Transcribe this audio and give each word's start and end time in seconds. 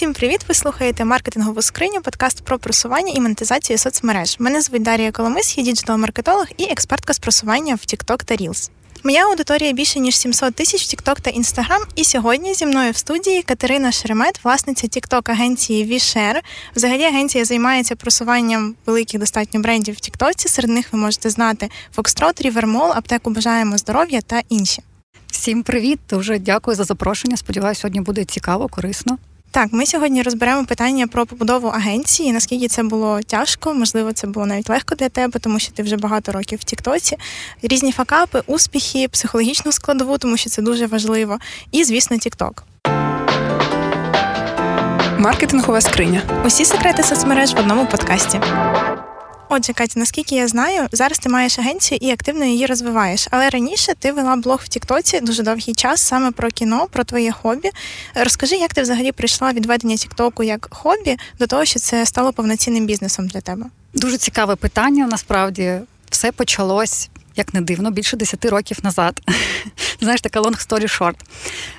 Усім 0.00 0.12
привіт! 0.12 0.40
Ви 0.48 0.54
слухаєте 0.54 1.04
маркетингову 1.04 1.62
скриню, 1.62 2.00
подкаст 2.00 2.44
про 2.44 2.58
просування 2.58 3.12
і 3.16 3.20
монетизацію 3.20 3.78
соцмереж. 3.78 4.36
Мене 4.38 4.60
звуть 4.60 4.82
Дарія 4.82 5.12
Коломис, 5.12 5.58
я 5.58 5.64
діджитал-маркетолог 5.64 6.46
і 6.56 6.64
експертка 6.64 7.12
з 7.12 7.18
просування 7.18 7.74
в 7.74 7.78
TikTok 7.78 8.24
та 8.24 8.36
Reels. 8.36 8.70
Моя 9.04 9.26
аудиторія 9.26 9.72
більше 9.72 10.00
ніж 10.00 10.16
700 10.16 10.54
тисяч 10.54 10.82
в 10.82 10.96
TikTok 10.96 11.20
та 11.20 11.30
Instagram. 11.30 11.84
І 11.96 12.04
сьогодні 12.04 12.54
зі 12.54 12.66
мною 12.66 12.92
в 12.92 12.96
студії 12.96 13.42
Катерина 13.42 13.92
Шеремет, 13.92 14.44
власниця 14.44 14.86
TikTok 14.86 15.30
агенції 15.30 15.92
VShare. 15.92 16.40
Взагалі 16.76 17.02
агенція 17.02 17.44
займається 17.44 17.96
просуванням 17.96 18.74
великих 18.86 19.20
достатньо 19.20 19.60
брендів 19.60 19.94
в 19.94 19.98
TikTok. 19.98 20.48
Серед 20.48 20.70
них 20.70 20.86
ви 20.92 20.98
можете 20.98 21.30
знати 21.30 21.70
Foxtrot, 21.96 22.50
Rivermall, 22.50 22.92
аптеку 22.96 23.30
Бажаємо 23.30 23.78
здоров'я 23.78 24.20
та 24.20 24.42
інші. 24.48 24.82
Всім 25.26 25.62
привіт! 25.62 26.00
Дуже 26.10 26.38
дякую 26.38 26.76
за 26.76 26.84
запрошення. 26.84 27.36
Сподіваюся, 27.36 27.80
сьогодні 27.80 28.00
буде 28.00 28.24
цікаво, 28.24 28.68
корисно. 28.68 29.18
Так, 29.52 29.68
ми 29.72 29.86
сьогодні 29.86 30.22
розберемо 30.22 30.64
питання 30.64 31.06
про 31.06 31.26
побудову 31.26 31.68
агенції. 31.68 32.32
Наскільки 32.32 32.68
це 32.68 32.82
було 32.82 33.20
тяжко, 33.26 33.74
можливо, 33.74 34.12
це 34.12 34.26
було 34.26 34.46
навіть 34.46 34.68
легко 34.70 34.94
для 34.94 35.08
тебе, 35.08 35.40
тому 35.40 35.58
що 35.58 35.72
ти 35.72 35.82
вже 35.82 35.96
багато 35.96 36.32
років 36.32 36.58
в 36.58 36.64
Тіктоці. 36.64 37.16
Різні 37.62 37.92
факапи, 37.92 38.42
успіхи, 38.46 39.08
психологічну 39.08 39.72
складову, 39.72 40.18
тому 40.18 40.36
що 40.36 40.50
це 40.50 40.62
дуже 40.62 40.86
важливо. 40.86 41.38
І, 41.72 41.84
звісно, 41.84 42.18
Тікток. 42.18 42.64
Маркетингова 45.18 45.80
скриня. 45.80 46.22
Усі 46.46 46.64
секрети 46.64 47.02
соцмереж 47.02 47.54
в 47.54 47.58
одному 47.58 47.86
подкасті. 47.86 48.40
Отже, 49.52 49.72
Катя, 49.72 50.00
наскільки 50.00 50.34
я 50.34 50.48
знаю, 50.48 50.88
зараз 50.92 51.18
ти 51.18 51.28
маєш 51.28 51.58
агенцію 51.58 51.98
і 52.02 52.10
активно 52.10 52.44
її 52.44 52.66
розвиваєш. 52.66 53.28
Але 53.30 53.50
раніше 53.50 53.92
ти 53.98 54.12
вела 54.12 54.36
блог 54.36 54.60
в 54.64 54.68
Тіктоці 54.68 55.20
дуже 55.20 55.42
довгий 55.42 55.74
час 55.74 56.00
саме 56.00 56.30
про 56.30 56.48
кіно, 56.48 56.86
про 56.92 57.04
твоє 57.04 57.32
хобі. 57.32 57.70
Розкажи, 58.14 58.56
як 58.56 58.74
ти 58.74 58.82
взагалі 58.82 59.12
прийшла 59.12 59.52
від 59.52 59.66
ведення 59.66 59.96
Тіктоку 59.96 60.42
як 60.42 60.68
хобі 60.70 61.16
до 61.38 61.46
того, 61.46 61.64
що 61.64 61.78
це 61.78 62.06
стало 62.06 62.32
повноцінним 62.32 62.86
бізнесом 62.86 63.28
для 63.28 63.40
тебе? 63.40 63.66
Дуже 63.94 64.16
цікаве 64.16 64.56
питання. 64.56 65.06
Насправді 65.06 65.78
все 66.10 66.32
почалось. 66.32 67.08
Як 67.36 67.54
не 67.54 67.60
дивно, 67.60 67.90
більше 67.90 68.16
10 68.16 68.44
років 68.44 68.78
назад. 68.82 69.20
Знаєш, 70.00 70.20
така 70.20 70.40
long 70.40 70.68
story 70.68 70.98
short. 70.98 71.14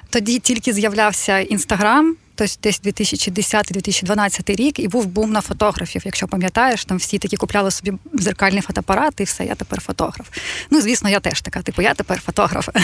Тоді 0.09 0.39
тільки 0.39 0.73
з'являвся 0.73 1.39
інстаграм, 1.39 2.15
тобто 2.41 2.55
десь 2.63 2.81
2010-2012 2.81 4.55
рік, 4.55 4.79
і 4.79 4.87
був 4.87 5.05
бум 5.05 5.31
на 5.31 5.41
фотографів. 5.41 6.01
Якщо 6.05 6.27
пам'ятаєш, 6.27 6.85
там 6.85 6.97
всі 6.97 7.17
такі 7.17 7.37
купляли 7.37 7.71
собі 7.71 7.93
зеркальний 8.13 8.61
фотоапарат, 8.61 9.13
і 9.19 9.23
все, 9.23 9.45
я 9.45 9.55
тепер 9.55 9.81
фотограф. 9.81 10.27
Ну, 10.69 10.81
звісно, 10.81 11.09
я 11.09 11.19
теж 11.19 11.41
така, 11.41 11.61
типу, 11.61 11.81
я 11.81 11.93
тепер 11.93 12.21
фотограф. 12.21 12.69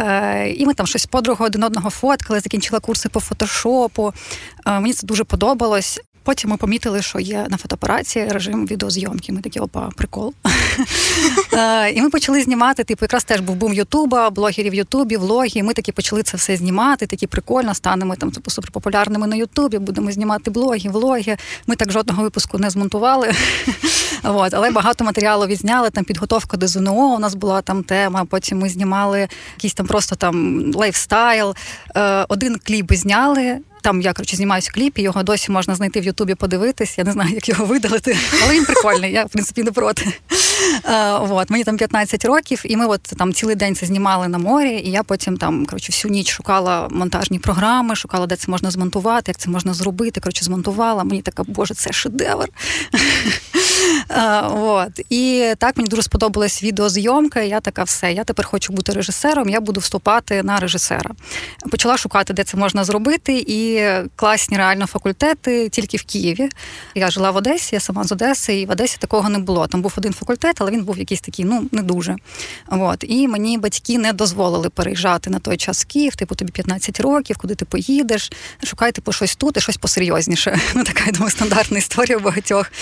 Е, 0.00 0.48
і 0.56 0.66
ми 0.66 0.74
там 0.74 0.86
щось 0.86 1.06
подругою 1.06 1.46
один 1.46 1.62
одного 1.62 1.90
фоткали, 1.90 2.40
закінчила 2.40 2.80
курси 2.80 3.08
по 3.08 3.20
фотошопу. 3.20 4.12
Е, 4.66 4.80
мені 4.80 4.92
це 4.92 5.06
дуже 5.06 5.24
подобалось. 5.24 6.00
Потім 6.22 6.50
ми 6.50 6.56
помітили, 6.56 7.02
що 7.02 7.18
є 7.18 7.46
на 7.48 7.56
фотоапараті 7.56 8.24
режим 8.24 8.66
відеозйомки. 8.66 9.32
Ми 9.32 9.40
такі 9.40 9.60
опа, 9.60 9.90
прикол. 9.96 10.34
Е, 11.52 11.90
і 11.90 12.02
ми 12.02 12.10
почали 12.10 12.42
знімати. 12.42 12.84
Типу, 12.84 13.04
якраз 13.04 13.24
теж 13.24 13.40
був 13.40 13.56
бум 13.56 13.72
Ютуба, 13.72 14.30
блогерів 14.30 14.74
Ютубі, 14.74 15.16
влоги. 15.16 15.62
Ми 15.62 15.74
такі 15.74 15.92
почали 15.92 16.22
це 16.22 16.36
все 16.36 16.56
знімати. 16.56 17.06
Такі 17.06 17.26
прикольно, 17.26 17.74
станемо 17.74 18.16
там 18.16 18.30
типу, 18.30 18.50
суперпопулярними 18.50 19.26
на 19.26 19.36
Ютубі. 19.36 19.78
Будемо 19.78 20.12
знімати 20.12 20.50
блоги, 20.50 20.90
влоги. 20.90 21.36
Ми 21.66 21.76
так 21.76 21.92
жодного 21.92 22.22
випуску 22.22 22.58
не 22.58 22.70
змонтували. 22.70 23.32
От, 24.22 24.54
але 24.54 24.70
багато 24.70 25.04
матеріалу 25.04 25.46
відзняли. 25.46 25.90
Там 25.90 26.04
підготовка 26.04 26.56
до 26.56 26.66
ЗНО. 26.66 27.14
У 27.14 27.18
нас 27.18 27.34
була 27.34 27.62
там 27.62 27.82
тема. 27.82 28.24
Потім 28.24 28.58
ми 28.58 28.68
знімали 28.68 29.28
якийсь 29.56 29.74
там 29.74 29.86
просто 29.86 30.16
там 30.16 30.66
лайфстайл. 30.74 31.54
Е, 31.96 32.26
один 32.28 32.58
кліп 32.64 32.92
зняли. 32.92 33.60
Там 33.82 34.00
я 34.00 34.12
коротше, 34.12 34.36
знімаюся 34.36 34.70
в 34.72 34.74
кліпі, 34.74 35.02
його 35.02 35.22
досі 35.22 35.52
можна 35.52 35.74
знайти 35.74 36.00
в 36.00 36.04
Ютубі, 36.04 36.34
подивитись. 36.34 36.98
Я 36.98 37.04
не 37.04 37.12
знаю, 37.12 37.30
як 37.34 37.48
його 37.48 37.64
видалити, 37.64 38.16
але 38.44 38.54
він 38.54 38.64
прикольний. 38.64 39.12
Я 39.12 39.24
в 39.24 39.28
принципі 39.28 39.62
не 39.62 39.72
проти. 39.72 40.12
Е, 40.84 41.34
от, 41.34 41.50
Мені 41.50 41.64
там 41.64 41.76
15 41.76 42.24
років, 42.24 42.62
і 42.64 42.76
ми 42.76 42.86
от 42.86 43.02
там 43.02 43.32
цілий 43.32 43.56
день 43.56 43.74
це 43.74 43.86
знімали 43.86 44.28
на 44.28 44.38
морі. 44.38 44.82
І 44.84 44.90
я 44.90 45.02
потім 45.02 45.36
там 45.36 45.66
коротше, 45.66 45.92
всю 45.92 46.12
ніч 46.12 46.30
шукала 46.30 46.88
монтажні 46.90 47.38
програми, 47.38 47.96
шукала, 47.96 48.26
де 48.26 48.36
це 48.36 48.50
можна 48.50 48.70
змонтувати, 48.70 49.30
як 49.30 49.38
це 49.38 49.50
можна 49.50 49.74
зробити. 49.74 50.20
Коротше, 50.20 50.44
змонтувала. 50.44 51.04
Мені 51.04 51.22
така, 51.22 51.42
боже, 51.42 51.74
це 51.74 51.92
шедевр. 51.92 52.48
Е, 54.08 54.62
от. 54.62 55.00
І 55.10 55.54
так 55.58 55.76
мені 55.76 55.88
дуже 55.88 56.02
сподобалась 56.02 56.62
відеозйомка. 56.62 57.40
і 57.40 57.48
Я 57.48 57.60
така, 57.60 57.84
все, 57.84 58.12
я 58.12 58.24
тепер 58.24 58.46
хочу 58.46 58.72
бути 58.72 58.92
режисером, 58.92 59.48
я 59.48 59.60
буду 59.60 59.80
вступати 59.80 60.42
на 60.42 60.60
режисера. 60.60 61.10
Почала 61.70 61.96
шукати, 61.96 62.32
де 62.32 62.44
це 62.44 62.56
можна 62.56 62.84
зробити. 62.84 63.38
і 63.38 63.71
класні 64.16 64.56
реально 64.56 64.86
факультети 64.86 65.68
тільки 65.68 65.96
в 65.96 66.02
Києві. 66.02 66.48
Я 66.94 67.10
жила 67.10 67.30
в 67.30 67.36
Одесі, 67.36 67.74
я 67.74 67.80
сама 67.80 68.04
з 68.04 68.12
Одеси, 68.12 68.60
і 68.60 68.66
в 68.66 68.70
Одесі 68.70 68.96
такого 69.00 69.28
не 69.28 69.38
було. 69.38 69.66
Там 69.66 69.82
був 69.82 69.94
один 69.96 70.12
факультет, 70.12 70.56
але 70.58 70.70
він 70.70 70.84
був 70.84 70.98
якийсь 70.98 71.20
такий, 71.20 71.44
ну 71.44 71.64
не 71.72 71.82
дуже. 71.82 72.16
От. 72.68 73.04
І 73.08 73.28
мені 73.28 73.58
батьки 73.58 73.98
не 73.98 74.12
дозволили 74.12 74.70
переїжджати 74.70 75.30
на 75.30 75.38
той 75.38 75.56
час 75.56 75.82
в 75.82 75.86
Київ, 75.86 76.16
типу 76.16 76.34
тобі 76.34 76.52
15 76.52 77.00
років, 77.00 77.36
куди 77.36 77.54
ти 77.54 77.64
поїдеш, 77.64 78.32
шукай 78.64 78.92
типу 78.92 79.12
щось 79.12 79.36
тут 79.36 79.56
і 79.56 79.60
щось 79.60 79.76
посерйозніше. 79.76 80.60
Ну, 80.74 80.84
така 80.84 81.04
я 81.06 81.12
думаю, 81.12 81.30
стандартна 81.30 81.78
історія 81.78 82.18
у 82.18 82.20
багатьох. 82.20 82.72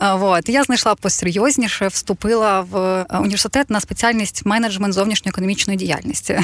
От. 0.00 0.48
Я 0.48 0.64
знайшла 0.64 0.94
посерйозніше, 0.94 1.88
вступила 1.88 2.60
в 2.60 2.76
е, 2.76 3.18
університет 3.18 3.70
на 3.70 3.80
спеціальність 3.80 4.46
менеджмент 4.46 4.94
зовнішньої 4.94 5.30
економічної 5.30 5.78
діяльності. 5.78 6.40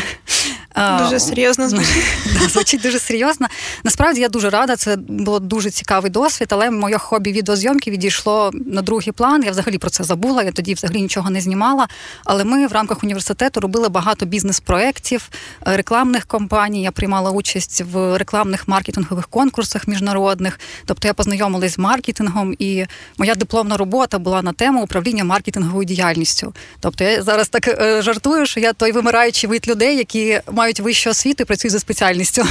Дуже 0.99 1.21
серйозно 1.21 1.69
звучить. 1.69 2.05
Звучить 2.51 2.81
дуже 2.83 2.99
серйозно. 2.99 3.47
Насправді 3.93 4.21
я 4.21 4.29
дуже 4.29 4.51
рада, 4.51 4.77
це 4.77 4.97
було 4.97 5.39
дуже 5.39 5.71
цікавий 5.71 6.11
досвід, 6.11 6.49
але 6.51 6.71
моє 6.71 6.99
хобі 6.99 7.33
відеозйомки 7.33 7.91
відійшло 7.91 8.51
на 8.67 8.83
другий 8.83 9.13
план. 9.13 9.43
Я 9.45 9.51
взагалі 9.51 9.79
про 9.79 9.91
це 9.91 10.05
забула. 10.05 10.43
Я 10.43 10.53
тоді 10.53 10.75
взагалі 10.75 11.03
нічого 11.03 11.31
не 11.31 11.41
знімала. 11.41 11.89
Але 12.25 12.45
ми 12.45 12.67
в 12.67 12.73
рамках 12.73 13.05
університету 13.05 13.61
робили 13.61 13.89
багато 13.89 14.27
бізнес-проєктів, 14.27 15.29
е, 15.67 15.77
рекламних 15.77 16.25
кампаній. 16.25 16.83
Я 16.83 16.91
приймала 16.91 17.31
участь 17.31 17.85
в 17.93 18.19
рекламних 18.19 18.69
маркетингових 18.69 19.29
конкурсах 19.29 19.89
міжнародних. 19.89 20.61
Тобто 20.87 21.09
я 21.09 21.15
познайомилась 21.15 21.75
з 21.75 21.79
маркетингом, 21.79 22.55
і 22.59 22.87
моя 23.19 23.35
дипломна 23.35 23.77
робота 23.77 24.19
була 24.19 24.43
на 24.43 24.53
тему 24.53 24.83
управління 24.83 25.25
маркетинговою 25.25 25.85
діяльністю. 25.85 26.55
Тобто 26.81 27.05
я 27.05 27.23
зараз 27.23 27.49
так 27.49 27.69
е, 27.69 28.03
жартую, 28.03 28.47
що 28.47 28.61
я 28.61 28.73
той 28.73 28.93
вимираючий 28.93 29.51
вид 29.51 29.69
людей, 29.69 29.97
які 29.97 30.41
мають 30.53 30.81
вищу 30.81 31.11
освіту 31.11 31.43
і 31.43 31.47
працюють 31.47 31.73
за 31.73 31.79
спеціальністю. 31.79 32.43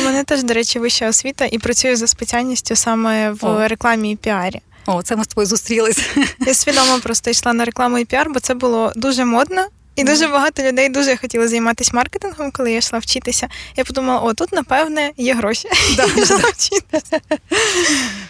У 0.00 0.04
мене 0.04 0.24
теж, 0.24 0.42
до 0.42 0.54
речі, 0.54 0.69
вища 0.78 1.08
освіта 1.08 1.44
і 1.44 1.58
працюю 1.58 1.96
за 1.96 2.06
спеціальністю 2.06 2.76
саме 2.76 3.30
в 3.30 3.46
О. 3.46 3.68
рекламі 3.68 4.12
і 4.12 4.16
піарі. 4.16 4.60
О, 4.86 5.02
це 5.02 5.16
ми 5.16 5.24
з 5.24 5.26
тобою 5.26 5.46
зустрілися. 5.46 6.02
Я 6.46 6.54
свідомо 6.54 6.98
просто 7.02 7.30
йшла 7.30 7.52
на 7.52 7.64
рекламу 7.64 7.98
і 7.98 8.04
піар, 8.04 8.30
бо 8.30 8.40
це 8.40 8.54
було 8.54 8.92
дуже 8.96 9.24
модно. 9.24 9.66
І 10.00 10.04
дуже 10.04 10.28
багато 10.28 10.62
людей 10.62 10.88
дуже 10.88 11.16
хотіли 11.16 11.48
займатися 11.48 11.90
маркетингом, 11.94 12.50
коли 12.50 12.72
я 12.72 12.78
йшла 12.78 12.98
вчитися. 12.98 13.48
Я 13.76 13.84
подумала, 13.84 14.20
о, 14.20 14.34
тут, 14.34 14.52
напевне, 14.52 15.10
є 15.16 15.34
гроші. 15.34 15.68
Да, 15.96 16.06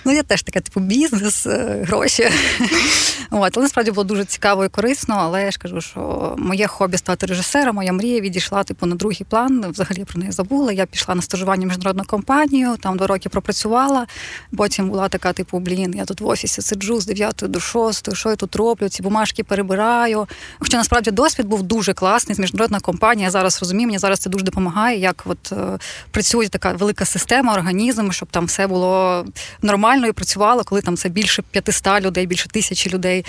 Ну, 0.04 0.12
я 0.12 0.22
теж 0.22 0.42
така, 0.42 0.60
типу, 0.60 0.80
бізнес, 0.80 1.46
е, 1.46 1.84
гроші. 1.86 2.30
От, 3.30 3.56
Але 3.56 3.62
насправді 3.62 3.90
було 3.90 4.04
дуже 4.04 4.24
цікаво 4.24 4.64
і 4.64 4.68
корисно, 4.68 5.14
але 5.18 5.42
я 5.42 5.50
ж 5.50 5.58
кажу, 5.58 5.80
що 5.80 6.34
моє 6.38 6.66
хобі 6.66 6.96
стати 6.96 7.26
режисером, 7.26 7.76
моя 7.76 7.92
мрія 7.92 8.20
відійшла 8.20 8.64
типу, 8.64 8.86
на 8.86 8.96
другий 8.96 9.26
план. 9.28 9.64
Взагалі 9.68 9.98
я 9.98 10.04
про 10.04 10.20
неї 10.20 10.32
забула. 10.32 10.72
Я 10.72 10.86
пішла 10.86 11.14
на 11.14 11.22
стажування 11.22 11.66
в 11.66 11.68
міжнародну 11.68 12.04
компанію, 12.04 12.76
там 12.80 12.96
два 12.96 13.06
роки 13.06 13.28
пропрацювала. 13.28 14.06
Потім 14.56 14.88
була 14.88 15.08
така, 15.08 15.32
типу, 15.32 15.58
блін, 15.58 15.94
я 15.96 16.04
тут 16.04 16.20
в 16.20 16.26
офісі 16.26 16.62
сиджу 16.62 17.00
з 17.00 17.06
9 17.06 17.44
до 17.48 17.60
6, 17.60 18.16
що 18.16 18.30
я 18.30 18.36
тут 18.36 18.56
роблю, 18.56 18.88
ці 18.88 19.02
бумажки 19.02 19.44
перебираю. 19.44 20.26
Хоча 20.58 20.76
насправді 20.76 21.10
досвід 21.10 21.46
був 21.46 21.59
дуже 21.62 21.92
класний. 21.92 22.34
З 22.34 22.38
міжнародна 22.38 22.80
компанія. 22.80 23.26
Я 23.26 23.30
зараз 23.30 23.60
розумію, 23.60 23.86
мені 23.86 23.98
зараз 23.98 24.18
це 24.18 24.30
дуже 24.30 24.44
допомагає, 24.44 24.98
як 24.98 25.22
от 25.26 25.52
е, 25.52 25.78
працює 26.10 26.48
така 26.48 26.72
велика 26.72 27.04
система, 27.04 27.54
організм, 27.54 28.10
щоб 28.10 28.28
там 28.30 28.46
все 28.46 28.66
було 28.66 29.24
нормально 29.62 30.06
і 30.06 30.12
працювало, 30.12 30.64
коли 30.64 30.82
там 30.82 30.96
це 30.96 31.08
більше 31.08 31.42
500 31.50 32.00
людей, 32.00 32.26
більше 32.26 32.48
тисячі 32.48 32.90
людей. 32.90 33.24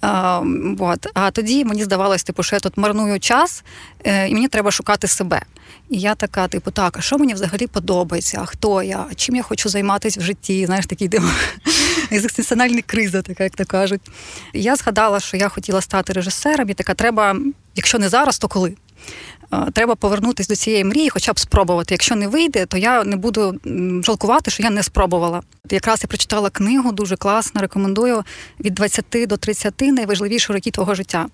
А, 0.00 0.42
от. 0.78 1.06
а 1.14 1.30
тоді 1.30 1.64
мені 1.64 1.84
здавалось, 1.84 2.24
типу, 2.24 2.42
що 2.42 2.56
я 2.56 2.60
тут 2.60 2.76
марную 2.76 3.20
час, 3.20 3.64
е, 4.04 4.28
і 4.28 4.34
мені 4.34 4.48
треба 4.48 4.70
шукати 4.70 5.08
себе. 5.08 5.42
І 5.90 5.98
я 5.98 6.14
така, 6.14 6.48
типу, 6.48 6.70
так, 6.70 6.96
а 6.98 7.00
що 7.00 7.18
мені 7.18 7.34
взагалі 7.34 7.66
подобається? 7.66 8.38
А 8.42 8.46
хто 8.46 8.82
я? 8.82 9.06
А 9.10 9.14
чим 9.14 9.36
я 9.36 9.42
хочу 9.42 9.68
займатися 9.68 10.20
в 10.20 10.22
житті? 10.22 10.66
Знаєш, 10.66 10.86
такий 10.86 11.08
дим. 11.08 11.30
екзистенціональна 12.10 12.82
криза, 12.82 13.22
така 13.22 13.44
як 13.44 13.56
то 13.56 13.64
кажуть. 13.64 14.00
І 14.52 14.62
я 14.62 14.76
згадала, 14.76 15.20
що 15.20 15.36
я 15.36 15.48
хотіла 15.48 15.80
стати 15.80 16.12
режисером, 16.12 16.70
і 16.70 16.74
така 16.74 16.94
треба, 16.94 17.36
якщо 17.74 17.98
не 17.98 18.08
зараз, 18.08 18.38
то 18.38 18.48
коли. 18.48 18.74
Треба 19.72 19.94
повернутися 19.94 20.48
до 20.48 20.56
цієї 20.56 20.84
мрії, 20.84 21.10
хоча 21.10 21.32
б 21.32 21.38
спробувати. 21.38 21.94
Якщо 21.94 22.16
не 22.16 22.28
вийде, 22.28 22.66
то 22.66 22.76
я 22.76 23.04
не 23.04 23.16
буду 23.16 23.54
жалкувати, 24.02 24.50
що 24.50 24.62
я 24.62 24.70
не 24.70 24.82
спробувала. 24.82 25.42
Якраз 25.70 26.00
я 26.02 26.08
прочитала 26.08 26.50
книгу, 26.50 26.92
дуже 26.92 27.16
класно, 27.16 27.60
рекомендую 27.60 28.24
від 28.60 28.74
20 28.74 29.04
до 29.26 29.36
30 29.36 29.80
найважливіші 29.80 30.52
роки 30.52 30.70
твого 30.70 30.94
життя. 30.94 31.26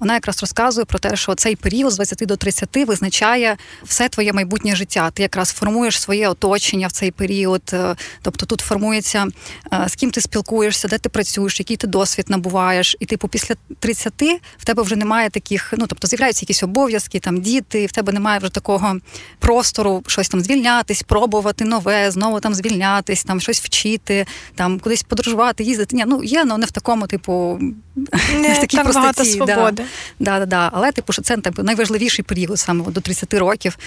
Вона 0.00 0.14
якраз 0.14 0.40
розказує 0.40 0.84
про 0.84 0.98
те, 0.98 1.16
що 1.16 1.34
цей 1.34 1.56
період 1.56 1.92
з 1.92 1.96
20 1.96 2.18
до 2.26 2.36
30 2.36 2.76
визначає 2.76 3.56
все 3.82 4.08
твоє 4.08 4.32
майбутнє 4.32 4.76
життя. 4.76 5.10
Ти 5.10 5.22
якраз 5.22 5.50
формуєш 5.50 6.00
своє 6.00 6.28
оточення 6.28 6.86
в 6.86 6.92
цей 6.92 7.10
період. 7.10 7.62
Е, 7.72 7.96
тобто 8.22 8.46
тут 8.46 8.60
формується 8.60 9.26
е, 9.72 9.84
з 9.88 9.94
ким 9.94 10.10
ти 10.10 10.20
спілкуєшся, 10.20 10.88
де 10.88 10.98
ти 10.98 11.08
працюєш, 11.08 11.60
який 11.60 11.76
ти 11.76 11.86
досвід 11.86 12.26
набуваєш. 12.28 12.96
І 13.00 13.06
типу, 13.06 13.28
після 13.28 13.54
30 13.78 14.12
в 14.58 14.64
тебе 14.64 14.82
вже 14.82 14.96
немає 14.96 15.30
таких, 15.30 15.74
ну 15.76 15.86
тобто 15.86 16.06
з'являються 16.06 16.42
якісь 16.42 16.62
обов'язки, 16.62 16.99
там 17.08 17.40
діти, 17.40 17.82
і 17.82 17.86
в 17.86 17.92
тебе 17.92 18.12
немає 18.12 18.38
вже 18.38 18.50
такого 18.50 18.96
простору, 19.38 20.02
щось 20.06 20.28
там 20.28 20.40
звільнятись, 20.40 21.02
пробувати 21.02 21.64
нове, 21.64 22.10
знову 22.10 22.40
там 22.40 22.54
звільнятись, 22.54 23.24
там 23.24 23.40
щось 23.40 23.60
вчити, 23.60 24.26
там 24.54 24.78
кудись 24.78 25.02
подорожувати, 25.02 25.64
їздити. 25.64 25.96
Ні, 25.96 26.04
ну 26.06 26.24
є, 26.24 26.44
але 26.48 26.58
не 26.58 26.66
в 26.66 26.70
такому, 26.70 27.06
типу, 27.06 27.58
не 28.40 28.54
в 28.54 28.60
такій 28.60 28.76
так 28.76 28.86
багато 28.86 29.24
свободи. 29.24 29.84
Да, 30.18 30.38
да, 30.38 30.46
да. 30.46 30.70
Але 30.72 30.92
типу, 30.92 31.12
що 31.12 31.22
це 31.22 31.36
типу, 31.36 31.62
найважливіший 31.62 32.24
період 32.24 32.58
саме 32.58 32.84
до 32.84 33.00
30 33.00 33.34
років. 33.34 33.78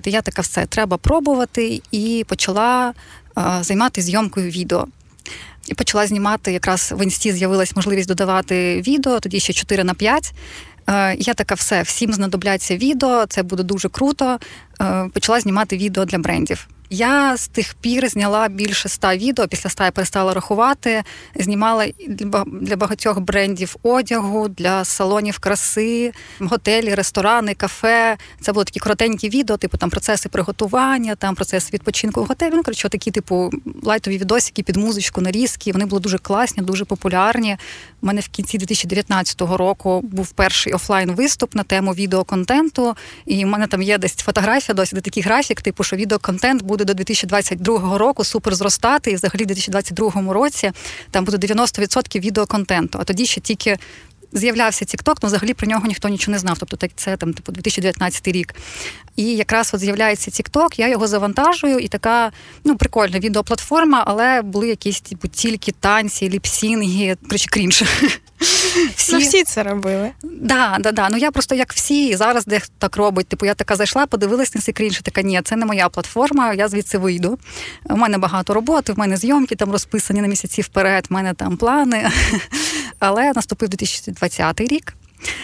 То 0.00 0.10
я 0.10 0.22
така 0.22 0.42
все 0.42 0.66
треба 0.66 0.96
пробувати 0.96 1.82
і 1.90 2.24
почала 2.28 2.92
а, 3.34 3.62
займатися 3.62 4.06
зйомкою 4.06 4.50
відео. 4.50 4.86
І 5.66 5.74
почала 5.74 6.06
знімати 6.06 6.52
якраз 6.52 6.92
в 6.96 7.04
інсті 7.04 7.32
з'явилась 7.32 7.76
можливість 7.76 8.08
додавати 8.08 8.80
відео, 8.80 9.20
тоді 9.20 9.40
ще 9.40 9.52
4 9.52 9.84
на 9.84 9.94
5. 9.94 10.32
Я 11.18 11.34
така 11.34 11.54
все, 11.54 11.82
всім 11.82 12.12
знадобляться 12.12 12.76
відео, 12.76 13.26
це 13.26 13.42
буде 13.42 13.62
дуже 13.62 13.88
круто. 13.88 14.38
Почала 15.12 15.40
знімати 15.40 15.76
відео 15.76 16.04
для 16.04 16.18
брендів. 16.18 16.68
Я 16.94 17.36
з 17.36 17.48
тих 17.48 17.74
пір 17.74 18.08
зняла 18.08 18.48
більше 18.48 18.88
ста 18.88 19.16
відео. 19.16 19.48
Після 19.48 19.68
ста 19.68 19.84
я 19.84 19.90
перестала 19.90 20.34
рахувати. 20.34 21.02
Знімала 21.34 21.86
для 22.46 22.76
багатьох 22.76 23.20
брендів 23.20 23.76
одягу, 23.82 24.48
для 24.48 24.84
салонів 24.84 25.38
краси, 25.38 26.12
готелі, 26.40 26.94
ресторани, 26.94 27.54
кафе. 27.54 28.16
Це 28.40 28.52
були 28.52 28.64
такі 28.64 28.80
коротенькі 28.80 29.28
відео, 29.28 29.56
типу 29.56 29.76
там 29.76 29.90
процеси 29.90 30.28
приготування, 30.28 31.14
там 31.14 31.34
процеси 31.34 31.70
відпочинку 31.72 32.22
в 32.22 32.26
готелі. 32.26 32.52
Ну 32.54 32.62
коротше, 32.62 32.88
такі, 32.88 33.10
типу, 33.10 33.50
лайтові 33.82 34.18
відосики 34.18 34.62
під 34.62 34.76
музичку, 34.76 35.20
нарізки. 35.20 35.72
Вони 35.72 35.86
були 35.86 36.00
дуже 36.00 36.18
класні, 36.18 36.62
дуже 36.62 36.84
популярні. 36.84 37.56
У 38.02 38.06
мене 38.06 38.20
в 38.20 38.28
кінці 38.28 38.58
2019 38.58 39.40
року 39.40 40.00
був 40.02 40.32
перший 40.32 40.72
офлайн 40.72 41.12
виступ 41.12 41.54
на 41.54 41.62
тему 41.62 41.92
відеоконтенту. 41.92 42.94
І 43.26 43.44
в 43.44 43.48
мене 43.48 43.66
там 43.66 43.82
є 43.82 43.98
десь 43.98 44.14
фотографія, 44.16 44.74
досі 44.74 44.94
де 44.94 45.00
такий 45.00 45.22
графік, 45.22 45.62
типу, 45.62 45.84
що 45.84 45.96
відеоконтент 45.96 46.62
буде 46.62 46.84
до 46.84 46.94
2022 46.94 47.98
року 47.98 48.24
супер 48.24 48.54
зростати, 48.54 49.10
і 49.10 49.14
взагалі 49.14 49.44
в 49.44 49.46
2022 49.46 50.32
році 50.32 50.72
там 51.10 51.24
буде 51.24 51.54
90% 51.54 52.20
відеоконтенту. 52.20 52.98
А 53.00 53.04
тоді 53.04 53.26
ще 53.26 53.40
тільки. 53.40 53.78
З'являвся 54.32 54.84
TikTok, 54.84 55.16
ну 55.22 55.26
взагалі 55.26 55.54
про 55.54 55.66
нього 55.66 55.86
ніхто 55.86 56.08
нічого 56.08 56.32
не 56.32 56.38
знав. 56.38 56.58
Тобто 56.58 56.88
це 56.96 57.16
там 57.16 57.34
типу 57.34 57.52
2019 57.52 58.28
рік. 58.28 58.54
І 59.16 59.24
якраз 59.24 59.70
от 59.74 59.80
з'являється 59.80 60.30
TikTok, 60.30 60.80
я 60.80 60.88
його 60.88 61.06
завантажую, 61.06 61.78
і 61.78 61.88
така 61.88 62.32
ну 62.64 62.76
прикольна 62.76 63.18
відеоплатформа, 63.18 64.04
але 64.06 64.42
були 64.42 64.68
якісь 64.68 65.00
типу 65.00 65.28
тільки 65.28 65.72
танці, 65.72 66.28
ліпсінги, 66.28 67.16
коротше, 67.22 67.48
крінж. 67.50 67.82
Всі... 68.96 69.12
Ну, 69.12 69.18
всі 69.18 69.44
це 69.44 69.62
робили. 69.62 70.10
Да, 70.22 70.76
да, 70.80 70.92
да. 70.92 71.08
Ну 71.10 71.16
я 71.16 71.30
просто 71.30 71.54
як 71.54 71.72
всі, 71.72 72.16
зараз 72.16 72.46
дехто 72.46 72.72
так 72.78 72.96
робить. 72.96 73.28
Типу, 73.28 73.46
я 73.46 73.54
така 73.54 73.76
зайшла, 73.76 74.06
подивилась 74.06 74.54
на 74.54 74.60
цей 74.60 74.74
крінж, 74.74 74.98
і 74.98 75.02
така 75.02 75.22
ні, 75.22 75.40
це 75.44 75.56
не 75.56 75.66
моя 75.66 75.88
платформа, 75.88 76.54
я 76.54 76.68
звідси 76.68 76.98
вийду. 76.98 77.38
У 77.84 77.96
мене 77.96 78.18
багато 78.18 78.54
роботи, 78.54 78.92
в 78.92 78.98
мене 78.98 79.16
зйомки 79.16 79.54
там 79.54 79.70
розписані 79.70 80.20
на 80.20 80.28
місяці 80.28 80.62
вперед, 80.62 81.06
в 81.10 81.12
мене 81.12 81.34
там 81.34 81.56
плани. 81.56 82.10
Але 83.04 83.32
наступив 83.32 83.68
2020 83.68 84.60
рік 84.60 84.94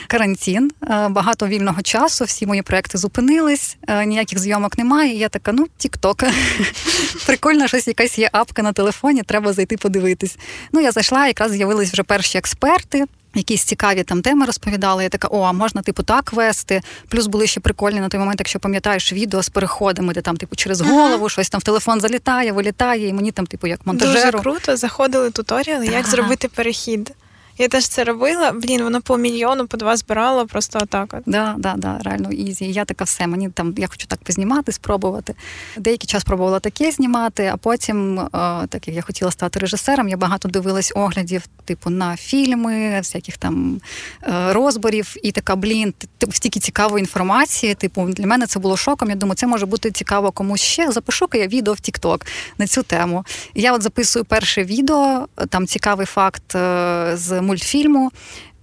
карантин, 0.07 0.71
е, 0.83 1.09
багато 1.09 1.47
вільного 1.47 1.83
часу, 1.83 2.25
всі 2.25 2.47
мої 2.47 2.63
проекти 2.63 2.99
зупинились, 2.99 3.77
е, 3.89 4.07
ніяких 4.07 4.39
зйомок 4.39 4.79
немає. 4.79 5.15
І 5.15 5.19
я 5.19 5.29
така, 5.29 5.53
ну, 5.53 5.67
тік-ток. 5.77 6.25
Прикольно, 7.27 7.69
щось 7.69 7.89
якась 7.89 8.19
є 8.19 8.29
апка 8.33 8.63
на 8.63 8.73
телефоні, 8.73 9.23
треба 9.23 9.53
зайти 9.53 9.77
подивитись. 9.77 10.39
Ну, 10.73 10.81
я 10.81 10.93
зайшла, 10.93 11.27
якраз 11.27 11.53
з'явились 11.53 11.93
вже 11.93 12.03
перші 12.03 12.39
експерти. 12.39 13.05
Якісь 13.35 13.65
цікаві 13.65 14.03
там 14.03 14.23
теми 14.23 14.47
розповідали. 14.47 15.03
Я 15.03 15.09
така, 15.09 15.29
о, 15.31 15.41
а 15.43 15.53
можна 15.53 15.83
типу 15.83 16.03
так 16.03 16.33
вести. 16.33 16.83
Плюс 17.09 17.27
були 17.27 17.47
ще 17.47 17.61
прикольні 17.61 18.01
на 18.01 18.09
той 18.09 18.21
момент, 18.21 18.41
якщо 18.41 18.59
пам'ятаєш 18.59 19.13
відео 19.13 19.43
з 19.43 19.49
переходами, 19.49 20.15
де 20.15 20.21
там, 20.21 20.37
типу, 20.37 20.57
через 20.57 20.81
голову 20.81 21.15
ага. 21.15 21.29
щось 21.29 21.51
там 21.51 21.61
в 21.61 21.65
телефон 21.65 22.01
залітає, 22.01 22.53
вилітає, 22.53 23.09
і 23.09 23.13
мені 23.13 23.33
там, 23.33 23.47
типу, 23.47 23.67
як 23.67 23.87
монтажеру. 23.87 24.31
Дуже 24.31 24.43
круто, 24.43 24.77
заходили 24.77 25.31
туторіали, 25.31 25.87
як 25.87 26.07
зробити 26.07 26.49
перехід. 26.49 27.15
Я 27.59 27.69
теж 27.69 27.89
це 27.89 28.05
робила. 28.05 28.53
Блін, 28.53 28.83
воно 28.83 29.03
по 29.03 29.17
мільйону, 29.17 29.67
по 29.67 29.77
два 29.77 29.97
збирало, 29.97 30.47
просто 30.47 30.79
отак. 30.83 31.15
от. 31.15 31.23
Да, 31.27 31.55
да, 31.59 31.75
да, 31.77 31.99
реально 32.05 32.31
easy. 32.31 32.73
Я 32.73 32.85
така 32.85 33.05
все. 33.05 33.27
Мені 33.27 33.51
там 33.51 33.75
я 33.77 33.87
хочу 33.87 34.07
так 34.07 34.19
познімати, 34.23 34.73
спробувати. 34.73 35.35
Деякий 35.77 36.07
час 36.07 36.25
пробувала 36.25 36.61
таке 36.61 36.91
знімати, 36.91 37.51
а 37.53 37.57
потім, 37.57 38.19
о, 38.19 38.29
так 38.69 38.89
як 38.89 38.97
я 38.97 39.03
хотіла 39.03 39.31
стати 39.31 39.61
режисером, 39.61 40.09
я 40.09 40.17
багато 40.17 40.49
дивилась 40.49 40.93
оглядів, 40.95 41.43
типу, 41.65 41.91
на 41.91 42.17
фільми, 42.17 42.99
всяких 42.99 43.37
там 43.37 43.81
е, 44.23 44.53
розборів, 44.53 45.15
і 45.23 45.33
така, 45.33 45.57
блін, 45.57 45.95
типу, 46.19 46.33
стільки 46.33 46.61
цікавої 46.61 47.03
інформації. 47.03 47.75
Типу, 47.75 48.05
для 48.09 48.27
мене 48.27 48.47
це 48.47 48.59
було 48.59 48.77
шоком. 48.77 49.11
Я 49.11 49.17
думаю, 49.17 49.37
це 49.37 49.47
може 49.47 49.67
бути 49.67 49.91
цікаво 49.91 50.33
комусь 50.33 50.61
ще. 50.61 50.93
Запишу-ка 50.93 51.39
я 51.39 51.47
відео 51.47 51.75
в 51.75 51.77
TikTok 51.77 52.27
на 52.59 52.67
цю 52.67 52.83
тему. 52.83 53.25
Я 53.55 53.73
от 53.73 53.83
записую 53.83 54.25
перше 54.25 54.65
відео, 54.65 55.29
там 55.49 55.67
цікавий 55.67 56.07
факт 56.07 56.55
е, 56.55 57.11
з 57.15 57.41
мультфільму. 57.49 58.11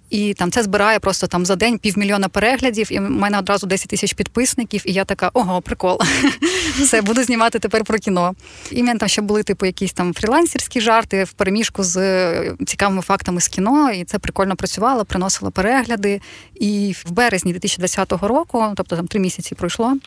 І 0.09 0.33
там 0.33 0.51
це 0.51 0.63
збирає 0.63 0.99
просто 0.99 1.27
там 1.27 1.45
за 1.45 1.55
день 1.55 1.77
півмільйона 1.77 2.27
переглядів, 2.29 2.93
і 2.93 2.99
в 2.99 3.01
мене 3.01 3.39
одразу 3.39 3.67
10 3.67 3.87
тисяч 3.87 4.13
підписників, 4.13 4.81
і 4.85 4.93
я 4.93 5.05
така, 5.05 5.31
ого, 5.33 5.61
прикол. 5.61 5.99
Все, 6.79 7.01
буду 7.01 7.23
знімати 7.23 7.59
тепер 7.59 7.83
про 7.83 7.97
кіно. 7.97 8.35
І 8.71 8.83
в 8.83 8.97
там 8.97 9.09
ще 9.09 9.21
були 9.21 9.43
типу 9.43 9.65
якісь 9.65 9.93
там 9.93 10.13
фрілансерські 10.13 10.81
жарти 10.81 11.23
в 11.23 11.31
переміжку 11.31 11.83
з 11.83 11.97
е, 11.97 12.55
цікавими 12.65 13.01
фактами 13.01 13.41
з 13.41 13.47
кіно. 13.47 13.91
І 13.91 14.03
це 14.03 14.19
прикольно 14.19 14.55
працювало, 14.55 15.05
приносило 15.05 15.51
перегляди. 15.51 16.21
І 16.55 16.95
в 17.05 17.11
березні 17.11 17.51
2020 17.51 18.11
року, 18.11 18.73
тобто 18.75 18.95
там 18.95 19.07
три 19.07 19.19
місяці 19.19 19.55
пройшло, 19.55 19.97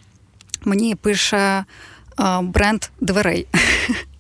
мені 0.65 0.95
пише 0.95 1.65
бренд 2.43 2.85
дверей. 3.01 3.47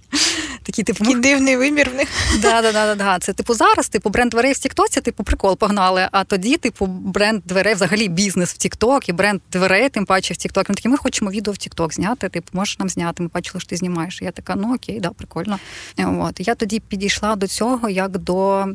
Такий, 0.68 0.84
типу, 0.84 1.04
Такий 1.04 1.20
дивний 1.20 1.56
вимір 1.56 1.90
в 1.90 1.94
них. 1.94 2.08
Да, 2.42 2.62
да, 2.62 2.72
да, 2.72 2.94
да. 2.94 3.18
Це 3.18 3.32
типу 3.32 3.54
зараз, 3.54 3.88
типу, 3.88 4.10
бренд 4.10 4.30
дверей 4.30 4.52
в 4.52 4.58
Тіктоці, 4.58 5.00
типу, 5.00 5.24
прикол 5.24 5.56
погнали. 5.56 6.08
А 6.12 6.24
тоді, 6.24 6.56
типу, 6.56 6.86
бренд 6.86 7.42
дверей, 7.44 7.74
взагалі 7.74 8.08
бізнес 8.08 8.54
в 8.54 8.56
Тікток, 8.56 9.08
і 9.08 9.12
бренд 9.12 9.40
дверей, 9.52 9.88
тим 9.88 10.04
паче 10.04 10.34
в 10.34 10.36
Тікток. 10.36 10.68
Ми 10.68 10.74
такі, 10.74 10.88
ми 10.88 10.96
хочемо 10.96 11.30
відео 11.30 11.52
в 11.52 11.56
Тікток 11.56 11.94
зняти. 11.94 12.28
Типу, 12.28 12.48
можеш 12.52 12.78
нам 12.78 12.88
зняти. 12.88 13.22
Ми 13.22 13.30
бачили, 13.34 13.60
що 13.60 13.68
ти 13.68 13.76
знімаєш. 13.76 14.22
Я 14.22 14.30
така, 14.30 14.54
ну 14.54 14.74
окей, 14.74 15.00
да, 15.00 15.10
прикольно. 15.10 15.58
От. 15.98 16.48
Я 16.48 16.54
тоді 16.54 16.80
підійшла 16.80 17.36
до 17.36 17.46
цього 17.46 17.88
як 17.88 18.18
до 18.18 18.66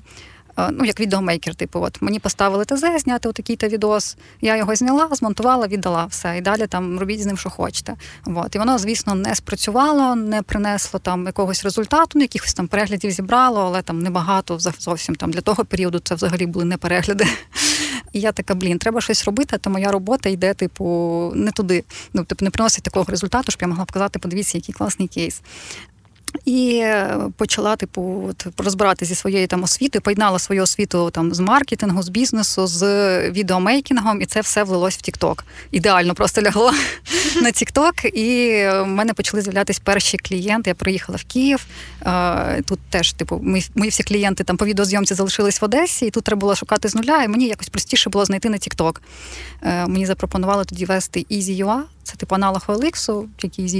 ну 0.71 0.85
як 0.85 0.99
відеомейкер, 0.99 1.55
типу, 1.55 1.81
от 1.81 2.01
мені 2.01 2.19
поставили 2.19 2.65
ТЗ, 2.65 2.83
зняти 2.97 3.29
отакий-то 3.29 3.67
відос. 3.67 4.17
Я 4.41 4.57
його 4.57 4.75
зняла, 4.75 5.09
змонтувала, 5.11 5.67
віддала 5.67 6.05
все. 6.05 6.37
І 6.37 6.41
далі 6.41 6.67
там 6.67 6.99
робіть 6.99 7.21
з 7.21 7.25
ним, 7.25 7.37
що 7.37 7.49
хочете. 7.49 7.95
От. 8.25 8.55
І 8.55 8.59
воно, 8.59 8.77
звісно, 8.77 9.15
не 9.15 9.35
спрацювало, 9.35 10.15
не 10.15 10.41
принесло 10.41 10.99
там 10.99 11.25
якогось 11.25 11.63
результату, 11.63 12.09
ну, 12.15 12.21
якихось 12.21 12.53
там 12.53 12.67
переглядів 12.67 13.11
зібрало, 13.11 13.61
але 13.61 13.81
там 13.81 14.01
небагато 14.01 14.59
зовсім 14.59 15.15
там 15.15 15.31
для 15.31 15.41
того 15.41 15.65
періоду 15.65 15.99
це 15.99 16.15
взагалі 16.15 16.45
були 16.45 16.65
не 16.65 16.77
перегляди. 16.77 17.27
І 18.13 18.19
я 18.19 18.31
така, 18.31 18.55
блін, 18.55 18.77
треба 18.77 19.01
щось 19.01 19.25
робити, 19.25 19.57
то 19.57 19.69
моя 19.69 19.91
робота 19.91 20.29
йде, 20.29 20.53
типу, 20.53 21.31
не 21.35 21.51
туди. 21.51 21.83
Ну, 22.13 22.23
типу, 22.23 22.45
не 22.45 22.51
приносить 22.51 22.83
такого 22.83 23.05
результату, 23.09 23.51
щоб 23.51 23.61
я 23.61 23.67
могла 23.67 23.85
показати, 23.85 24.19
подивіться, 24.19 24.57
який 24.57 24.75
класний 24.75 25.07
кейс. 25.07 25.41
І 26.45 26.85
почала, 27.37 27.75
типу, 27.75 28.23
от, 28.29 28.47
розбирати 28.57 29.05
зі 29.05 29.15
своєю 29.15 29.47
там 29.47 29.63
освітою, 29.63 30.01
поєднала 30.01 30.39
свою 30.39 30.63
освіту 30.63 31.09
там 31.09 31.33
з 31.33 31.39
маркетингу, 31.39 32.03
з 32.03 32.09
бізнесу, 32.09 32.67
з 32.67 32.83
відеомейкінгом, 33.29 34.21
і 34.21 34.25
це 34.25 34.41
все 34.41 34.63
влилось 34.63 34.97
в 34.97 35.01
Тікток. 35.01 35.45
Ідеально 35.71 36.15
просто 36.15 36.41
лягло 36.41 36.71
на 37.41 37.51
Тікток. 37.51 38.05
І 38.05 38.49
в 38.67 38.85
мене 38.85 39.13
почали 39.13 39.41
з'являтися 39.41 39.81
перші 39.83 40.17
клієнти. 40.17 40.69
Я 40.69 40.75
приїхала 40.75 41.17
в 41.17 41.23
Київ. 41.23 41.65
Тут 42.65 42.79
теж, 42.89 43.13
типу, 43.13 43.39
мої, 43.43 43.69
мої 43.75 43.89
всі 43.89 44.03
клієнти 44.03 44.43
там 44.43 44.57
по 44.57 44.65
відеозйомці 44.65 45.13
залишились 45.13 45.61
в 45.61 45.65
Одесі, 45.65 46.05
і 46.05 46.09
тут 46.09 46.23
треба 46.23 46.39
було 46.39 46.55
шукати 46.55 46.89
з 46.89 46.95
нуля. 46.95 47.23
І 47.23 47.27
мені 47.27 47.47
якось 47.47 47.69
простіше 47.69 48.09
було 48.09 48.25
знайти 48.25 48.49
на 48.49 48.57
Тікток. 48.57 49.01
Мені 49.63 50.05
запропонували 50.05 50.65
тоді 50.65 50.85
вести 50.85 51.25
EasyUA, 51.31 51.79
це 52.03 52.15
типу 52.15 52.35
аналог 52.35 52.63
OLX, 52.67 53.27
який 53.43 53.67
з 53.67 53.75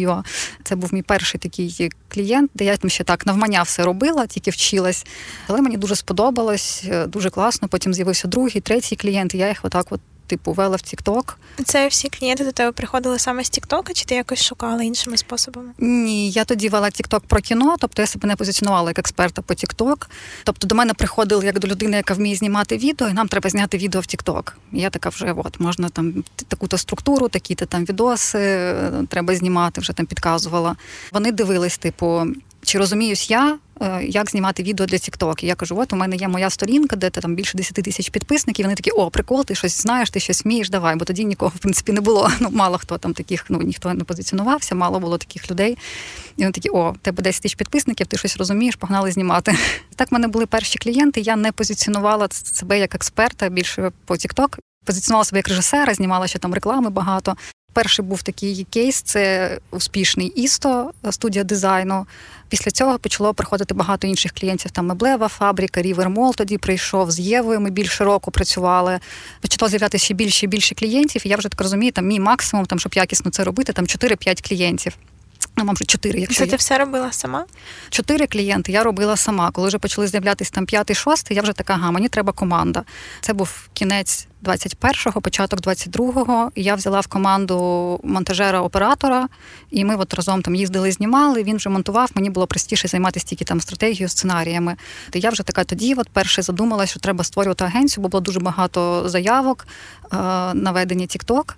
Це 0.63 0.75
був 0.75 0.93
мій 0.93 1.01
перший 1.01 1.39
такий 1.39 1.91
клієнт, 2.07 2.51
де 2.53 2.65
я 2.65 2.77
ще 2.89 3.03
так 3.03 3.25
навмання 3.25 3.63
все 3.63 3.83
робила, 3.83 4.27
тільки 4.27 4.51
вчилась. 4.51 5.05
Але 5.47 5.61
мені 5.61 5.77
дуже 5.77 5.95
сподобалось, 5.95 6.83
е, 6.87 7.07
дуже 7.07 7.29
класно. 7.29 7.67
Потім 7.67 7.93
з'явився 7.93 8.27
другий, 8.27 8.61
третій 8.61 8.95
клієнт. 8.95 9.33
і 9.33 9.37
Я 9.37 9.47
їх 9.47 9.59
отак 9.65 9.87
от 9.89 10.01
типу, 10.27 10.51
вела 10.51 10.75
в 10.75 10.79
TikTok. 10.79 11.33
Це 11.65 11.87
всі 11.87 12.09
клієнти 12.09 12.43
до 12.43 12.51
тебе 12.51 12.71
приходили 12.71 13.19
саме 13.19 13.43
з 13.43 13.51
TikTok, 13.51 13.93
чи 13.93 14.05
ти 14.05 14.15
якось 14.15 14.43
шукала 14.43 14.83
іншими 14.83 15.17
способами? 15.17 15.69
Ні, 15.79 16.31
я 16.31 16.45
тоді 16.45 16.69
вела 16.69 16.87
TikTok 16.87 17.21
про 17.27 17.41
кіно, 17.41 17.75
тобто 17.79 18.01
я 18.01 18.07
себе 18.07 18.27
не 18.27 18.35
позиціонувала 18.35 18.89
як 18.89 18.99
експерта 18.99 19.41
по 19.41 19.53
TikTok. 19.53 20.07
Тобто 20.43 20.67
до 20.67 20.75
мене 20.75 20.93
приходили 20.93 21.45
як 21.45 21.59
до 21.59 21.67
людини, 21.67 21.97
яка 21.97 22.13
вміє 22.13 22.35
знімати 22.35 22.77
відео, 22.77 23.09
і 23.09 23.13
нам 23.13 23.27
треба 23.27 23.49
зняти 23.49 23.77
відео 23.77 24.01
в. 24.01 24.05
І 24.71 24.81
Я 24.81 24.89
така 24.89 25.09
вже 25.09 25.33
от 25.33 25.59
можна 25.59 25.89
там 25.89 26.23
таку-то 26.47 26.77
структуру, 26.77 27.29
такі-то 27.29 27.65
там 27.65 27.85
відоси 27.85 28.39
е, 28.39 28.91
треба 29.09 29.35
знімати, 29.35 29.81
вже 29.81 29.93
там 29.93 30.05
підказувала. 30.05 30.75
Вони 31.11 31.31
дивились, 31.31 31.77
типу, 31.77 32.27
чи 32.63 32.77
розуміюсь 32.77 33.29
я, 33.29 33.57
е, 33.81 34.03
як 34.03 34.29
знімати 34.29 34.63
відео 34.63 34.85
для 34.85 34.97
TikTok. 34.97 35.43
І 35.43 35.47
я 35.47 35.55
кажу, 35.55 35.79
от 35.79 35.93
у 35.93 35.95
мене 35.95 36.15
є 36.15 36.27
моя 36.27 36.49
сторінка, 36.49 36.95
де 36.95 37.09
там 37.09 37.35
більше 37.35 37.57
10 37.57 37.73
тисяч 37.73 38.09
підписників. 38.09 38.65
Вони 38.65 38.75
такі, 38.75 38.91
о, 38.91 39.09
прикол, 39.09 39.45
ти 39.45 39.55
щось 39.55 39.81
знаєш, 39.81 40.09
ти 40.09 40.19
щось 40.19 40.45
вмієш, 40.45 40.69
давай. 40.69 40.95
Бо 40.95 41.05
тоді 41.05 41.25
нікого 41.25 41.51
в 41.55 41.59
принципі 41.59 41.91
не 41.91 42.01
було. 42.01 42.29
Ну, 42.39 42.49
мало 42.51 42.77
хто 42.77 42.97
там 42.97 43.13
таких, 43.13 43.45
ну 43.49 43.61
ніхто 43.61 43.93
не 43.93 44.03
позиціонувався, 44.03 44.75
мало 44.75 44.99
було 44.99 45.17
таких 45.17 45.51
людей. 45.51 45.77
І 46.37 46.41
вони 46.41 46.51
такі, 46.51 46.69
о, 46.69 46.95
тебе 47.01 47.23
10 47.23 47.41
тисяч 47.41 47.55
підписників, 47.55 48.07
ти 48.07 48.17
щось 48.17 48.37
розумієш, 48.37 48.75
погнали 48.75 49.11
знімати. 49.11 49.55
Так 49.95 50.11
в 50.11 50.13
мене 50.13 50.27
були 50.27 50.45
перші 50.45 50.79
клієнти. 50.79 51.21
Я 51.21 51.35
не 51.35 51.51
позиціонувала 51.51 52.27
себе 52.31 52.79
як 52.79 52.95
експерта 52.95 53.49
більше 53.49 53.91
по 54.05 54.13
TikTok. 54.13 54.57
Позиціонувала 54.85 55.25
себе 55.25 55.39
як 55.39 55.47
режисера, 55.47 55.93
знімала 55.93 56.27
ще 56.27 56.39
там 56.39 56.53
реклами 56.53 56.89
багато. 56.89 57.35
Перший 57.73 58.05
був 58.05 58.23
такий 58.23 58.67
кейс, 58.69 59.01
це 59.01 59.57
успішний 59.71 60.27
істо, 60.27 60.91
студія 61.11 61.43
дизайну. 61.43 62.05
Після 62.49 62.71
цього 62.71 62.99
почало 62.99 63.33
приходити 63.33 63.73
багато 63.73 64.07
інших 64.07 64.31
клієнтів. 64.31 64.71
Там 64.71 64.85
меблева 64.85 65.27
фабрика, 65.27 65.81
Рівермол 65.81 66.35
тоді 66.35 66.57
прийшов 66.57 67.11
з 67.11 67.19
Євою. 67.19 67.59
Ми 67.59 67.69
більше 67.69 68.03
року 68.03 68.31
працювали. 68.31 68.99
Почало 69.41 69.69
з'являтися 69.69 70.05
ще 70.05 70.13
більше 70.13 70.45
і 70.45 70.49
більше 70.49 70.75
клієнтів. 70.75 71.21
І 71.25 71.29
я 71.29 71.37
вже 71.37 71.49
так 71.49 71.61
розумію, 71.61 71.91
там 71.91 72.07
мій 72.07 72.19
максимум, 72.19 72.65
там, 72.65 72.79
щоб 72.79 72.93
якісно 72.93 73.31
це 73.31 73.43
робити, 73.43 73.73
там 73.73 73.85
4-5 73.85 74.49
клієнтів. 74.49 74.93
Ну, 75.63 75.67
може, 75.67 75.85
чотири, 75.85 76.19
якщо 76.19 76.45
Це 76.45 76.51
ти 76.51 76.55
все 76.55 76.77
робила 76.77 77.11
сама? 77.11 77.45
Чотири 77.89 78.27
клієнти 78.27 78.71
я 78.71 78.83
робила 78.83 79.17
сама. 79.17 79.51
Коли 79.51 79.67
вже 79.67 79.77
почали 79.77 80.07
з'являтися 80.07 80.51
там 80.51 80.65
п'ятий, 80.65 80.95
шостий, 80.95 81.35
я 81.37 81.43
вже 81.43 81.53
така, 81.53 81.73
ага, 81.73 81.91
мені 81.91 82.09
треба 82.09 82.31
команда. 82.31 82.83
Це 83.21 83.33
був 83.33 83.69
кінець 83.73 84.27
21-го, 84.43 85.21
початок 85.21 85.61
22-го. 85.61 86.51
І 86.55 86.63
я 86.63 86.75
взяла 86.75 86.99
в 86.99 87.07
команду 87.07 87.55
монтажера-оператора, 88.03 89.27
і 89.71 89.85
ми 89.85 89.95
от 89.95 90.13
разом 90.13 90.41
там 90.41 90.55
їздили, 90.55 90.91
знімали. 90.91 91.43
Він 91.43 91.57
вже 91.57 91.69
монтував. 91.69 92.11
Мені 92.15 92.29
було 92.29 92.47
простіше 92.47 92.87
займатися 92.87 93.25
тільки 93.25 93.45
там 93.45 93.61
стратегією, 93.61 94.09
сценаріями. 94.09 94.75
І 95.13 95.19
я 95.19 95.29
вже 95.29 95.43
така 95.43 95.63
тоді, 95.63 95.93
от 95.93 96.09
перше 96.09 96.41
задумалася, 96.41 96.91
що 96.91 96.99
треба 96.99 97.23
створювати 97.23 97.63
агенцію, 97.63 98.01
бо 98.01 98.09
було 98.09 98.21
дуже 98.21 98.39
багато 98.39 99.09
заявок 99.09 99.67
е, 100.03 100.15
на 100.53 100.71
ведення 100.71 101.05
TikTok. 101.05 101.53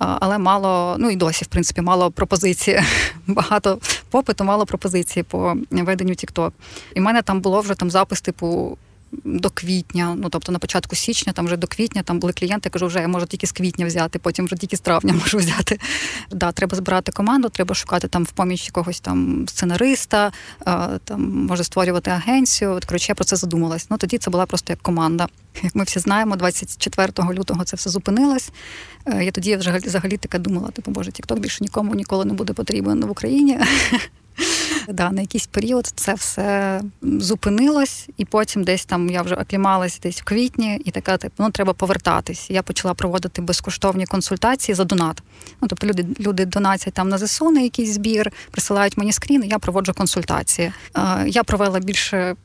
Але 0.00 0.38
мало, 0.38 0.96
ну 0.98 1.10
і 1.10 1.16
досі, 1.16 1.44
в 1.44 1.48
принципі, 1.48 1.80
мало 1.80 2.10
пропозиції. 2.10 2.80
Багато 3.26 3.78
попиту, 4.10 4.44
мало 4.44 4.66
пропозиції 4.66 5.22
по 5.22 5.56
веденню 5.70 6.12
TikTok. 6.12 6.52
І 6.94 7.00
в 7.00 7.02
мене 7.02 7.22
там 7.22 7.40
було 7.40 7.60
вже 7.60 7.74
там 7.74 7.90
запис, 7.90 8.20
типу. 8.20 8.78
До 9.12 9.50
квітня, 9.50 10.14
ну 10.18 10.28
тобто 10.28 10.52
на 10.52 10.58
початку 10.58 10.96
січня, 10.96 11.32
там 11.32 11.46
вже 11.46 11.56
до 11.56 11.66
квітня 11.66 12.02
там 12.02 12.18
були 12.18 12.32
клієнти, 12.32 12.66
я 12.66 12.70
кажу, 12.70 12.86
вже 12.86 13.00
я 13.00 13.08
можу 13.08 13.26
тільки 13.26 13.46
з 13.46 13.52
квітня 13.52 13.86
взяти, 13.86 14.18
потім 14.18 14.44
вже 14.44 14.56
тільки 14.56 14.76
з 14.76 14.80
травня 14.80 15.12
можу 15.22 15.38
взяти. 15.38 15.78
Да, 16.30 16.52
Треба 16.52 16.76
збирати 16.76 17.12
команду, 17.12 17.48
треба 17.48 17.74
шукати 17.74 18.08
там 18.08 18.24
в 18.24 18.32
поміч 18.32 18.66
якогось 18.66 19.00
там 19.00 19.48
сценариста, 19.48 20.32
там 21.04 21.46
може 21.46 21.64
створювати 21.64 22.10
агенцію. 22.10 22.70
От 22.70 22.84
коротше, 22.84 23.06
я 23.08 23.14
про 23.14 23.24
це 23.24 23.36
задумалась. 23.36 23.86
Ну 23.90 23.96
тоді 23.96 24.18
це 24.18 24.30
була 24.30 24.46
просто 24.46 24.72
як 24.72 24.82
команда. 24.82 25.28
Як 25.62 25.74
ми 25.74 25.84
всі 25.84 25.98
знаємо, 25.98 26.36
24 26.36 27.12
лютого 27.32 27.64
це 27.64 27.76
все 27.76 27.90
зупинилось. 27.90 28.50
Е, 29.06 29.24
я 29.24 29.30
тоді 29.30 29.56
взагалі, 29.56 29.82
взагалі 29.86 30.16
така 30.16 30.38
думала, 30.38 30.70
типу, 30.70 30.90
боже, 30.90 31.12
Тікток 31.12 31.38
більше 31.38 31.64
нікому 31.64 31.94
ніколи 31.94 32.24
не 32.24 32.32
буде 32.32 32.52
потрібен 32.52 33.04
в 33.04 33.10
Україні. 33.10 33.58
Да, 34.92 35.10
На 35.10 35.20
якийсь 35.20 35.46
період 35.46 35.86
це 35.86 36.14
все 36.14 36.80
зупинилось, 37.02 38.08
і 38.16 38.24
потім 38.24 38.64
десь 38.64 38.84
там 38.84 39.10
я 39.10 39.22
вже 39.22 39.34
оклімалась 39.34 40.00
десь 40.00 40.20
в 40.20 40.24
квітні, 40.24 40.80
і 40.84 40.90
така 40.90 41.16
типу, 41.16 41.34
ну 41.38 41.50
треба 41.50 41.72
повертатись. 41.72 42.50
Я 42.50 42.62
почала 42.62 42.94
проводити 42.94 43.42
безкоштовні 43.42 44.06
консультації 44.06 44.74
за 44.74 44.84
донат. 44.84 45.22
Ну 45.60 45.68
тобто 45.68 45.86
люди 45.86 46.06
люди 46.20 46.44
донатять 46.44 46.94
там 46.94 47.08
на 47.08 47.18
ЗСУ 47.18 47.50
на 47.50 47.60
якийсь 47.60 47.94
збір, 47.94 48.32
присилають 48.50 48.96
мені 48.96 49.12
скрін, 49.12 49.44
я 49.44 49.58
проводжу 49.58 49.92
консультації. 49.96 50.72
Е, 50.96 51.28
я 51.28 51.44
провела 51.44 51.80
більше 51.80 52.36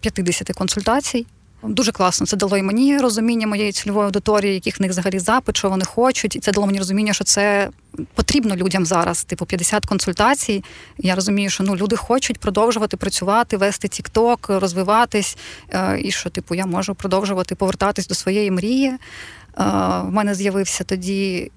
50 0.00 0.52
консультацій. 0.52 1.26
Дуже 1.62 1.92
класно. 1.92 2.26
Це 2.26 2.36
дало 2.36 2.56
і 2.56 2.62
мені 2.62 2.98
розуміння 2.98 3.46
моєї 3.46 3.72
цільової 3.72 4.04
аудиторії, 4.04 4.54
яких 4.54 4.78
в 4.78 4.82
них 4.82 4.90
взагалі 4.90 5.18
запит, 5.18 5.56
що 5.56 5.70
вони 5.70 5.84
хочуть, 5.84 6.36
і 6.36 6.40
це 6.40 6.52
дало 6.52 6.66
мені 6.66 6.78
розуміння, 6.78 7.12
що 7.12 7.24
це 7.24 7.70
потрібно 8.14 8.56
людям 8.56 8.86
зараз. 8.86 9.24
Типу 9.24 9.46
50 9.46 9.86
консультацій. 9.86 10.64
Я 10.98 11.14
розумію, 11.14 11.50
що 11.50 11.64
ну 11.64 11.76
люди 11.76 11.96
хочуть 11.96 12.38
продовжувати 12.38 12.96
працювати, 12.96 13.56
вести 13.56 13.88
тікток, 13.88 14.46
розвиватись, 14.48 15.36
е, 15.70 16.00
і 16.04 16.10
що, 16.10 16.30
типу, 16.30 16.54
я 16.54 16.66
можу 16.66 16.94
продовжувати 16.94 17.54
повертатись 17.54 18.06
до 18.06 18.14
своєї 18.14 18.50
мрії. 18.50 18.88
Е, 18.88 18.98
в 20.00 20.10
мене 20.12 20.34
з'явився 20.34 20.84
тоді 20.84 21.50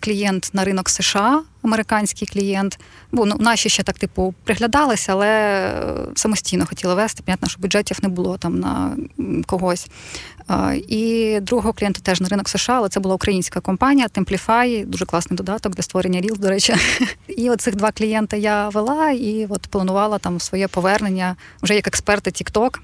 клієнт 0.00 0.50
на 0.52 0.64
ринок 0.64 0.88
США, 0.88 1.42
американський 1.62 2.28
клієнт. 2.28 2.78
Бо 3.12 3.26
ну, 3.26 3.36
наші 3.40 3.68
ще 3.68 3.82
так, 3.82 3.98
типу, 3.98 4.34
приглядалися, 4.44 5.12
але 5.12 5.28
е, 5.28 5.96
самостійно 6.14 6.66
хотіли 6.66 6.94
вести. 6.94 7.22
Понятно, 7.22 7.48
що 7.48 7.60
бюджетів 7.60 7.98
не 8.02 8.08
було 8.08 8.38
там 8.38 8.60
на 8.60 8.96
когось. 9.46 9.88
Е, 10.50 10.76
і 10.76 11.38
другого 11.40 11.72
клієнта 11.72 12.00
теж 12.00 12.20
на 12.20 12.28
ринок 12.28 12.48
США, 12.48 12.74
але 12.76 12.88
це 12.88 13.00
була 13.00 13.14
українська 13.14 13.60
компанія 13.60 14.06
Templify, 14.06 14.86
дуже 14.86 15.06
класний 15.06 15.36
додаток 15.36 15.74
для 15.74 15.82
створення 15.82 16.20
Reels, 16.20 16.38
до 16.38 16.48
речі. 16.48 16.74
І 17.28 17.50
оцих 17.50 17.76
два 17.76 17.92
клієнта 17.92 18.36
я 18.36 18.68
вела 18.68 19.10
і 19.10 19.46
от 19.48 19.66
планувала 19.66 20.18
там 20.18 20.40
своє 20.40 20.68
повернення 20.68 21.36
вже 21.62 21.74
як 21.74 21.86
експерти 21.86 22.30
TikTok 22.30 22.78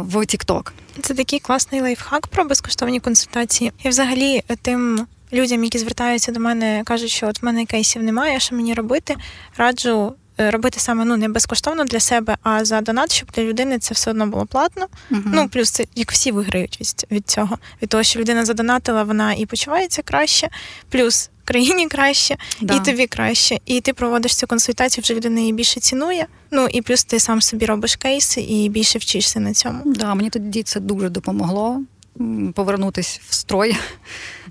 в 0.00 0.16
TikTok. 0.16 0.70
Це 1.02 1.14
такий 1.14 1.38
класний 1.38 1.80
лайфхак 1.80 2.26
про 2.26 2.44
безкоштовні 2.44 3.00
консультації. 3.00 3.72
Я 3.84 3.90
взагалі 3.90 4.42
тим 4.62 5.06
людям, 5.32 5.64
які 5.64 5.78
звертаються 5.78 6.32
до 6.32 6.40
мене, 6.40 6.82
кажуть, 6.84 7.10
що 7.10 7.26
от 7.26 7.42
в 7.42 7.44
мене 7.44 7.66
кейсів 7.66 8.02
немає, 8.02 8.40
що 8.40 8.56
мені 8.56 8.74
робити, 8.74 9.16
раджу. 9.56 10.14
Е, 10.40 10.50
робити 10.50 10.80
саме 10.80 11.04
ну 11.04 11.16
не 11.16 11.28
безкоштовно 11.28 11.84
для 11.84 12.00
себе, 12.00 12.36
а 12.42 12.64
за 12.64 12.80
донат, 12.80 13.12
щоб 13.12 13.30
для 13.30 13.42
людини 13.42 13.78
це 13.78 13.94
все 13.94 14.10
одно 14.10 14.26
було 14.26 14.46
платно. 14.46 14.86
Uh-huh. 15.10 15.22
Ну 15.24 15.48
плюс 15.48 15.70
це 15.70 15.84
як 15.94 16.12
всі 16.12 16.32
виграють 16.32 16.80
від 16.80 17.06
від 17.10 17.30
цього, 17.30 17.58
від 17.82 17.88
того, 17.88 18.02
що 18.02 18.20
людина 18.20 18.44
задонатила, 18.44 19.02
вона 19.02 19.32
і 19.32 19.46
почувається 19.46 20.02
краще, 20.02 20.48
плюс 20.88 21.30
країні 21.44 21.86
краще, 21.86 22.36
да. 22.60 22.74
і 22.74 22.84
тобі 22.84 23.06
краще. 23.06 23.58
І 23.66 23.80
ти 23.80 23.92
проводиш 23.92 24.36
цю 24.36 24.46
консультацію, 24.46 25.02
вже 25.02 25.14
людина 25.14 25.40
її 25.40 25.52
більше 25.52 25.80
цінує. 25.80 26.26
Ну 26.50 26.68
і 26.72 26.82
плюс 26.82 27.04
ти 27.04 27.20
сам 27.20 27.42
собі 27.42 27.66
робиш 27.66 27.96
кейси 27.96 28.40
і 28.40 28.68
більше 28.68 28.98
вчишся 28.98 29.40
на 29.40 29.54
цьому. 29.54 29.82
Да, 29.84 30.14
мені 30.14 30.30
тоді 30.30 30.62
це 30.62 30.80
дуже 30.80 31.08
допомогло 31.08 31.82
повернутись 32.54 33.20
в 33.28 33.34
строй, 33.34 33.76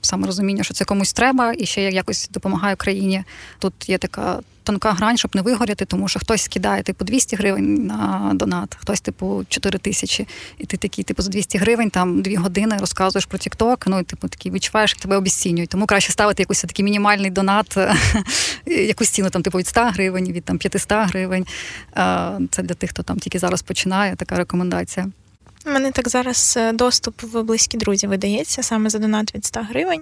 саме 0.02 0.28
розуміння, 0.28 0.64
що 0.64 0.74
це 0.74 0.86
комусь 0.86 1.14
треба, 1.14 1.54
і 1.58 1.66
ще 1.66 1.82
якось 1.82 2.30
допомагаю 2.34 2.78
країні. 2.78 3.24
Тут 3.60 3.90
є 3.90 3.98
така 3.98 4.40
тонка 4.66 4.92
грань, 4.92 5.18
щоб 5.18 5.36
не 5.36 5.42
вигоріти, 5.42 5.86
тому 5.86 6.08
що 6.08 6.20
хтось 6.20 6.42
скидає 6.42 6.84
типу 6.84 7.06
200 7.06 7.36
гривень 7.36 7.86
на 7.86 8.32
донат, 8.34 8.78
хтось, 8.80 9.02
типу, 9.02 9.46
4 9.50 9.80
тисячі. 9.80 10.28
І 10.58 10.66
ти 10.66 10.78
такий, 10.78 11.04
типу, 11.04 11.22
за 11.22 11.30
200 11.30 11.58
гривень 11.58 11.90
там 11.90 12.22
дві 12.22 12.36
години 12.36 12.78
розказуєш 12.80 13.26
про 13.26 13.38
TikTok, 13.38 13.84
ну 13.88 14.00
і 14.00 14.04
типу 14.04 14.28
такий 14.28 14.52
відчуваєш, 14.52 14.92
як 14.92 15.02
тебе 15.02 15.18
обіцінюють. 15.18 15.70
Тому 15.70 15.86
краще 15.86 16.12
ставити 16.12 16.44
якийсь 16.44 16.62
такий 16.62 16.86
мінімальний 16.86 17.32
донат, 17.32 17.78
якусь 18.66 19.10
ціну 19.10 19.30
там, 19.30 19.42
типу, 19.42 19.58
від 19.58 19.68
100 19.68 19.82
гривень, 19.82 20.32
від 20.32 20.44
там 20.44 20.58
500 20.58 20.92
гривень. 20.92 21.46
Це 22.52 22.64
для 22.64 22.74
тих, 22.74 22.90
хто 22.90 23.04
там 23.04 23.20
тільки 23.20 23.40
зараз 23.40 23.62
починає, 23.62 24.16
така 24.16 24.36
рекомендація. 24.36 25.08
У 25.68 25.70
мене 25.70 25.92
так 25.92 26.10
зараз 26.10 26.54
е, 26.58 26.74
доступ 26.74 27.24
в 27.24 27.42
близькі 27.44 27.78
друзі 27.78 28.08
видається 28.08 28.64
саме 28.64 28.90
за 28.90 29.00
донат 29.00 29.36
від 29.36 29.46
100 29.46 29.60
гривень, 29.60 30.02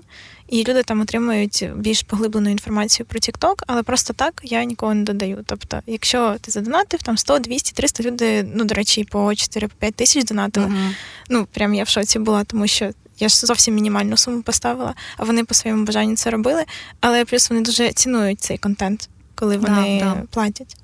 і 0.50 0.63
люди 0.63 0.84
там 0.84 1.01
отримують 1.01 1.70
більш 1.75 2.03
поглиблену 2.03 2.50
інформацію 2.50 3.05
про 3.05 3.20
TikTok, 3.20 3.63
але 3.67 3.84
просто 3.84 4.13
так 4.13 4.41
я 4.43 4.63
нікого 4.63 4.93
не 4.93 5.03
додаю. 5.03 5.43
Тобто, 5.46 5.79
якщо 5.88 6.36
ти 6.41 6.51
задонатив 6.51 7.03
там 7.03 7.17
100, 7.17 7.39
200, 7.39 7.74
300 7.74 8.03
люди, 8.03 8.46
ну 8.55 8.65
до 8.65 8.75
речі, 8.75 9.03
по 9.03 9.20
4-5 9.20 9.70
тисяч 9.91 10.25
донатили. 10.25 10.65
Uh-huh. 10.65 10.96
Ну 11.29 11.48
прям 11.53 11.74
я 11.74 11.84
в 11.84 11.88
шоці 11.88 12.20
була, 12.20 12.43
тому 12.43 12.67
що. 12.67 12.91
Я 13.20 13.29
ж 13.29 13.46
зовсім 13.46 13.75
мінімальну 13.75 14.17
суму 14.17 14.41
поставила, 14.41 14.93
а 15.17 15.24
вони 15.24 15.43
по 15.43 15.53
своєму 15.53 15.86
бажанню 15.86 16.15
це 16.15 16.29
робили. 16.29 16.63
Але 17.00 17.25
плюс 17.25 17.50
вони 17.50 17.62
дуже 17.62 17.93
цінують 17.93 18.41
цей 18.41 18.58
контент, 18.58 19.10
коли 19.36 19.58
вони 19.58 20.00
да, 20.00 20.05
да. 20.05 20.24
платять. 20.29 20.77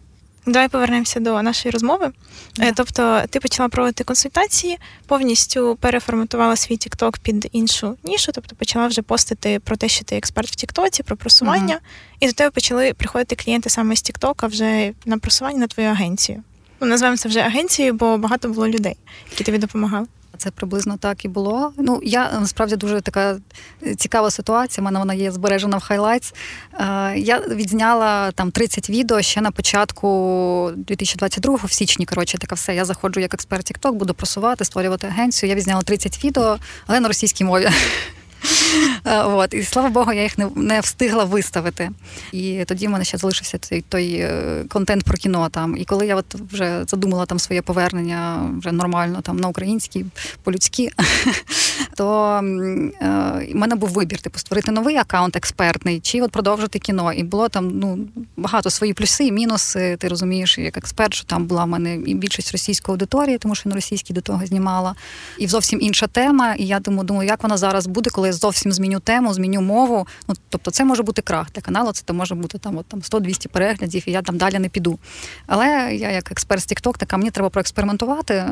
Давай 0.51 0.69
повернемося 0.69 1.19
до 1.19 1.41
нашої 1.41 1.71
розмови. 1.71 2.11
Yeah. 2.57 2.73
Тобто, 2.75 3.21
ти 3.29 3.39
почала 3.39 3.69
проводити 3.69 4.03
консультації, 4.03 4.77
повністю 5.07 5.77
переформатувала 5.81 6.55
свій 6.55 6.75
TikTok 6.75 7.19
під 7.21 7.49
іншу 7.51 7.97
нішу, 8.03 8.31
тобто 8.31 8.55
почала 8.55 8.87
вже 8.87 9.01
постити 9.01 9.59
про 9.59 9.77
те, 9.77 9.87
що 9.87 10.05
ти 10.05 10.17
експерт 10.17 10.51
в 10.51 10.55
Тіктоці, 10.55 11.03
про 11.03 11.17
просування, 11.17 11.75
uh-huh. 11.75 12.17
і 12.19 12.27
до 12.27 12.33
тебе 12.33 12.49
почали 12.49 12.93
приходити 12.93 13.35
клієнти 13.35 13.69
саме 13.69 13.95
з 13.95 14.01
Тіктока 14.01 14.47
вже 14.47 14.93
на 15.05 15.17
просування 15.17 15.59
на 15.59 15.67
твою 15.67 15.89
агенцію. 15.89 16.43
Ну, 16.81 16.87
називаємо 16.87 17.17
це 17.17 17.29
вже 17.29 17.39
агенцією, 17.39 17.93
бо 17.93 18.17
багато 18.17 18.49
було 18.49 18.67
людей, 18.67 18.97
які 19.31 19.43
тобі 19.43 19.57
допомагали. 19.57 20.07
Це 20.39 20.51
приблизно 20.51 20.97
так 20.97 21.25
і 21.25 21.27
було. 21.27 21.73
Ну, 21.77 21.99
я 22.03 22.39
насправді 22.39 22.75
дуже 22.75 23.01
така 23.01 23.37
цікава 23.97 24.31
ситуація. 24.31 24.83
У 24.83 24.85
мене 24.85 24.99
вона 24.99 25.13
є 25.13 25.31
збережена 25.31 25.77
в 25.77 25.83
highlights. 25.83 26.33
Я 27.15 27.39
відзняла 27.49 28.31
там 28.31 28.51
30 28.51 28.89
відео 28.89 29.21
ще 29.21 29.41
на 29.41 29.51
початку 29.51 30.07
2022-го, 30.77 31.67
в 31.67 31.71
січні. 31.71 32.05
Коротше, 32.05 32.37
така 32.37 32.55
все. 32.55 32.75
Я 32.75 32.85
заходжу 32.85 33.19
як 33.19 33.33
експерт 33.33 33.71
TikTok, 33.71 33.91
буду 33.91 34.13
просувати, 34.13 34.65
створювати 34.65 35.07
агенцію. 35.07 35.49
Я 35.49 35.55
відзняла 35.55 35.81
30 35.81 36.23
відео, 36.23 36.57
але 36.87 36.99
на 36.99 37.07
російській 37.07 37.43
мові. 37.43 37.69
Е, 39.05 39.23
от. 39.23 39.53
І 39.53 39.63
слава 39.63 39.89
Богу, 39.89 40.13
я 40.13 40.23
їх 40.23 40.37
не 40.37 40.47
не 40.55 40.79
встигла 40.79 41.23
виставити. 41.23 41.91
І 42.31 42.65
тоді 42.67 42.87
в 42.87 42.89
мене 42.89 43.05
ще 43.05 43.17
залишився 43.17 43.57
той 43.57 43.83
той 43.89 44.13
е, 44.13 44.63
контент 44.69 45.03
про 45.03 45.17
кіно. 45.17 45.49
там. 45.49 45.77
І 45.77 45.85
коли 45.85 46.07
я 46.07 46.15
от 46.15 46.35
вже 46.51 46.83
задумала 46.87 47.25
там 47.25 47.39
своє 47.39 47.61
повернення 47.61 48.51
вже 48.59 48.71
нормально 48.71 49.21
там 49.21 49.37
на 49.37 49.47
українській, 49.47 50.05
по-людськи, 50.43 50.89
то 51.95 52.35
е, 52.35 52.43
в 53.53 53.55
мене 53.55 53.75
був 53.75 53.89
вибір, 53.89 54.21
типу, 54.21 54.39
створити 54.39 54.71
новий 54.71 54.95
аккаунт 54.97 55.35
експертний, 55.35 55.99
чи 55.99 56.21
от 56.21 56.31
продовжити 56.31 56.79
кіно. 56.79 57.13
І 57.13 57.23
було 57.23 57.49
там 57.49 57.79
ну, 57.79 57.99
багато 58.37 58.69
свої 58.69 58.93
плюси 58.93 59.25
і 59.25 59.31
мінуси. 59.31 59.97
Ти 59.99 60.07
розумієш, 60.07 60.57
як 60.57 60.77
експерт, 60.77 61.13
що 61.13 61.25
там 61.25 61.45
була 61.45 61.63
в 61.63 61.67
мене 61.67 61.95
і 61.95 62.13
більшість 62.13 62.51
російської 62.51 62.93
аудиторії, 62.93 63.37
тому 63.37 63.55
що 63.55 63.69
на 63.69 63.75
російській 63.75 64.13
до 64.13 64.21
того 64.21 64.45
знімала. 64.45 64.95
І 65.37 65.47
зовсім 65.47 65.81
інша 65.81 66.07
тема. 66.07 66.53
І 66.53 66.65
я 66.65 66.79
думаю, 66.79 67.07
думаю, 67.07 67.27
як 67.27 67.43
вона 67.43 67.57
зараз 67.57 67.87
буде, 67.87 68.09
коли 68.09 68.28
я 68.29 68.33
зовсім 68.33 68.71
зміню 68.71 68.99
тему, 68.99 69.33
зміню 69.33 69.61
мову. 69.61 70.07
Ну 70.27 70.35
тобто, 70.49 70.71
це 70.71 70.85
може 70.85 71.03
бути 71.03 71.21
крах 71.21 71.47
для 71.55 71.61
каналу. 71.61 71.91
Це 71.91 72.13
може 72.13 72.35
бути 72.35 72.57
там 72.57 72.77
от, 72.77 72.85
там 72.85 72.99
100-200 72.99 73.47
переглядів, 73.47 74.03
і 74.05 74.11
я 74.11 74.21
там 74.21 74.37
далі 74.37 74.59
не 74.59 74.69
піду. 74.69 74.99
Але 75.47 75.65
я, 75.95 76.11
як 76.11 76.31
експерт 76.31 76.63
з 76.63 76.67
TikTok, 76.71 76.97
така 76.97 77.17
мені 77.17 77.31
треба 77.31 77.49
проекспериментувати, 77.49 78.45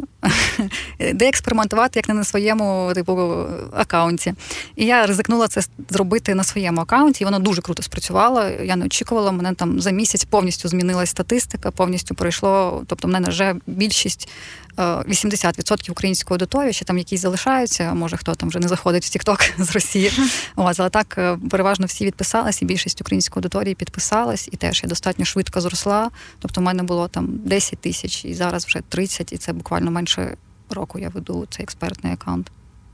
де 1.13 1.27
експериментувати, 1.29 1.99
як 1.99 2.07
не 2.07 2.13
на 2.13 2.23
своєму 2.23 2.91
типу 2.95 3.45
аккаунті. 3.73 4.33
І 4.75 4.85
я 4.85 5.05
ризикнула 5.05 5.47
це 5.47 5.61
зробити 5.89 6.35
на 6.35 6.43
своєму 6.43 6.81
аккаунті, 6.81 7.23
і 7.23 7.25
воно 7.25 7.39
дуже 7.39 7.61
круто 7.61 7.83
спрацювало. 7.83 8.43
Я 8.63 8.75
не 8.75 8.85
очікувала, 8.85 9.31
мене 9.31 9.53
там 9.53 9.81
за 9.81 9.91
місяць 9.91 10.23
повністю 10.23 10.69
змінилась 10.69 11.09
статистика, 11.09 11.71
повністю 11.71 12.15
пройшло. 12.15 12.83
Тобто, 12.87 13.07
в 13.07 13.11
мене 13.11 13.29
вже 13.29 13.55
більшість 13.67 14.29
80% 14.77 15.91
української 15.91 16.35
аудиторії, 16.35 16.73
ще 16.73 16.85
там 16.85 16.97
якісь 16.97 17.21
залишаються. 17.21 17.93
Може 17.93 18.17
хто 18.17 18.35
там 18.35 18.49
вже 18.49 18.59
не 18.59 18.67
заходить 18.67 19.05
в 19.05 19.07
TikTok 19.07 19.51
з 19.67 19.71
Росії. 19.71 20.11
Ось, 20.55 20.79
але 20.79 20.89
так 20.89 21.15
е, 21.17 21.37
переважно 21.49 21.85
всі 21.85 22.05
відписались, 22.05 22.61
і 22.61 22.65
більшість 22.65 23.01
української 23.01 23.41
аудиторії 23.41 23.75
підписалась, 23.75 24.49
і 24.51 24.57
теж 24.57 24.81
я 24.83 24.89
достатньо 24.89 25.25
швидко 25.25 25.61
зросла. 25.61 26.09
Тобто, 26.39 26.61
в 26.61 26.63
мене 26.63 26.83
було 26.83 27.07
там 27.07 27.27
10 27.29 27.79
тисяч, 27.79 28.25
і 28.25 28.33
зараз 28.33 28.65
вже 28.65 28.81
30, 28.89 29.33
і 29.33 29.37
це 29.37 29.53
буквально 29.53 29.91
менше 29.91 30.37
року 30.69 30.99
я 30.99 31.09
веду 31.09 31.47
цей 31.49 31.63
експертний 31.63 32.13
аккаунт. 32.13 32.51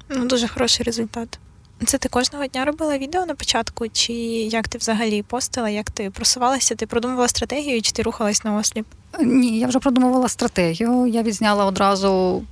Ну, 0.10 0.25
дуже 0.25 0.48
хороший 0.48 0.84
результат. 0.84 1.39
Це 1.86 1.98
ти 1.98 2.10
кожного 2.10 2.48
дня 2.48 2.65
робила 2.65 2.98
відео 2.98 3.25
на 3.25 3.36
початку, 3.36 3.88
чи 3.88 4.13
як 4.13 4.68
ти 4.68 4.77
взагалі 4.77 5.22
постила, 5.22 5.70
як 5.70 5.92
ти 5.92 6.10
просувалася? 6.10 6.75
Ти 6.75 6.86
продумувала 6.86 7.27
стратегію, 7.27 7.82
чи 7.82 7.92
ти 7.92 8.01
рухалась 8.01 8.44
на 8.44 8.56
осліп? 8.56 8.86
Ні, 9.20 9.60
я 9.60 9.68
вже 9.68 9.80
продумувала 9.80 10.30
стратегію. 10.30 11.08
Я 11.08 11.24
відзняла 11.24 11.65
одразу 11.65 12.44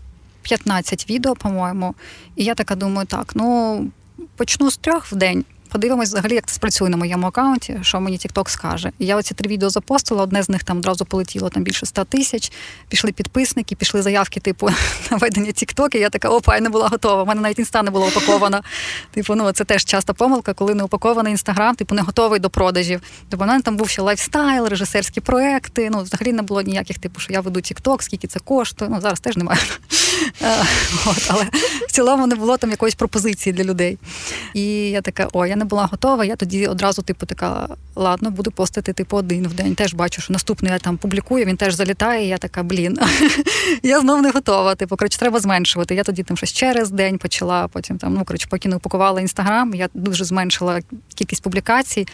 15 0.42 1.10
відео, 1.10 1.36
по-моєму. 1.36 1.96
І 2.36 2.44
я 2.44 2.56
така 2.56 2.76
думаю, 2.76 3.08
так, 3.08 3.32
ну 3.36 3.88
почну 4.42 4.72
з 4.72 4.78
трьох 4.78 5.12
в 5.12 5.16
день. 5.16 5.46
Подивимось 5.72 6.10
взагалі, 6.10 6.34
як 6.34 6.46
це 6.46 6.56
спрацює 6.56 6.90
на 6.90 6.98
моєму 6.98 7.28
аккаунті, 7.28 7.80
що 7.82 8.02
мені 8.02 8.18
TikTok 8.18 8.50
скаже. 8.50 8.92
І 9.00 9.06
я 9.06 9.18
оці 9.18 9.34
три 9.34 9.50
відео 9.50 9.70
запостила, 9.70 10.24
одне 10.24 10.44
з 10.44 10.50
них 10.50 10.64
там 10.64 10.78
одразу 10.78 11.06
полетіло 11.06 11.50
там 11.50 11.64
більше 11.64 11.86
100 11.86 12.04
тисяч. 12.04 12.52
Пішли 12.90 13.12
підписники, 13.12 13.76
пішли 13.76 14.02
заявки, 14.02 14.40
типу, 14.40 14.70
на 15.12 15.18
ведення 15.18 15.52
TikTok, 15.52 15.96
і 15.96 16.00
я 16.00 16.10
така, 16.10 16.30
опа, 16.30 16.56
я 16.56 16.62
не 16.62 16.70
була 16.70 16.88
готова. 16.88 17.24
У 17.24 17.26
мене 17.26 17.42
навіть 17.42 17.60
інста 17.60 17.84
не 17.84 17.92
була 17.92 18.08
упакована. 18.08 18.62
Типу, 19.12 19.36
ну 19.36 19.52
це 19.52 19.64
теж 19.64 19.86
часта 19.86 20.14
помилка, 20.14 20.54
коли 20.54 20.76
не 20.76 20.84
упакований 20.84 21.32
інстаграм, 21.32 21.76
типу 21.76 21.96
не 21.96 22.02
готовий 22.02 22.40
до 22.40 22.50
продажів. 22.50 23.02
Типу, 23.30 23.44
у 23.44 23.48
мене 23.48 23.62
там 23.62 23.78
був 23.78 23.90
ще 23.90 24.02
лайфстайл, 24.02 24.68
режисерські 24.68 25.22
проекти. 25.22 25.90
Ну, 25.90 26.04
взагалі 26.04 26.34
не 26.34 26.42
було 26.42 26.62
ніяких, 26.62 27.00
типу, 27.00 27.20
що 27.20 27.34
я 27.34 27.42
веду 27.42 27.60
TikTok, 27.60 28.02
скільки 28.02 28.28
це 28.28 28.40
коштує. 28.40 28.92
Ну, 28.92 29.02
зараз 29.02 29.20
теж 29.20 29.38
немає. 29.38 29.60
Е, 30.42 30.64
от, 31.06 31.28
Але 31.30 31.44
в 31.88 31.92
цілому 31.92 32.28
не 32.28 32.36
було 32.36 32.58
там 32.58 32.72
якоїсь 32.72 32.96
пропозиції 32.96 33.54
для 33.54 33.64
людей. 33.64 33.98
І 34.54 34.64
я 34.90 35.02
така, 35.02 35.28
о, 35.34 35.46
я 35.46 35.56
не 35.62 35.66
була 35.66 35.86
готова. 35.86 36.26
Я 36.26 36.36
тоді 36.36 36.68
одразу, 36.68 37.02
типу, 37.02 37.26
така, 37.26 37.68
ладно, 37.96 38.32
буду 38.32 38.52
постити 38.52 38.94
типу 38.94 39.18
один 39.18 39.48
в 39.48 39.54
день. 39.54 39.76
Теж 39.76 39.94
бачу, 39.94 40.22
що 40.22 40.34
наступний 40.34 40.72
я 40.72 40.80
там 40.80 40.98
публікую, 40.98 41.46
він 41.46 41.58
теж 41.58 41.74
залітає. 41.74 42.26
і 42.26 42.28
Я 42.28 42.38
така, 42.38 42.64
блін, 42.64 43.00
я 43.84 44.00
знов 44.00 44.22
не 44.22 44.32
готова. 44.32 44.76
Типу, 44.76 44.98
коротше, 44.98 45.20
треба 45.20 45.40
зменшувати. 45.40 45.96
Я 45.96 46.04
тоді 46.04 46.24
там 46.24 46.38
щось 46.38 46.54
через 46.54 46.92
день 46.92 47.18
почала. 47.18 47.68
Потім 47.68 47.98
там, 47.98 48.14
ну 48.14 48.26
коротше, 48.26 48.48
поки 48.50 48.70
не 48.70 48.76
упакувала 48.76 49.22
інстаграм, 49.22 49.74
я 49.74 49.90
дуже 49.94 50.26
зменшила 50.26 50.80
кількість 51.16 51.44
публікацій. 51.44 52.08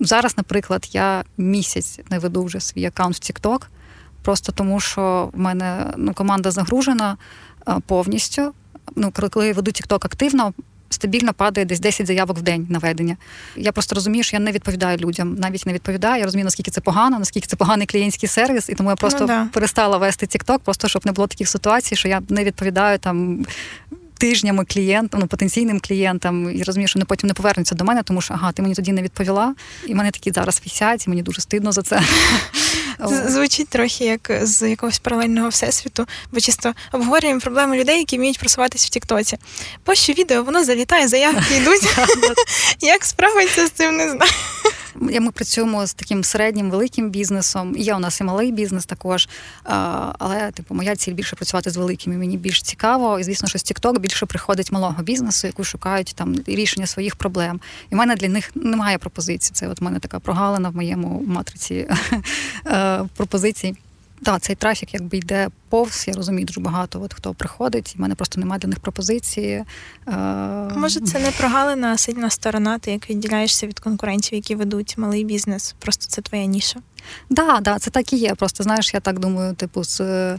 Зараз, 0.00 0.36
наприклад, 0.36 0.88
я 0.92 1.24
місяць 1.38 2.00
не 2.10 2.18
веду 2.18 2.44
вже 2.44 2.60
свій 2.60 2.84
аккаунт 2.84 3.16
в 3.16 3.18
TikTok, 3.18 3.62
просто 4.22 4.52
тому 4.52 4.80
що 4.80 5.30
в 5.32 5.38
мене 5.38 5.92
ну, 5.96 6.14
команда 6.14 6.50
загружена 6.50 7.16
повністю. 7.86 8.52
Ну, 8.96 9.12
коли 9.30 9.46
я 9.46 9.52
веду 9.52 9.70
TikTok 9.70 10.06
активно, 10.06 10.52
стабільно 10.90 11.32
падає 11.32 11.64
десь 11.64 11.80
10 11.80 12.06
заявок 12.06 12.38
в 12.38 12.42
день 12.42 12.66
на 12.70 12.78
ведення. 12.78 13.16
Я 13.56 13.72
просто 13.72 13.94
розумію, 13.94 14.24
що 14.24 14.36
я 14.36 14.40
не 14.40 14.52
відповідаю 14.52 14.98
людям, 14.98 15.34
навіть 15.34 15.66
не 15.66 15.72
відповідаю. 15.72 16.18
Я 16.18 16.24
розумію, 16.24 16.44
наскільки 16.44 16.70
це 16.70 16.80
погано, 16.80 17.18
наскільки 17.18 17.46
це 17.46 17.56
поганий 17.56 17.86
клієнтський 17.86 18.28
сервіс, 18.28 18.68
і 18.68 18.74
тому 18.74 18.90
я 18.90 18.96
просто 18.96 19.20
ну, 19.20 19.26
да. 19.26 19.46
перестала 19.52 19.98
вести 19.98 20.26
TikTok, 20.26 20.58
просто 20.58 20.88
щоб 20.88 21.06
не 21.06 21.12
було 21.12 21.26
таких 21.26 21.48
ситуацій, 21.48 21.96
що 21.96 22.08
я 22.08 22.22
не 22.28 22.44
відповідаю 22.44 22.98
там. 22.98 23.46
Тижнями 24.20 24.64
клієнтам, 24.64 25.20
ну 25.20 25.26
потенційним 25.26 25.80
клієнтам, 25.80 26.56
і 26.56 26.62
розумію, 26.62 26.88
що 26.88 26.98
вони 26.98 27.04
потім 27.04 27.26
не 27.26 27.34
повернуться 27.34 27.74
до 27.74 27.84
мене, 27.84 28.02
тому 28.02 28.20
що 28.20 28.34
ага, 28.34 28.52
ти 28.52 28.62
мені 28.62 28.74
тоді 28.74 28.92
не 28.92 29.02
відповіла, 29.02 29.54
і 29.86 29.94
мене 29.94 30.10
такі 30.10 30.32
зараз 30.32 30.62
висять, 30.64 31.06
і 31.06 31.10
мені 31.10 31.22
дуже 31.22 31.40
стидно 31.40 31.72
за 31.72 31.82
це. 31.82 32.02
Звучить 33.28 33.68
трохи 33.68 34.04
як 34.04 34.30
з 34.42 34.70
якогось 34.70 34.98
паралельного 34.98 35.48
всесвіту, 35.48 36.06
бо 36.32 36.40
чисто 36.40 36.72
обговорюємо 36.92 37.40
проблеми 37.40 37.78
людей, 37.78 37.98
які 37.98 38.16
вміють 38.16 38.38
просуватися 38.38 38.86
в 38.86 38.90
Тіктоці. 38.90 39.38
Пощу 39.84 40.12
відео, 40.12 40.42
воно 40.42 40.64
залітає, 40.64 41.08
заявки 41.08 41.56
йдуть. 41.56 41.96
Як 42.80 43.04
справиться 43.04 43.66
з 43.66 43.70
цим, 43.70 43.96
не 43.96 44.10
знаю. 44.10 44.32
Ми 44.94 45.30
працюємо 45.30 45.86
з 45.86 45.94
таким 45.94 46.24
середнім 46.24 46.70
великим 46.70 47.10
бізнесом. 47.10 47.76
Є 47.76 47.94
у 47.94 47.98
нас 47.98 48.20
і 48.20 48.24
малий 48.24 48.52
бізнес 48.52 48.86
також. 48.86 49.28
Але 50.18 50.50
типу, 50.50 50.74
моя 50.74 50.96
ціль 50.96 51.12
більше 51.12 51.36
працювати 51.36 51.70
з 51.70 51.76
великими. 51.76 52.16
Мені 52.16 52.36
більш 52.36 52.62
цікаво. 52.62 53.18
І 53.18 53.24
звісно, 53.24 53.48
що 53.48 53.58
з 53.58 53.64
TikTok 53.64 53.98
більше 53.98 54.26
приходить 54.26 54.72
малого 54.72 55.02
бізнесу, 55.02 55.46
яку 55.46 55.64
шукають 55.64 56.12
там 56.16 56.36
рішення 56.46 56.86
своїх 56.86 57.16
проблем. 57.16 57.60
І 57.90 57.94
в 57.94 57.98
мене 57.98 58.16
для 58.16 58.28
них 58.28 58.50
немає 58.54 58.98
пропозиції. 58.98 59.54
Це 59.54 59.68
от 59.68 59.80
в 59.80 59.84
мене 59.84 59.98
така 59.98 60.18
прогалина 60.18 60.68
в 60.68 60.76
моєму 60.76 61.24
матриці 61.26 61.88
е, 62.66 63.04
пропозицій. 63.16 63.76
Так, 64.22 64.40
цей 64.40 64.56
трафік 64.56 64.94
якби 64.94 65.18
йде 65.18 65.48
повз. 65.68 66.04
Я 66.08 66.14
розумію, 66.14 66.46
дуже 66.46 66.60
багато 66.60 67.02
от 67.02 67.14
хто 67.14 67.34
приходить, 67.34 67.92
і 67.94 67.98
в 67.98 68.00
мене 68.00 68.14
просто 68.14 68.40
немає 68.40 68.58
для 68.58 68.68
них 68.68 68.80
пропозиції. 68.80 69.64
Е, 70.08 70.16
Може, 70.76 71.00
це 71.00 71.18
не 71.18 71.30
прогалина, 71.30 71.92
а 71.92 71.96
сильна 71.96 72.30
сторона, 72.30 72.78
ти 72.78 72.90
як 72.90 73.10
відділяєшся 73.10 73.66
від 73.66 73.80
конкурентів, 73.80 74.34
які 74.34 74.54
ведуть 74.54 74.98
малий 74.98 75.24
бізнес. 75.24 75.74
Просто 75.78 76.06
це 76.08 76.22
твоя 76.22 76.44
ніша. 76.44 76.74
Так, 76.74 76.82
да, 77.30 77.60
да, 77.60 77.78
це 77.78 77.90
так 77.90 78.12
і 78.12 78.16
є. 78.16 78.34
Просто 78.34 78.62
знаєш, 78.62 78.94
я 78.94 79.00
так 79.00 79.18
думаю, 79.18 79.54
типу, 79.54 79.84
з 79.84 80.00
е, 80.00 80.38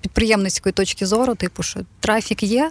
підприємницької 0.00 0.72
точки 0.72 1.06
зору, 1.06 1.34
типу, 1.34 1.62
що 1.62 1.80
трафік 2.00 2.42
є, 2.42 2.70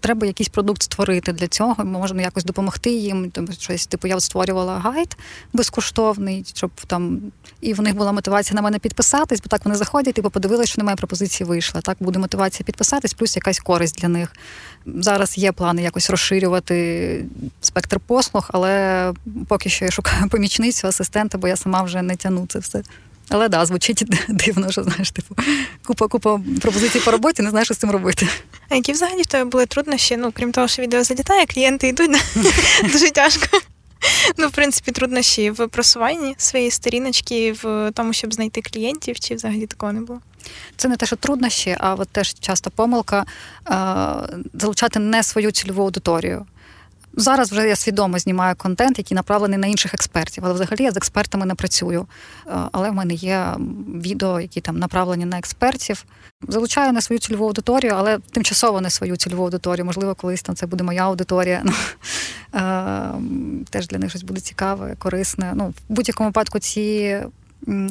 треба 0.00 0.26
якийсь 0.26 0.48
продукт 0.48 0.82
створити 0.82 1.32
для 1.32 1.48
цього. 1.48 1.84
Можна 1.84 2.22
якось 2.22 2.44
допомогти 2.44 2.90
їм. 2.90 3.32
щось 3.58 3.86
типу 3.86 4.08
я 4.08 4.20
створювала 4.20 4.78
гайд 4.78 5.16
безкоштовний, 5.52 6.44
щоб 6.54 6.70
там 6.86 7.20
і 7.60 7.74
в 7.74 7.80
них 7.80 7.94
була 7.94 8.12
мотивація 8.12 8.54
на 8.54 8.62
мене 8.62 8.78
підписатись, 8.78 9.40
бо 9.40 9.48
так 9.48 9.64
вони 9.64 9.76
заходять, 9.76 10.14
типу, 10.14 10.30
подивилися, 10.30 10.72
що 10.72 10.80
немає 10.80 10.96
пропозиції 10.96 11.48
вийшла. 11.48 11.80
Так 11.80 11.96
буде 12.00 12.18
мотивація 12.18 12.64
підписатись, 12.64 13.14
плюс 13.14 13.36
якась 13.36 13.58
користь 13.58 14.00
для 14.00 14.08
них. 14.08 14.32
Зараз 14.86 15.38
є 15.38 15.52
плани 15.52 15.82
якось 15.82 16.10
розширювати 16.10 17.24
спектр 17.60 18.00
послуг, 18.00 18.50
але 18.52 19.12
поки 19.48 19.68
що 19.68 19.84
я 19.84 19.90
шукаю 19.90 20.28
помічницю, 20.30 20.88
асистента, 20.88 21.38
бо 21.38 21.48
я 21.48 21.56
сама 21.56 21.82
вже 21.82 22.02
не 22.02 22.16
тяну 22.16 22.46
це 22.46 22.58
все. 22.58 22.82
Але 23.28 23.48
да, 23.48 23.66
звучить 23.66 24.04
дивно, 24.28 24.70
що 24.70 24.82
знаєш, 24.82 25.10
типу, 25.10 25.36
купа 25.86 26.08
купа 26.08 26.40
пропозицій 26.60 27.00
по 27.00 27.10
роботі, 27.10 27.42
не 27.42 27.50
знаєш, 27.50 27.66
що 27.66 27.74
з 27.74 27.78
цим 27.78 27.90
робити. 27.90 28.28
А 28.68 28.74
які 28.74 28.92
взагалі 28.92 29.22
в 29.22 29.26
тебе 29.26 29.50
були 29.50 29.66
труднощі? 29.66 30.16
Ну, 30.16 30.32
крім 30.32 30.52
того, 30.52 30.68
що 30.68 30.82
відео 30.82 31.04
залітає, 31.04 31.46
клієнти 31.46 31.88
йдуть 31.88 32.10
дуже 32.92 33.10
тяжко. 33.10 33.58
Ну, 34.36 34.48
в 34.48 34.50
принципі, 34.50 34.92
труднощі 34.92 35.50
в 35.50 35.68
просуванні 35.68 36.34
своєї 36.38 36.70
сторіночки, 36.70 37.52
в 37.52 37.90
тому, 37.94 38.12
щоб 38.12 38.34
знайти 38.34 38.62
клієнтів, 38.62 39.20
чи 39.20 39.34
взагалі 39.34 39.66
такого 39.66 39.92
не 39.92 40.00
було? 40.00 40.20
Це 40.76 40.88
не 40.88 40.96
те, 40.96 41.06
що 41.06 41.16
труднощі, 41.16 41.76
а 41.80 41.94
от 41.94 42.08
теж 42.08 42.34
часто 42.40 42.70
помилка 42.70 43.24
залучати 44.54 44.98
не 44.98 45.22
свою 45.22 45.50
цільову 45.50 45.82
аудиторію 45.82 46.46
Зараз 47.16 47.52
вже 47.52 47.68
я 47.68 47.76
свідомо 47.76 48.18
знімаю 48.18 48.54
контент, 48.56 48.98
який 48.98 49.14
направлений 49.14 49.58
на 49.58 49.66
інших 49.66 49.94
експертів. 49.94 50.44
Але 50.44 50.54
взагалі 50.54 50.82
я 50.82 50.90
з 50.92 50.96
експертами 50.96 51.46
не 51.46 51.54
працюю. 51.54 52.06
Е, 52.46 52.50
але 52.72 52.90
в 52.90 52.94
мене 52.94 53.14
є 53.14 53.54
відео, 53.94 54.40
які 54.40 54.60
там 54.60 54.78
направлені 54.78 55.24
на 55.24 55.38
експертів. 55.38 56.04
Залучаю 56.48 56.92
на 56.92 57.00
свою 57.00 57.20
цільову 57.20 57.44
аудиторію, 57.44 57.92
але 57.96 58.18
тимчасово 58.18 58.80
не 58.80 58.90
свою 58.90 59.16
цільову 59.16 59.44
аудиторію. 59.44 59.84
Можливо, 59.84 60.14
колись 60.14 60.42
там 60.42 60.56
це 60.56 60.66
буде 60.66 60.84
моя 60.84 61.04
аудиторія. 61.04 61.62
Ну, 61.64 61.72
е, 62.54 63.64
теж 63.70 63.88
для 63.88 63.98
них 63.98 64.10
щось 64.10 64.22
буде 64.22 64.40
цікаве, 64.40 64.96
корисне. 64.98 65.52
Ну, 65.54 65.68
в 65.68 65.74
будь-якому 65.88 66.28
випадку 66.28 66.58
ці 66.58 67.18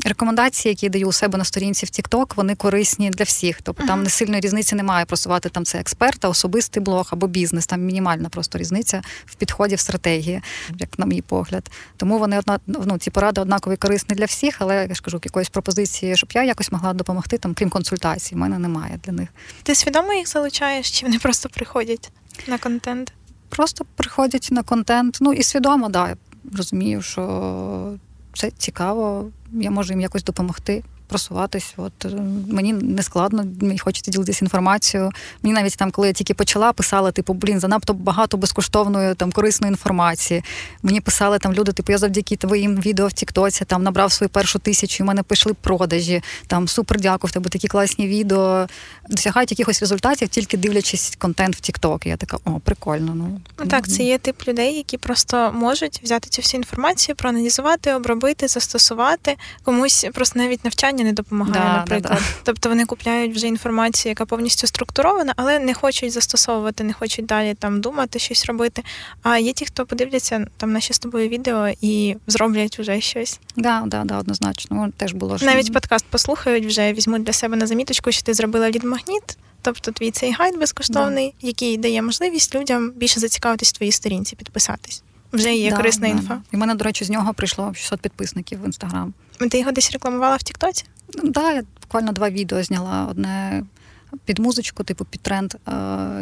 рекомендації, 0.05 0.71
які 0.71 0.85
я 0.85 0.89
даю 0.89 1.07
у 1.07 1.11
себе 1.11 1.37
на 1.37 1.43
сторінці 1.43 1.85
в 1.85 1.89
TikTok, 1.89 2.33
вони 2.35 2.55
корисні 2.55 3.09
для 3.09 3.23
всіх. 3.23 3.61
Тобто 3.61 3.83
uh-huh. 3.83 3.87
там 3.87 4.03
не 4.03 4.09
сильної 4.09 4.41
різниці 4.41 4.75
немає 4.75 5.05
просувати 5.05 5.49
там 5.49 5.65
це 5.65 5.79
експерта, 5.79 6.29
особистий 6.29 6.83
блог 6.83 7.09
або 7.11 7.27
бізнес. 7.27 7.67
Там 7.67 7.81
мінімальна 7.81 8.29
просто 8.29 8.57
різниця 8.57 9.01
в 9.25 9.35
підході 9.35 9.75
в 9.75 9.79
стратегії, 9.79 10.41
як 10.79 10.99
на 10.99 11.05
мій 11.05 11.21
погляд. 11.21 11.71
Тому 11.97 12.19
вони 12.19 12.39
одна 12.39 12.59
ну, 12.67 12.97
ці 12.97 13.11
поради 13.11 13.41
однакові 13.41 13.75
корисні 13.75 14.15
для 14.15 14.25
всіх, 14.25 14.55
але 14.59 14.85
я 14.89 14.95
ж 14.95 15.01
кажу, 15.01 15.19
якоїсь 15.23 15.49
пропозиції, 15.49 16.17
щоб 16.17 16.29
я 16.33 16.43
якось 16.43 16.71
могла 16.71 16.93
допомогти, 16.93 17.37
там, 17.37 17.53
крім 17.53 17.69
консультацій, 17.69 18.35
в 18.35 18.37
мене 18.37 18.59
немає 18.59 18.99
для 19.03 19.13
них. 19.13 19.29
Ти 19.63 19.75
свідомо 19.75 20.13
їх 20.13 20.27
залучаєш, 20.27 20.91
чи 20.91 21.05
вони 21.05 21.19
просто 21.19 21.49
приходять 21.49 22.11
на 22.47 22.57
контент? 22.57 23.13
Просто 23.49 23.85
приходять 23.95 24.47
на 24.51 24.63
контент. 24.63 25.17
Ну 25.21 25.33
і 25.33 25.43
свідомо, 25.43 25.89
да. 25.89 26.15
Розумію, 26.53 27.01
що 27.01 27.97
це 28.37 28.51
цікаво, 28.51 29.31
я 29.53 29.71
можу 29.71 29.93
їм 29.93 30.01
якось 30.01 30.23
допомогти 30.23 30.83
просуватись. 31.07 31.73
От 31.77 32.05
е, 32.05 32.09
мені 32.49 32.73
не 32.73 33.03
складно, 33.03 33.45
мені 33.61 33.79
хочеться 33.79 34.11
ділитися 34.11 34.45
інформацією. 34.45 35.11
Мені 35.43 35.53
навіть 35.53 35.77
там, 35.77 35.91
коли 35.91 36.07
я 36.07 36.13
тільки 36.13 36.33
почала, 36.33 36.73
писала, 36.73 37.11
типу, 37.11 37.33
блін, 37.33 37.59
занадто 37.59 37.93
багато 37.93 38.37
безкоштовної 38.37 39.15
там 39.15 39.31
корисної 39.31 39.71
інформації. 39.71 40.43
Мені 40.83 41.01
писали 41.01 41.39
там 41.39 41.53
люди, 41.53 41.71
типу, 41.71 41.91
я 41.91 41.97
завдяки 41.97 42.35
твоїм 42.35 42.81
відео 42.81 43.07
в 43.07 43.13
Тіктоці 43.13 43.65
там 43.65 43.83
набрав 43.83 44.11
свою 44.11 44.29
першу 44.29 44.59
тисячу, 44.59 45.03
і 45.03 45.03
в 45.03 45.07
мене 45.07 45.23
пішли 45.23 45.53
продажі. 45.53 46.21
Там 46.47 46.67
супер 46.67 47.01
дякую, 47.01 47.29
в 47.29 47.31
тебе 47.31 47.49
такі 47.49 47.67
класні 47.67 48.07
відео. 48.07 48.67
Досягають 49.09 49.51
якихось 49.51 49.79
результатів, 49.79 50.27
тільки 50.27 50.57
дивлячись 50.57 51.15
контент 51.19 51.55
в 51.55 51.59
Тікток. 51.59 52.05
Я 52.05 52.17
така, 52.17 52.37
о, 52.45 52.59
прикольно. 52.59 53.15
Ну, 53.15 53.41
ну 53.59 53.65
так, 53.65 53.87
це 53.87 54.03
є 54.03 54.17
тип 54.17 54.47
людей, 54.47 54.75
які 54.75 54.97
просто 54.97 55.51
можуть 55.53 56.01
взяти 56.03 56.29
цю 56.29 56.41
всю 56.41 56.59
інформацію, 56.59 57.15
проаналізувати, 57.15 57.93
обробити, 57.93 58.47
застосувати 58.47 59.35
комусь 59.63 60.05
просто 60.13 60.39
навіть 60.39 60.63
навчання 60.63 60.94
навчання 60.95 61.03
не 61.03 61.13
допомагає, 61.13 61.65
да, 61.65 61.77
наприклад. 61.77 62.13
Да, 62.13 62.19
да. 62.19 62.41
Тобто 62.43 62.69
вони 62.69 62.85
купляють 62.85 63.35
вже 63.35 63.47
інформацію, 63.47 64.09
яка 64.11 64.25
повністю 64.25 64.67
структурована, 64.67 65.33
але 65.35 65.59
не 65.59 65.73
хочуть 65.73 66.11
застосовувати, 66.11 66.83
не 66.83 66.93
хочуть 66.93 67.25
далі 67.25 67.53
там 67.53 67.81
думати, 67.81 68.19
щось 68.19 68.45
робити. 68.45 68.83
А 69.23 69.37
є 69.37 69.53
ті, 69.53 69.65
хто 69.65 69.85
подивляться 69.85 70.47
там 70.57 70.71
наші 70.71 70.93
з 70.93 70.99
тобою 70.99 71.29
відео 71.29 71.69
і 71.81 72.15
зроблять 72.27 72.79
вже 72.79 73.01
щось. 73.01 73.39
Да, 73.55 73.83
да, 73.85 74.03
да, 74.03 74.19
однозначно. 74.19 74.89
Теж 74.97 75.13
було 75.13 75.37
навіть 75.41 75.73
подкаст 75.73 76.05
послухають 76.09 76.65
вже, 76.65 76.93
візьмуть 76.93 77.23
для 77.23 77.33
себе 77.33 77.55
на 77.55 77.67
заміточку, 77.67 78.11
що 78.11 78.23
ти 78.23 78.33
зробила 78.33 78.69
лід-магніт. 78.69 79.37
Тобто 79.61 79.91
твій 79.91 80.11
цей 80.11 80.31
гайд 80.31 80.59
безкоштовний, 80.59 81.33
да. 81.41 81.47
який 81.47 81.77
дає 81.77 82.01
можливість 82.01 82.55
людям 82.55 82.91
більше 82.91 83.19
зацікавитись 83.19 83.69
в 83.69 83.77
твоїй 83.77 83.91
сторінці, 83.91 84.35
підписатись. 84.35 85.03
Вже 85.33 85.55
є 85.55 85.69
да, 85.69 85.75
корисна 85.77 86.07
да, 86.07 86.13
інфа. 86.13 86.41
І 86.51 86.55
в 86.55 86.59
мене, 86.59 86.75
до 86.75 86.83
речі, 86.83 87.05
з 87.05 87.09
нього 87.09 87.33
прийшло 87.33 87.73
600 87.73 88.01
підписників 88.01 88.61
в 88.61 88.65
інстаграм. 88.65 89.13
Ти 89.49 89.59
його 89.59 89.71
десь 89.71 89.91
рекламувала 89.91 90.35
в 90.35 90.43
Тіктоці? 90.43 90.85
Так, 91.13 91.31
да, 91.31 91.51
я 91.51 91.63
буквально 91.81 92.11
два 92.11 92.29
відео 92.29 92.63
зняла. 92.63 93.07
Одне 93.09 93.63
під 94.25 94.39
музичку, 94.39 94.83
типу 94.83 95.05
під 95.05 95.21
тренд, 95.21 95.53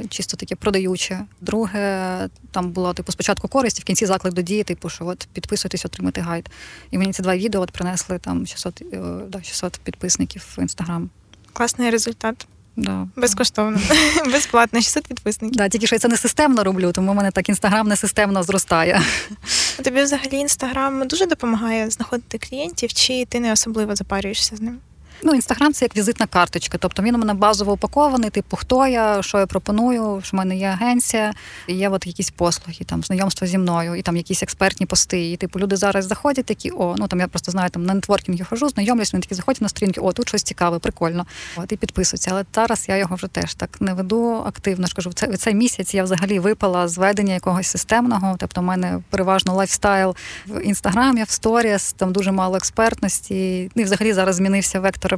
чисто 0.10 0.38
таке 0.38 0.56
продаюче. 0.56 1.26
Друге, 1.42 2.30
там 2.52 2.72
було 2.72 2.94
типу 2.94 3.12
спочатку 3.12 3.48
користь, 3.48 3.82
в 3.82 3.84
кінці 3.84 4.06
заклик 4.06 4.34
до 4.34 4.42
дії, 4.42 4.64
типу, 4.64 4.90
що 4.90 5.06
от 5.06 5.28
підписуйтесь, 5.34 5.86
отримати 5.86 6.22
гайд. 6.22 6.50
І 6.92 6.98
мені 6.98 7.14
ці 7.14 7.22
два 7.22 7.38
відео 7.38 7.62
от 7.62 7.72
принесли 7.72 8.20
там 8.20 8.48
600, 8.48 8.82
е, 8.94 9.02
да, 9.28 9.44
600 9.44 9.80
підписників 9.84 10.56
в 10.58 10.62
інстаграм. 10.62 11.10
Класний 11.54 11.90
результат. 11.90 12.48
Да. 12.76 13.08
Безкоштовно, 13.16 13.80
безплатно, 14.32 14.82
600 14.82 15.08
підписників. 15.08 15.58
Да, 15.58 15.70
Тільки 15.70 15.88
що 15.88 15.96
я 15.96 16.00
це 16.00 16.08
не 16.08 16.18
системно 16.18 16.64
роблю, 16.64 16.92
тому 16.92 17.12
в 17.12 17.16
мене 17.16 17.32
так 17.32 17.50
інстаграм 17.50 17.88
не 17.88 17.96
системно 17.96 18.44
зростає. 18.44 19.02
Тобі 19.84 20.02
взагалі 20.02 20.38
інстаграм 20.38 21.08
дуже 21.08 21.26
допомагає 21.26 21.90
знаходити 21.90 22.38
клієнтів, 22.38 22.94
чи 22.94 23.26
ти 23.26 23.40
не 23.40 23.52
особливо 23.52 23.96
запарюєшся 23.96 24.56
з 24.56 24.62
ним? 24.62 24.80
Ну, 25.24 25.34
інстаграм 25.34 25.74
це 25.74 25.86
як 25.86 25.98
візитна 25.98 26.28
карточка. 26.28 26.78
Тобто 26.78 27.04
він 27.04 27.16
у 27.16 27.18
мене 27.18 27.34
базово 27.34 27.72
упакований, 27.72 28.30
типу, 28.30 28.58
хто 28.58 28.88
я, 28.88 29.22
що 29.22 29.40
я 29.40 29.46
пропоную, 29.46 30.22
що 30.24 30.38
в 30.38 30.38
мене 30.38 30.58
є 30.58 30.68
агенція, 30.68 31.34
і 31.68 31.74
є 31.74 31.90
от 31.90 32.08
якісь 32.08 32.30
послуги, 32.30 32.86
там 32.86 33.04
знайомство 33.04 33.48
зі 33.48 33.58
мною, 33.58 33.96
і 33.96 34.02
там 34.02 34.18
якісь 34.18 34.44
експертні 34.44 34.86
пости. 34.86 35.32
І 35.32 35.38
типу 35.38 35.60
люди 35.60 35.76
зараз 35.76 36.08
заходять 36.08 36.46
такі, 36.46 36.72
о, 36.72 36.96
ну 36.98 37.08
там 37.08 37.20
я 37.20 37.28
просто 37.28 37.52
знаю, 37.52 37.70
там 37.70 37.86
на 37.86 37.94
нетворкінгі 37.94 38.44
хожу, 38.44 38.70
знайомлюсь, 38.70 39.14
вони 39.14 39.22
такі 39.22 39.36
заходять 39.36 39.62
на 39.62 39.70
сторінки, 39.70 40.02
о, 40.02 40.12
тут 40.12 40.28
щось 40.28 40.44
цікаве, 40.44 40.80
прикольно. 40.80 41.26
От 41.56 41.72
і 41.72 41.78
підписуються. 41.78 42.32
Але 42.32 42.46
зараз 42.56 42.86
я 42.90 42.98
його 42.98 43.16
вже 43.16 43.28
теж 43.28 43.54
так 43.54 43.82
не 43.82 43.94
веду 43.94 44.44
активно. 44.46 44.88
ж 44.88 44.96
кажу, 44.96 45.14
цей, 45.14 45.38
цей 45.38 45.56
місяць 45.56 45.94
я 45.94 46.04
взагалі 46.04 46.40
випала 46.40 46.88
з 46.88 46.98
ведення 46.98 47.34
якогось 47.34 47.68
системного. 47.68 48.36
Тобто, 48.40 48.62
в 48.62 48.64
мене 48.64 49.00
переважно 49.10 49.54
лайфстайл 49.54 50.16
в 50.48 50.62
інстаграмі, 50.62 51.24
в 51.24 51.30
сторіс, 51.30 51.94
там 51.94 52.12
дуже 52.12 52.32
мало 52.32 52.58
експертності. 52.58 53.72
І 53.76 53.84
взагалі 53.84 54.14
зараз 54.14 54.36
змінився 54.36 54.80
вектор 54.80 55.13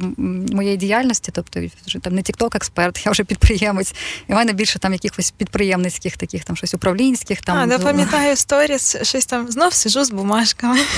моєї 0.52 0.76
діяльності, 0.76 1.32
тобто 1.34 1.60
вже 1.86 1.98
там 1.98 2.14
не 2.14 2.22
тікток-експерт, 2.22 3.06
я 3.06 3.12
вже 3.12 3.24
підприємець. 3.24 3.94
І 4.28 4.32
в 4.32 4.36
мене 4.36 4.52
більше 4.52 4.78
там 4.78 4.92
якихось 4.92 5.30
підприємницьких, 5.30 6.16
таких 6.16 6.44
там 6.44 6.56
щось 6.56 6.74
управлінських. 6.74 7.40
Там 7.40 7.58
а, 7.58 7.66
да, 7.66 7.78
пам'ятаю 7.78 8.36
сторіс, 8.36 8.96
щось 9.02 9.26
там 9.26 9.50
знов 9.50 9.72
сижу 9.72 10.04
з 10.04 10.10
бумажками. 10.10 10.78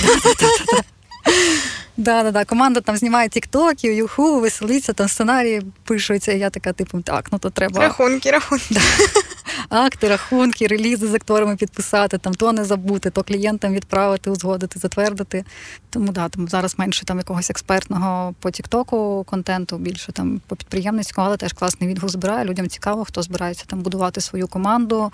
Да, 1.99 2.23
да, 2.23 2.31
да. 2.31 2.45
Команда 2.45 2.81
там 2.81 2.97
знімає 2.97 3.29
тіктоки, 3.29 3.95
юху, 3.95 4.39
веселиться, 4.39 4.93
там 4.93 5.07
сценарії 5.07 5.61
пишуться. 5.83 6.31
І 6.31 6.39
я 6.39 6.49
така, 6.49 6.73
типу, 6.73 7.01
так, 7.01 7.29
ну 7.31 7.39
то 7.39 7.49
треба. 7.49 7.79
Рахунки, 7.81 8.31
рахунки. 8.31 8.75
Акти, 9.69 10.07
рахунки, 10.07 10.67
релізи 10.67 11.07
з 11.07 11.13
акторами 11.13 11.55
підписати, 11.55 12.17
там 12.17 12.33
то 12.33 12.53
не 12.53 12.65
забути, 12.65 13.09
то 13.09 13.23
клієнтам 13.23 13.73
відправити, 13.73 14.29
узгодити, 14.29 14.79
затвердити. 14.79 15.43
Тому 15.89 16.11
да, 16.11 16.29
там 16.29 16.47
зараз 16.47 16.79
менше 16.79 17.05
там 17.05 17.17
якогось 17.17 17.49
експертного 17.49 18.35
по 18.39 18.51
Тіктоку 18.51 19.25
контенту, 19.29 19.77
більше 19.77 20.11
там 20.11 20.41
по 20.47 20.55
підприємницькому, 20.55 21.27
але 21.27 21.37
теж 21.37 21.53
класний 21.53 21.89
відгук 21.89 22.09
збирає. 22.09 22.45
Людям 22.45 22.67
цікаво, 22.67 23.05
хто 23.05 23.21
збирається 23.21 23.65
там 23.67 23.81
будувати 23.81 24.21
свою 24.21 24.47
команду 24.47 25.11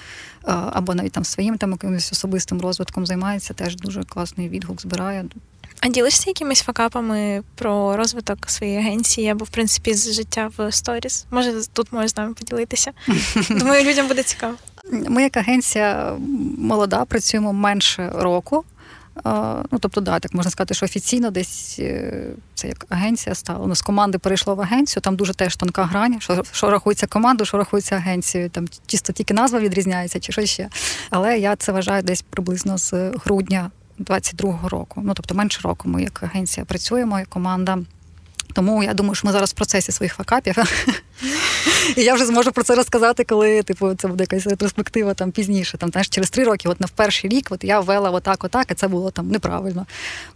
або 0.72 0.96
навіть 0.96 1.12
там 1.12 1.26
своїм 1.26 1.58
там 1.58 1.72
якимось 1.72 2.12
особистим 2.12 2.62
розвитком 2.62 3.06
займається. 3.06 3.54
Теж 3.54 3.76
дуже 3.76 4.04
класний 4.04 4.50
відгук 4.50 4.82
збирає. 4.82 5.26
А 5.82 5.88
ділишся 5.88 6.30
якимись 6.30 6.62
факапами 6.62 7.44
про 7.56 7.98
розвиток 7.98 8.50
своєї 8.50 8.78
агенції 8.78 9.30
або, 9.30 9.46
в 9.46 9.50
принципі, 9.50 9.94
з 9.94 10.14
життя 10.14 10.52
в 10.58 10.72
сторіс? 10.72 11.26
Може, 11.32 11.54
тут 11.74 11.94
можеш 11.94 12.12
з 12.12 12.18
нами 12.18 12.34
поділитися? 12.34 12.92
Думаю, 13.50 13.92
людям 13.92 14.08
буде 14.08 14.24
цікаво. 14.24 14.54
Ми, 14.92 15.24
як 15.24 15.38
агенція 15.38 16.18
молода, 16.58 17.06
працюємо 17.06 17.54
менше 17.54 18.12
року. 18.16 18.66
Ну, 19.72 19.80
тобто, 19.80 20.02
да, 20.02 20.20
так 20.20 20.34
можна 20.34 20.52
сказати, 20.52 20.74
що 20.74 20.86
офіційно 20.86 21.32
десь 21.32 21.76
е, 21.80 22.26
це 22.54 22.68
як 22.68 22.86
агенція 22.90 23.36
стала. 23.36 23.68
Ну, 23.68 23.76
з 23.76 23.82
команди 23.82 24.18
перейшло 24.18 24.56
в 24.56 24.62
агенцію, 24.62 25.02
там 25.02 25.16
дуже 25.16 25.34
теж 25.34 25.56
тонка 25.56 25.84
грань, 25.84 26.22
що 26.22 26.44
що 26.52 26.70
рахується 26.70 27.08
командою, 27.08 27.46
що 27.46 27.58
рахується 27.58 27.96
агенцією. 27.96 28.50
Там 28.50 28.68
чисто 28.88 29.14
тільки 29.14 29.34
назва 29.34 29.60
відрізняється, 29.60 30.20
чи 30.20 30.32
що 30.32 30.46
ще. 30.46 30.70
Але 31.10 31.40
я 31.40 31.56
це 31.56 31.72
вважаю 31.72 32.04
десь 32.04 32.22
приблизно 32.22 32.78
з 32.78 32.94
грудня 32.94 33.72
22-го 34.00 34.70
року. 34.70 35.02
Ну 35.04 35.14
тобто 35.14 35.36
менше 35.36 35.62
року 35.64 35.90
ми 35.90 36.04
як 36.04 36.24
агенція 36.24 36.66
працюємо, 36.66 37.20
як 37.20 37.30
команда. 37.30 37.78
Тому 38.54 38.84
я 38.84 38.94
думаю, 38.94 39.16
що 39.16 39.28
ми 39.28 39.34
зараз 39.34 39.52
в 39.52 39.54
процесі 39.54 39.92
своїх 39.92 40.14
факапів. 40.14 40.56
І 41.96 42.02
я 42.02 42.14
вже 42.14 42.26
зможу 42.26 42.52
про 42.52 42.64
це 42.64 42.76
розказати, 42.76 43.24
коли 43.24 43.64
типу 43.64 43.94
це 43.96 44.08
буде 44.08 44.24
якась 44.24 44.48
ретроспектива 44.48 45.14
там 45.14 45.32
пізніше. 45.32 45.78
Там 45.78 45.90
знаєш, 45.90 46.10
через 46.10 46.30
три 46.30 46.44
роки, 46.44 46.70
от 46.70 46.82
на 46.82 46.88
перший 46.96 47.30
рік, 47.30 47.48
от 47.52 47.64
я 47.64 47.80
ввела 47.80 48.10
отак, 48.10 48.44
отак, 48.44 48.72
і 48.72 48.74
це 48.74 48.88
було 48.88 49.12
там 49.12 49.30
неправильно. 49.30 49.86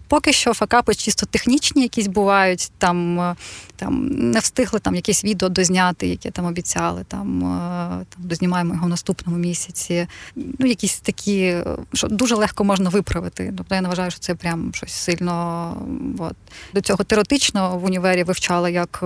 Поки 0.08 0.34
що 0.34 0.54
факапи 0.54 0.96
чисто 0.96 1.26
технічні, 1.26 1.82
якісь 1.82 2.08
бувають, 2.08 2.72
там 2.78 3.20
е, 3.20 3.36
там 3.76 4.08
не 4.08 4.40
встигли 4.40 4.80
там 4.80 4.96
якесь 4.96 5.24
відео 5.24 5.50
дозняти, 5.50 6.08
яке 6.08 6.32
там 6.32 6.46
обіцяли. 6.46 7.04
Там 7.08 7.44
е, 7.44 8.06
там 8.10 8.24
дознімаємо 8.28 8.74
його 8.74 8.86
в 8.86 8.90
наступному 8.90 9.38
місяці. 9.38 10.08
Ну, 10.36 10.68
якісь 10.68 11.00
такі, 11.00 11.56
що 11.94 12.08
дуже 12.08 12.36
легко 12.36 12.64
можна 12.64 12.90
виправити. 12.90 13.54
Тобто 13.58 13.76
я 13.76 13.82
не 13.82 13.88
вважаю, 13.88 14.12
що 14.12 14.20
це 14.20 14.36
прям 14.36 14.72
щось 14.74 14.92
сильно. 14.92 15.76
От. 16.20 16.36
До 16.74 16.82
цього 16.82 17.04
теоретично 17.04 17.78
в 17.78 17.86
універі 17.86 18.24
вивчала, 18.24 18.70
як 18.70 19.00
е, 19.04 19.06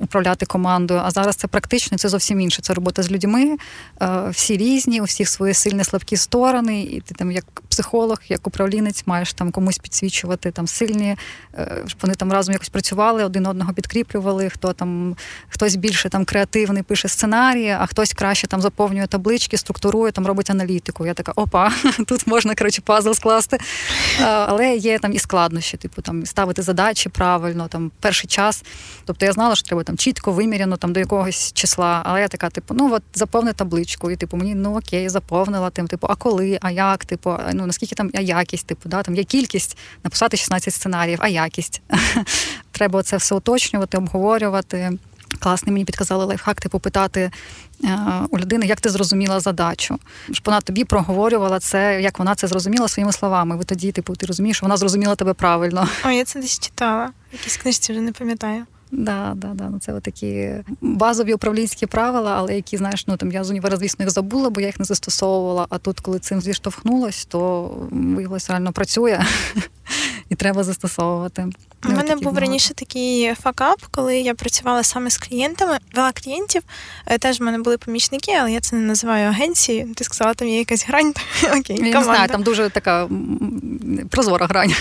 управляти 0.00 0.46
командою, 0.46 1.00
а 1.04 1.10
зараз 1.10 1.36
це 1.36 1.48
практично 1.48 1.83
юридичної 1.84 1.98
це 1.98 2.08
зовсім 2.08 2.40
інше. 2.40 2.62
Це 2.62 2.74
робота 2.74 3.02
з 3.02 3.10
людьми. 3.10 3.56
Е, 4.02 4.28
всі 4.30 4.56
різні, 4.56 5.00
у 5.00 5.04
всіх 5.04 5.28
свої 5.28 5.54
сильні 5.54 5.84
слабкі 5.84 6.16
сторони, 6.16 6.82
і 6.82 7.00
ти 7.00 7.14
там, 7.14 7.30
як 7.30 7.44
психолог, 7.68 8.18
як 8.28 8.46
управлінець, 8.46 9.02
маєш 9.06 9.32
там 9.32 9.50
комусь 9.50 9.78
підсвічувати 9.78 10.50
там 10.50 10.66
сильні, 10.66 11.16
е, 11.54 11.82
щоб 11.86 12.00
вони 12.02 12.14
там 12.14 12.32
разом 12.32 12.52
якось 12.52 12.68
працювали, 12.68 13.24
один 13.24 13.46
одного 13.46 13.72
підкріплювали. 13.72 14.50
Хто 14.50 14.72
там 14.72 15.16
хтось 15.48 15.76
більше 15.76 16.08
там 16.08 16.24
креативний 16.24 16.82
пише 16.82 17.08
сценарії, 17.08 17.70
а 17.70 17.86
хтось 17.86 18.12
краще 18.12 18.46
там 18.46 18.60
заповнює 18.60 19.06
таблички, 19.06 19.56
структурує, 19.56 20.12
там 20.12 20.26
робить 20.26 20.50
аналітику. 20.50 21.06
Я 21.06 21.14
така, 21.14 21.32
опа, 21.36 21.72
тут 22.06 22.26
можна 22.26 22.54
коротше 22.54 22.82
пазл 22.82 23.12
скласти. 23.12 23.58
Але 24.20 24.76
є 24.76 24.98
там 24.98 25.12
і 25.12 25.18
складнощі, 25.18 25.76
типу 25.76 26.02
там 26.02 26.26
ставити 26.26 26.62
задачі 26.62 27.08
правильно, 27.08 27.68
там 27.68 27.90
перший 28.00 28.28
час. 28.28 28.64
Тобто 29.04 29.26
я 29.26 29.32
знала, 29.32 29.56
що 29.56 29.66
треба 29.66 29.82
там 29.82 29.96
чітко 29.96 30.32
виміряно 30.32 30.76
там 30.76 30.92
до 30.92 31.00
якогось 31.00 31.52
числа. 31.52 31.73
Але 31.82 32.20
я 32.20 32.28
така, 32.28 32.50
типу, 32.50 32.74
ну 32.74 32.94
от 32.94 33.02
заповни 33.14 33.52
табличку, 33.52 34.10
і 34.10 34.16
типу 34.16 34.36
мені 34.36 34.54
ну 34.54 34.76
окей, 34.78 35.08
заповнила 35.08 35.70
тим, 35.70 35.88
типу, 35.88 36.06
а 36.10 36.14
коли, 36.14 36.58
а 36.62 36.70
як, 36.70 37.04
типу, 37.04 37.36
ну 37.52 37.66
наскільки 37.66 37.94
там 37.94 38.10
а 38.14 38.20
якість, 38.20 38.66
типу, 38.66 38.88
да, 38.88 39.02
там 39.02 39.14
є 39.14 39.24
кількість 39.24 39.78
написати 40.04 40.36
16 40.36 40.74
сценаріїв, 40.74 41.18
а 41.22 41.28
якість. 41.28 41.82
Треба 42.70 43.02
це 43.02 43.16
все 43.16 43.34
уточнювати, 43.34 43.96
обговорювати. 43.96 44.98
Класний 45.40 45.72
мені 45.72 45.84
підказали 45.84 46.24
лайфхак, 46.24 46.60
типу 46.60 46.78
питати 46.78 47.30
е, 47.84 47.98
у 48.30 48.38
людини, 48.38 48.66
як 48.66 48.80
ти 48.80 48.90
зрозуміла 48.90 49.40
задачу. 49.40 49.98
Щоб 50.32 50.42
вона 50.44 50.60
тобі 50.60 50.84
проговорювала 50.84 51.60
це, 51.60 52.02
як 52.02 52.18
вона 52.18 52.34
це 52.34 52.46
зрозуміла 52.48 52.88
своїми 52.88 53.12
словами. 53.12 53.56
Ви 53.56 53.64
тоді, 53.64 53.92
типу, 53.92 54.16
ти 54.16 54.26
розумієш, 54.26 54.56
що 54.56 54.66
вона 54.66 54.76
зрозуміла 54.76 55.14
тебе 55.14 55.32
правильно. 55.32 55.88
О, 56.04 56.10
я 56.10 56.24
це 56.24 56.40
десь 56.40 56.58
читала. 56.58 57.06
В 57.06 57.32
якійсь 57.32 57.56
книжці 57.56 57.92
вже 57.92 58.00
не 58.00 58.12
пам'ятаю. 58.12 58.64
Да, 58.96 59.32
да, 59.36 59.48
да. 59.48 59.68
Ну, 59.70 59.78
це 59.78 60.00
такі 60.00 60.50
базові 60.80 61.34
управлінські 61.34 61.86
правила, 61.86 62.34
але 62.38 62.54
які, 62.54 62.76
знаєш, 62.76 63.06
ну 63.06 63.16
там 63.16 63.32
я 63.32 63.44
з 63.44 63.50
універа, 63.50 63.76
звісно, 63.76 64.04
їх 64.04 64.10
забула, 64.10 64.50
бо 64.50 64.60
я 64.60 64.66
їх 64.66 64.78
не 64.78 64.84
застосовувала. 64.84 65.66
А 65.70 65.78
тут, 65.78 66.00
коли 66.00 66.18
цим 66.18 66.40
зіштовхнулось, 66.40 67.24
то 67.24 67.70
виявилось 67.90 68.50
реально 68.50 68.72
працює 68.72 69.20
і 70.28 70.34
треба 70.34 70.64
застосовувати. 70.64 71.46
У 71.84 71.88
мене 71.88 72.14
був 72.14 72.24
багато. 72.24 72.40
раніше 72.40 72.74
такий 72.74 73.34
факап, 73.34 73.78
коли 73.90 74.18
я 74.18 74.34
працювала 74.34 74.82
саме 74.82 75.10
з 75.10 75.18
клієнтами, 75.18 75.78
вела 75.94 76.12
клієнтів. 76.12 76.62
Е, 77.06 77.18
теж 77.18 77.40
в 77.40 77.42
мене 77.42 77.58
були 77.58 77.78
помічники, 77.78 78.32
але 78.40 78.52
я 78.52 78.60
це 78.60 78.76
не 78.76 78.82
називаю 78.82 79.28
агенцією. 79.28 79.94
Ти 79.94 80.04
сказала, 80.04 80.34
там 80.34 80.48
є 80.48 80.58
якась 80.58 80.86
грань. 80.86 81.14
Окей, 81.58 81.76
Я 81.76 81.98
не 81.98 82.04
знаю, 82.04 82.28
там 82.28 82.42
дуже 82.42 82.70
така 82.70 83.08
прозора 84.10 84.46
грань. 84.46 84.72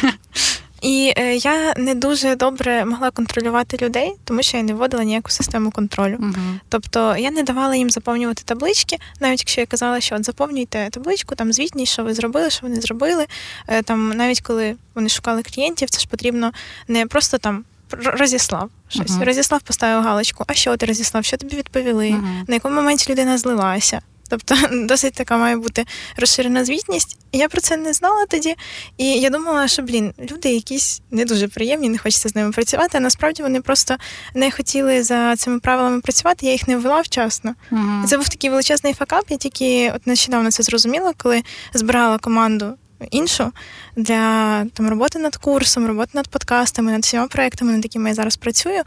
І 0.84 1.14
е, 1.18 1.36
я 1.36 1.74
не 1.78 1.96
дуже 1.96 2.36
добре 2.36 2.86
могла 2.86 3.12
контролювати 3.12 3.78
людей, 3.86 4.14
тому 4.24 4.44
що 4.44 4.58
я 4.58 4.64
не 4.64 4.74
вводила 4.74 5.04
ніяку 5.04 5.32
систему 5.32 5.72
контролю. 5.72 6.16
Uh-huh. 6.16 6.60
Тобто 6.70 7.18
я 7.18 7.32
не 7.32 7.44
давала 7.44 7.76
їм 7.76 7.90
заповнювати 7.90 8.44
таблички, 8.46 8.98
навіть 9.20 9.40
якщо 9.40 9.62
я 9.62 9.68
казала, 9.68 10.00
що 10.00 10.16
от 10.16 10.26
заповнюйте 10.26 10.90
табличку, 10.92 11.36
там 11.36 11.54
звітність, 11.54 11.94
що 11.94 12.04
ви 12.04 12.14
зробили, 12.14 12.50
що 12.50 12.60
вони 12.64 12.82
зробили. 12.82 13.26
Е, 13.68 13.84
там 13.84 14.10
навіть 14.10 14.42
коли 14.42 14.76
вони 14.96 15.10
шукали 15.10 15.44
клієнтів, 15.44 15.90
це 15.90 16.00
ж 16.00 16.08
потрібно 16.08 16.52
не 16.88 17.06
просто 17.06 17.38
там. 17.38 17.64
Розіслав 18.06 18.70
щось. 18.88 19.12
Uh-huh. 19.12 19.26
Розіслав, 19.26 19.62
поставив 19.62 20.04
галочку. 20.04 20.44
А 20.48 20.54
що 20.54 20.78
ти 20.78 20.86
розіслав? 20.86 21.26
Що 21.26 21.38
тобі 21.38 21.56
відповіли? 21.56 22.10
Uh-huh. 22.10 22.44
На 22.48 22.54
якому 22.54 22.76
моменті 22.76 23.12
людина 23.12 23.38
злилася? 23.38 24.02
Тобто 24.38 24.56
досить 24.72 25.14
така 25.14 25.38
має 25.38 25.58
бути 25.58 25.86
розширена 26.18 26.66
звітність. 26.66 27.18
Я 27.32 27.48
про 27.50 27.62
це 27.62 27.78
не 27.78 27.94
знала 27.94 28.26
тоді. 28.26 28.56
І 28.98 29.06
я 29.06 29.30
думала, 29.30 29.68
що 29.68 29.82
блін, 29.82 30.14
люди 30.32 30.54
якісь 30.54 31.02
не 31.12 31.26
дуже 31.26 31.48
приємні, 31.48 31.90
не 31.90 31.98
хочеться 31.98 32.30
з 32.30 32.36
ними 32.36 32.52
працювати. 32.52 32.98
А 32.98 33.02
насправді 33.02 33.44
вони 33.44 33.62
просто 33.62 33.96
не 34.36 34.52
хотіли 34.52 35.04
за 35.04 35.36
цими 35.36 35.60
правилами 35.60 36.02
працювати. 36.02 36.46
Я 36.46 36.52
їх 36.52 36.68
не 36.68 36.78
ввела 36.78 37.02
вчасно. 37.02 37.56
uh 37.72 38.06
Це 38.06 38.18
був 38.18 38.30
такий 38.30 38.50
величезний 38.50 38.94
факап. 38.94 39.26
Я 39.30 39.38
тільки 39.38 39.92
от 39.96 40.08
нещодавно 40.08 40.52
це 40.52 40.64
зрозуміла, 40.64 41.14
коли 41.18 41.44
збирала 41.74 42.18
команду 42.18 42.74
іншу 43.12 43.52
для 43.96 44.66
там 44.74 44.90
роботи 44.90 45.20
над 45.20 45.36
курсом, 45.36 45.88
роботи 45.88 46.12
над 46.14 46.28
подкастами, 46.28 46.92
над 46.92 47.04
всіма 47.04 47.28
проектами, 47.28 47.72
над 47.72 47.84
якими 47.84 48.10
я 48.10 48.16
зараз 48.16 48.36
працюю. 48.36 48.82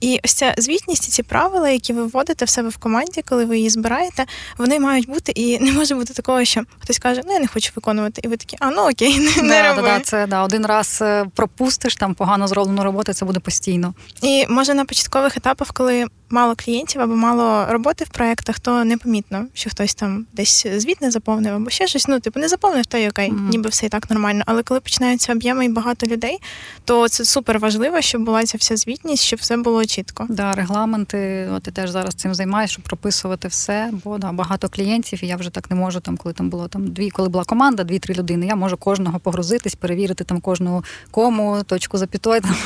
І 0.00 0.20
ось 0.24 0.32
ця 0.32 0.54
звітність, 0.58 1.08
і 1.08 1.10
ці 1.10 1.22
правила, 1.22 1.68
які 1.68 1.92
ви 1.92 2.04
вводите 2.04 2.44
в 2.44 2.48
себе 2.48 2.68
в 2.68 2.76
команді, 2.76 3.22
коли 3.28 3.44
ви 3.44 3.56
її 3.56 3.70
збираєте, 3.70 4.24
вони 4.58 4.80
мають 4.80 5.06
бути, 5.06 5.32
і 5.32 5.58
не 5.58 5.72
може 5.72 5.94
бути 5.94 6.14
такого, 6.14 6.44
що 6.44 6.62
хтось 6.78 6.98
каже, 6.98 7.22
ну 7.26 7.32
я 7.32 7.38
не 7.38 7.46
хочу 7.46 7.72
виконувати, 7.76 8.20
і 8.24 8.28
ви 8.28 8.36
такі, 8.36 8.56
а 8.60 8.70
ну 8.70 8.90
окей, 8.90 9.18
не, 9.36 9.42
не 9.42 9.68
роби. 9.68 9.82
Да, 9.82 10.00
це 10.00 10.26
да, 10.26 10.42
один 10.42 10.66
раз 10.66 10.98
е, 11.02 11.26
пропустиш 11.34 11.96
там 11.96 12.14
погано 12.14 12.48
зроблену 12.48 12.84
роботу, 12.84 13.12
це 13.12 13.24
буде 13.24 13.40
постійно. 13.40 13.94
І 14.22 14.46
може 14.48 14.74
на 14.74 14.84
початкових 14.84 15.36
етапах, 15.36 15.72
коли 15.72 16.06
мало 16.32 16.54
клієнтів 16.56 17.00
або 17.00 17.16
мало 17.16 17.66
роботи 17.72 18.04
в 18.04 18.08
проєктах, 18.08 18.60
то 18.60 18.84
непомітно, 18.84 19.46
що 19.54 19.70
хтось 19.70 19.94
там 19.94 20.26
десь 20.32 20.66
звіт 20.76 21.00
не 21.00 21.10
заповнив 21.10 21.54
або 21.54 21.70
ще 21.70 21.86
щось. 21.86 22.08
Ну, 22.08 22.20
типу, 22.20 22.40
не 22.40 22.48
заповнив, 22.48 22.86
то 22.86 22.98
й 22.98 23.08
окей, 23.08 23.30
mm-hmm. 23.30 23.48
ніби 23.48 23.68
все 23.68 23.86
і 23.86 23.88
так 23.88 24.10
нормально. 24.10 24.42
Але 24.46 24.62
коли 24.62 24.80
починаються 24.80 25.32
об'єми 25.32 25.64
і 25.64 25.68
багато 25.68 26.06
людей, 26.06 26.38
то 26.84 27.08
це 27.08 27.24
супер 27.24 27.58
важливо, 27.58 28.00
щоб 28.00 28.22
була 28.22 28.44
ця 28.44 28.58
вся 28.58 28.76
звітність, 28.76 29.22
щоб 29.22 29.38
все 29.38 29.56
було 29.56 29.84
чітко. 29.84 30.26
Да, 30.28 30.52
регламенти, 30.52 31.48
от 31.52 31.66
я 31.66 31.72
теж 31.72 31.90
зараз 31.90 32.14
цим 32.14 32.34
займаюся, 32.34 32.72
щоб 32.72 32.84
прописувати 32.84 33.48
все, 33.48 33.90
бо 34.04 34.18
да, 34.18 34.32
багато 34.32 34.68
клієнтів, 34.68 35.24
і 35.24 35.26
я 35.26 35.36
вже 35.36 35.50
так 35.50 35.70
не 35.70 35.76
можу, 35.76 36.00
там, 36.00 36.16
коли 36.16 36.32
там 36.32 36.50
було 36.50 36.68
там 36.68 36.86
дві, 36.86 37.10
коли 37.10 37.28
була 37.28 37.44
команда, 37.44 37.84
дві-три 37.84 38.14
людини, 38.14 38.46
я 38.46 38.56
можу 38.56 38.76
кожного 38.76 39.18
погрузитись, 39.18 39.74
перевірити 39.74 40.24
там 40.24 40.40
кожну 40.40 40.84
кому, 41.10 41.62
точку 41.66 41.98
запітой. 41.98 42.40
Там. 42.40 42.56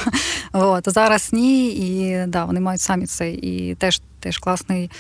От. 0.53 0.93
Зараз 0.93 1.33
ні, 1.33 1.69
і 1.69 2.25
да, 2.27 2.45
вони 2.45 2.61
мають 2.61 2.81
самі 2.81 3.07
це. 3.07 3.31
І 3.31 3.56
теж 3.79 4.01
теж 4.21 4.39
класний 4.39 4.91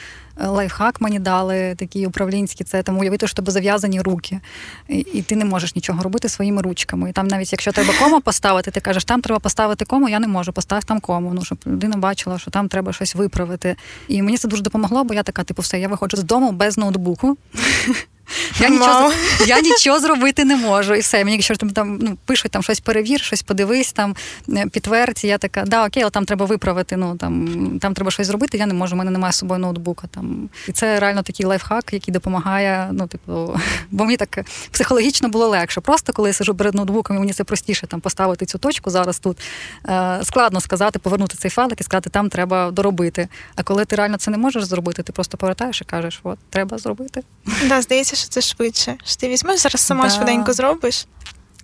е, 0.40 0.47
лайфхак 0.47 1.01
мені 1.01 1.19
дали, 1.19 1.75
такі 1.75 2.07
управлінські, 2.07 2.64
це 2.64 2.83
там 2.83 2.99
уявити, 2.99 3.27
що 3.27 3.37
тебе 3.37 3.53
зав'язані 3.53 4.01
руки, 4.01 4.40
і, 4.88 4.99
і 4.99 5.23
ти 5.23 5.37
не 5.37 5.45
можеш 5.45 5.77
нічого 5.77 6.03
робити 6.03 6.29
своїми 6.29 6.62
ручками. 6.62 7.11
І 7.11 7.12
там 7.12 7.27
навіть 7.27 7.53
якщо 7.53 7.73
треба 7.73 7.95
кому 7.99 8.21
поставити, 8.21 8.71
ти 8.71 8.81
кажеш, 8.81 9.05
там 9.05 9.21
треба 9.21 9.38
поставити 9.38 9.85
кому, 9.85 10.09
я 10.09 10.19
не 10.19 10.29
можу, 10.29 10.53
постав 10.53 10.85
там 10.85 11.01
кому. 11.01 11.35
Ну, 11.35 11.45
щоб 11.45 11.59
людина 11.66 11.97
бачила, 11.97 12.38
що 12.38 12.51
там 12.51 12.69
треба 12.69 12.92
щось 12.92 13.14
виправити. 13.14 13.77
І 14.09 14.23
мені 14.23 14.37
це 14.37 14.49
дуже 14.49 14.62
допомогло, 14.62 15.05
бо 15.05 15.14
я 15.14 15.23
така, 15.23 15.45
типу, 15.45 15.62
все, 15.62 15.81
я 15.81 15.88
виходжу 15.88 16.16
з 16.16 16.25
дому 16.25 16.53
без 16.53 16.79
ноутбуку. 16.79 17.37
Я 18.61 18.69
нічого 18.69 19.12
я 19.47 19.61
нічого 19.61 20.01
зробити 20.01 20.45
не 20.45 20.57
можу. 20.57 20.95
І 20.95 21.01
все. 21.01 21.25
Мені 21.25 21.37
якщо 21.37 21.57
там 21.57 21.71
там 21.71 21.99
ну, 22.03 22.19
пишуть 22.25 22.51
там 22.51 22.62
щось 22.62 22.81
перевір, 22.81 23.21
щось 23.21 23.43
подивись, 23.43 23.93
там 23.93 24.17
е, 24.49 24.67
підтвердь. 24.67 25.25
Я 25.25 25.39
така, 25.39 25.62
да, 25.62 25.87
окей, 25.87 26.03
але 26.03 26.11
там 26.11 26.25
треба 26.25 26.47
виправити. 26.47 26.97
Ну 26.97 27.17
там 27.17 27.49
там 27.81 27.95
треба 27.95 28.11
щось 28.11 28.27
зробити. 28.27 28.59
Я 28.59 28.67
не 28.67 28.75
можу. 28.75 28.95
У 28.95 28.99
мене 28.99 29.11
немає 29.11 29.33
з 29.33 29.37
собою 29.37 29.61
ноутбука. 29.61 30.07
Там 30.07 30.49
і 30.69 30.73
це 30.73 31.01
реально 31.01 31.23
такий 31.23 31.47
лайфхак, 31.47 31.93
який 31.93 32.15
допомагає. 32.15 32.89
Ну, 32.93 33.07
типу, 33.07 33.61
бо 33.91 34.05
мені 34.05 34.17
так 34.17 34.39
психологічно 34.71 35.29
було 35.29 35.49
легше. 35.49 35.81
Просто 35.81 36.12
коли 36.12 36.29
я 36.29 36.33
сижу 36.33 36.55
перед 36.55 36.75
ноутбуком, 36.75 37.17
і 37.17 37.21
мені 37.21 37.33
це 37.33 37.45
простіше 37.45 37.87
там 37.87 38.01
поставити 38.01 38.47
цю 38.47 38.59
точку 38.59 38.91
зараз 38.91 39.19
тут. 39.19 39.39
Е, 39.89 40.21
Складно 40.23 40.61
сказати, 40.61 40.99
повернути 40.99 41.37
цей 41.37 41.51
файлик 41.51 41.81
і 41.81 41.85
сказати, 41.85 42.11
там 42.11 42.29
треба 42.29 42.71
доробити. 42.71 43.29
А 43.57 43.62
коли 43.62 43.85
ти 43.85 43.97
реально 43.97 44.17
це 44.17 44.31
не 44.31 44.39
можеш 44.39 44.65
зробити, 44.65 45.03
ти 45.03 45.12
просто 45.12 45.37
повертаєш 45.37 45.81
і 45.81 45.85
кажеш, 45.85 46.21
от 46.23 46.39
треба 46.51 46.79
зробити. 46.79 47.23
Да, 47.69 47.83
здається, 47.83 48.15
що 48.16 48.29
це 48.29 48.40
швидше. 48.40 48.96
Що 49.05 49.16
ти 49.16 49.29
візьмеш 49.29 49.61
зараз 49.61 49.81
сама 49.81 50.05
да. 50.05 50.11
швиденько 50.11 50.52
зробиш. 50.52 51.07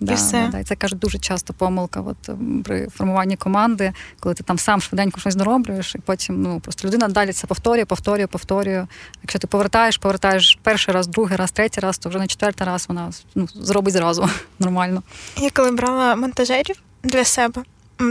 Да, 0.03 0.13
і 0.13 0.17
все. 0.17 0.49
Да, 0.53 0.59
І 0.59 0.65
це 0.65 0.77
кажуть 0.77 0.99
дуже 0.99 1.19
часто 1.19 1.55
помилка 1.55 2.01
от, 2.01 2.31
при 2.65 2.89
формуванні 2.89 3.37
команди, 3.37 3.93
коли 4.21 4.35
ти 4.35 4.43
там 4.45 4.59
сам 4.59 4.81
швиденько 4.81 5.21
щось 5.21 5.35
дороблюєш, 5.35 5.95
і 5.95 5.99
потім 5.99 6.43
ну 6.43 6.61
просто 6.61 6.89
людина 6.89 7.09
далі 7.09 7.33
це 7.33 7.47
повторює, 7.47 7.85
повторює, 7.85 8.27
повторює. 8.27 8.87
Якщо 9.23 9.39
ти 9.39 9.47
повертаєш, 9.47 9.99
повертаєш 9.99 10.59
перший 10.63 10.95
раз, 10.95 11.07
другий 11.07 11.37
раз, 11.37 11.53
третій 11.53 11.81
раз, 11.81 11.99
то 11.99 12.09
вже 12.09 12.19
на 12.19 12.27
четвертий 12.27 12.67
раз 12.67 12.85
вона 12.89 13.11
ну, 13.35 13.49
зробить 13.55 13.95
зразу 13.95 14.29
нормально. 14.59 15.03
Я 15.37 15.51
коли 15.51 15.71
брала 15.71 16.17
монтажерів 16.17 16.77
для 17.03 17.25
себе, 17.25 17.63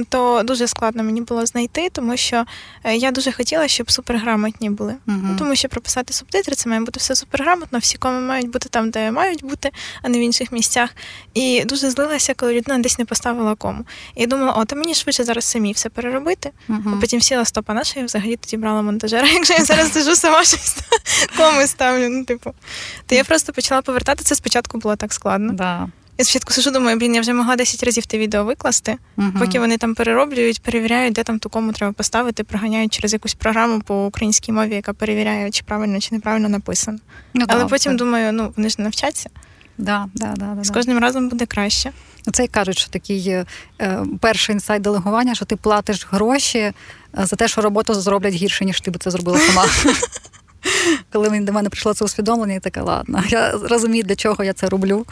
то 0.10 0.42
дуже 0.44 0.68
складно 0.68 1.04
мені 1.04 1.22
було 1.22 1.46
знайти, 1.46 1.90
тому 1.90 2.18
що 2.18 2.46
е, 2.84 2.96
я 2.96 3.12
дуже 3.12 3.32
хотіла, 3.32 3.68
щоб 3.68 3.92
суперграмотні 3.92 4.70
були. 4.70 4.96
Uh-huh. 5.08 5.38
Тому 5.38 5.56
що 5.56 5.70
прописати 5.70 6.14
субтитри 6.14 6.56
це 6.56 6.70
має 6.70 6.82
бути 6.82 7.00
все 7.00 7.16
суперграмотно, 7.16 7.80
всі 7.80 7.98
коми 7.98 8.20
мають 8.20 8.50
бути 8.50 8.70
там, 8.70 8.90
де 8.90 9.12
мають 9.12 9.44
бути, 9.44 9.72
а 10.02 10.10
не 10.10 10.20
в 10.20 10.22
інших 10.22 10.52
місцях. 10.52 10.90
І 11.34 11.64
дуже 11.66 11.90
злилася, 11.90 12.34
коли 12.34 12.54
людина 12.54 12.80
десь 12.80 13.00
не 13.00 13.06
поставила 13.06 13.56
кому. 13.56 13.86
І 14.16 14.28
думала, 14.28 14.52
о, 14.52 14.66
то 14.66 14.76
мені 14.76 14.96
швидше 14.96 15.24
зараз 15.24 15.46
самі 15.46 15.72
все 15.72 15.90
переробити. 15.90 16.52
Uh-huh. 16.70 16.94
А 16.98 17.02
потім 17.02 17.22
сіла 17.22 17.46
стопа 17.46 17.74
наша, 17.74 18.00
я 18.00 18.06
взагалі 18.06 18.36
тоді 18.36 18.58
брала 18.58 18.82
монтажера. 18.82 19.28
Якщо 19.34 19.54
я 19.54 19.66
зараз 19.66 19.92
сижу 19.92 20.16
сама 20.16 20.44
щось 20.44 20.78
коми 21.38 21.68
ставлю. 21.68 22.10
Ну, 22.10 22.26
типу, 22.26 22.54
то 23.06 23.16
я 23.16 23.24
просто 23.24 23.54
почала 23.54 23.82
повертати 23.82 24.24
це. 24.24 24.36
Спочатку 24.36 24.78
було 24.78 24.96
так 24.96 25.14
складно. 25.14 25.54
Да. 25.54 25.88
Я 26.18 26.26
спочатку 26.26 26.54
сижу, 26.54 26.72
думаю, 26.72 26.98
блін, 26.98 27.16
я 27.16 27.22
вже 27.22 27.34
могла 27.34 27.56
10 27.56 27.84
разів 27.84 28.06
те 28.06 28.18
відео 28.18 28.44
викласти, 28.44 28.98
uh-huh. 29.18 29.40
поки 29.40 29.60
вони 29.60 29.78
там 29.78 29.96
перероблюють, 29.96 30.62
перевіряють, 30.62 31.14
де 31.14 31.24
там 31.24 31.40
ту 31.40 31.50
кому 31.50 31.74
треба 31.74 31.94
поставити, 31.94 32.44
проганяють 32.44 32.94
через 32.94 33.14
якусь 33.14 33.34
програму 33.34 33.82
по 33.82 34.06
українській 34.06 34.52
мові, 34.52 34.76
яка 34.76 34.94
перевіряє, 34.94 35.52
чи 35.52 35.64
правильно 35.64 36.00
чи 36.00 36.16
неправильно 36.16 36.50
написано. 36.50 36.98
Ну, 37.34 37.46
Але 37.48 37.66
потім 37.66 37.92
це. 37.92 37.98
думаю, 37.98 38.34
ну 38.34 38.54
вони 38.58 38.70
ж 38.70 38.76
не 38.78 38.84
навчаться. 38.84 39.30
Да, 39.78 40.06
да, 40.16 40.34
да, 40.38 40.46
да, 40.56 40.64
З 40.64 40.70
кожним 40.70 41.00
разом 41.00 41.30
буде 41.30 41.46
краще. 41.46 41.92
Це 42.34 42.44
й 42.44 42.48
кажуть, 42.48 42.78
що 42.78 42.90
такий 42.90 43.28
е, 43.28 43.46
перший 44.20 44.54
інсайт 44.54 44.82
делегування, 44.82 45.36
що 45.36 45.46
ти 45.46 45.56
платиш 45.56 46.08
гроші 46.12 46.60
е, 46.60 46.74
за 47.16 47.36
те, 47.36 47.48
що 47.48 47.62
роботу 47.62 47.94
зроблять 47.94 48.34
гірше, 48.34 48.66
ніж 48.66 48.82
ти 48.82 48.92
би 48.92 49.00
це 49.00 49.12
зробила 49.12 49.40
сама. 49.40 49.66
Коли 51.12 51.40
до 51.40 51.54
мене 51.54 51.70
прийшло 51.70 51.94
це 51.94 52.06
усвідомлення, 52.06 52.54
я 52.54 52.60
така, 52.60 52.84
ладно, 52.84 53.24
я 53.30 53.52
розумію, 53.52 54.04
для 54.04 54.16
чого 54.16 54.44
я 54.44 54.54
це 54.54 54.70
роблю. 54.70 55.06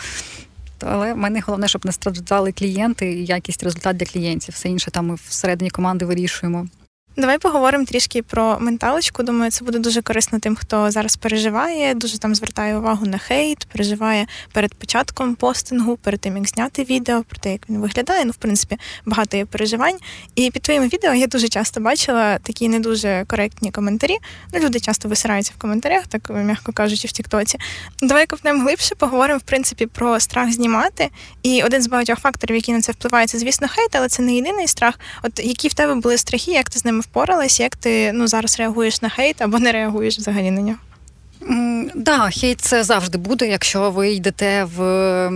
Але 0.80 1.14
в 1.14 1.18
мене 1.18 1.40
головне, 1.46 1.68
щоб 1.68 1.86
не 1.86 1.92
страждали 1.92 2.52
клієнти 2.52 3.14
і 3.14 3.26
якість 3.26 3.64
результат 3.64 3.98
для 3.98 4.06
клієнтів. 4.06 4.54
Все 4.56 4.70
інше 4.70 4.92
там 4.92 5.08
ми 5.08 5.16
всередині 5.16 5.70
команди 5.70 6.06
вирішуємо. 6.06 6.68
Давай 7.18 7.38
поговоримо 7.38 7.86
трішки 7.86 8.22
про 8.24 8.58
менталочку. 8.60 9.24
Думаю, 9.24 9.52
це 9.52 9.66
буде 9.66 9.80
дуже 9.80 10.02
корисно 10.02 10.40
тим, 10.40 10.56
хто 10.56 10.92
зараз 10.92 11.16
переживає, 11.16 11.94
дуже 11.94 12.20
там 12.20 12.36
звертає 12.36 12.78
увагу 12.78 13.06
на 13.06 13.18
хейт, 13.18 13.66
переживає 13.72 14.28
перед 14.54 14.74
початком 14.74 15.36
постингу, 15.36 15.98
перед 15.98 16.20
тим 16.20 16.38
як 16.38 16.48
зняти 16.48 16.84
відео, 16.84 17.24
про 17.24 17.40
те, 17.40 17.52
як 17.52 17.70
він 17.70 17.80
виглядає. 17.80 18.26
Ну, 18.26 18.32
в 18.32 18.36
принципі, 18.36 18.78
багато 19.06 19.38
є 19.38 19.46
переживань. 19.46 19.98
І 20.36 20.52
під 20.52 20.62
твоїми 20.62 20.88
відео 20.88 21.14
я 21.14 21.28
дуже 21.28 21.48
часто 21.48 21.82
бачила 21.82 22.38
такі 22.38 22.70
не 22.70 22.80
дуже 22.80 23.26
коректні 23.28 23.72
коментарі. 23.72 24.18
Ну, 24.54 24.60
люди 24.60 24.80
часто 24.80 25.10
висираються 25.10 25.54
в 25.58 25.62
коментарях, 25.62 26.08
так 26.08 26.30
м'яко 26.30 26.72
кажучи, 26.72 27.08
в 27.08 27.12
Тіктоці. 27.12 27.58
Давай 28.02 28.26
копнемо 28.26 28.64
глибше, 28.64 28.96
поговоримо 28.96 29.40
в 29.40 29.42
принципі 29.42 29.86
про 29.86 30.20
страх 30.20 30.52
знімати. 30.52 31.10
І 31.44 31.64
один 31.64 31.82
з 31.82 31.88
багатьох 31.88 32.20
факторів, 32.20 32.56
які 32.56 32.74
на 32.74 32.82
це 32.82 32.92
впливають, 32.92 33.30
це, 33.30 33.40
звісно, 33.40 33.68
хейт, 33.68 33.96
але 33.96 34.10
це 34.10 34.22
не 34.22 34.36
єдиний 34.36 34.68
страх. 34.68 35.00
От 35.24 35.40
які 35.40 35.68
в 35.68 35.74
тебе 35.74 35.96
були 35.96 36.18
страхи, 36.18 36.52
як 36.52 36.70
ти 36.70 36.80
з 36.80 36.86
ними 36.86 36.99
впоралась, 37.02 37.60
як 37.60 37.76
ти 37.76 38.12
ну 38.14 38.28
зараз 38.28 38.60
реагуєш 38.60 39.02
на 39.02 39.10
хейт 39.10 39.42
або 39.42 39.60
не 39.60 39.72
реагуєш 39.72 40.18
взагалі 40.18 40.52
на 40.52 40.62
нього? 40.62 40.78
Да, 41.96 42.30
хейт 42.30 42.62
це 42.62 42.84
завжди 42.84 43.18
буде, 43.18 43.48
якщо 43.48 43.92
ви 43.92 44.12
йдете 44.12 44.64
в 44.64 45.32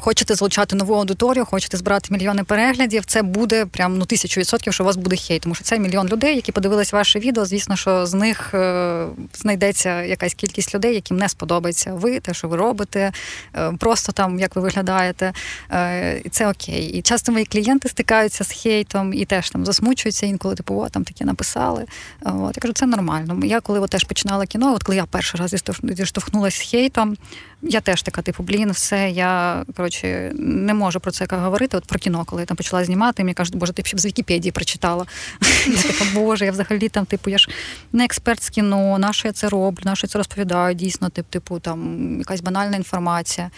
хочете 0.00 0.34
залучати 0.34 0.76
нову 0.76 0.94
аудиторію, 0.94 1.44
хочете 1.44 1.76
збирати 1.76 2.14
мільйони 2.14 2.44
переглядів. 2.44 3.04
Це 3.04 3.22
буде 3.22 3.66
прям 3.66 3.98
ну 3.98 4.04
тисячу 4.04 4.40
відсотків, 4.40 4.72
що 4.72 4.84
у 4.84 4.86
вас 4.86 4.96
буде 4.96 5.16
хейт. 5.16 5.42
Тому 5.42 5.54
що 5.54 5.64
це 5.64 5.78
мільйон 5.78 6.08
людей, 6.08 6.36
які 6.36 6.52
подивились 6.52 6.92
ваше 6.92 7.18
відео. 7.18 7.44
Звісно, 7.44 7.76
що 7.76 8.06
з 8.06 8.14
них 8.14 8.54
е, 8.54 9.06
знайдеться 9.34 10.02
якась 10.02 10.34
кількість 10.34 10.74
людей, 10.74 10.94
яким 10.94 11.16
не 11.16 11.28
сподобається 11.28 11.92
ви, 11.94 12.20
те, 12.20 12.34
що 12.34 12.48
ви 12.48 12.56
робите, 12.56 13.12
е, 13.56 13.72
просто 13.78 14.12
там 14.12 14.40
як 14.40 14.56
ви 14.56 14.62
виглядаєте. 14.62 15.32
Е, 15.70 16.18
і 16.24 16.28
Це 16.28 16.48
окей. 16.48 16.84
І 16.84 17.02
часто 17.02 17.32
мої 17.32 17.44
клієнти 17.44 17.88
стикаються 17.88 18.44
з 18.44 18.50
хейтом 18.52 19.14
і 19.14 19.24
теж 19.24 19.50
там 19.50 19.66
засмучуються 19.66 20.26
інколи, 20.26 20.54
типу, 20.54 20.74
о, 20.74 20.88
там 20.88 21.04
таке 21.04 21.24
написали. 21.24 21.84
От 22.22 22.56
я 22.56 22.60
кажу, 22.60 22.74
це 22.74 22.86
нормально. 22.86 23.46
Я 23.46 23.60
коли 23.60 23.80
от, 23.80 23.90
теж 23.90 24.04
починала 24.04 24.46
кіно, 24.46 24.74
от 24.74 24.82
коли 24.82 24.96
я 24.96 25.04
перший 25.04 25.39
раз 25.40 25.54
зіштовхнулася 25.82 26.64
з 26.64 26.70
хейтом. 26.70 27.16
Я 27.62 27.80
теж 27.80 28.02
така, 28.02 28.22
типу, 28.22 28.42
блін, 28.42 28.70
все, 28.70 29.10
я 29.10 29.64
коротше 29.76 30.32
не 30.34 30.74
можу 30.74 31.00
про 31.00 31.10
це 31.10 31.26
говорити. 31.30 31.76
От 31.76 31.84
про 31.84 31.98
кіно, 31.98 32.24
коли 32.24 32.42
я 32.42 32.46
там 32.46 32.56
почала 32.56 32.84
знімати, 32.84 33.24
мені 33.24 33.34
кажуть, 33.34 33.56
боже, 33.56 33.72
ти 33.72 33.82
б 33.82 34.00
з 34.00 34.06
Вікіпедії 34.06 34.52
прочитала. 34.52 35.06
Я 35.66 35.82
така, 35.82 36.04
боже, 36.14 36.44
я 36.44 36.52
взагалі 36.52 36.88
там, 36.88 37.06
типу, 37.06 37.30
я 37.30 37.38
ж 37.38 37.48
не 37.92 38.04
експерт 38.04 38.42
з 38.42 38.50
кіно, 38.50 38.98
на 38.98 39.12
що 39.12 39.28
я 39.28 39.32
це 39.32 39.48
роблю, 39.48 39.82
на 39.84 39.96
що 39.96 40.06
я 40.06 40.08
це 40.08 40.18
розповідаю, 40.18 40.74
дійсно, 40.74 41.08
типу, 41.08 41.60
там 41.60 42.18
якась 42.18 42.40
банальна 42.40 42.76
інформація. 42.76 43.50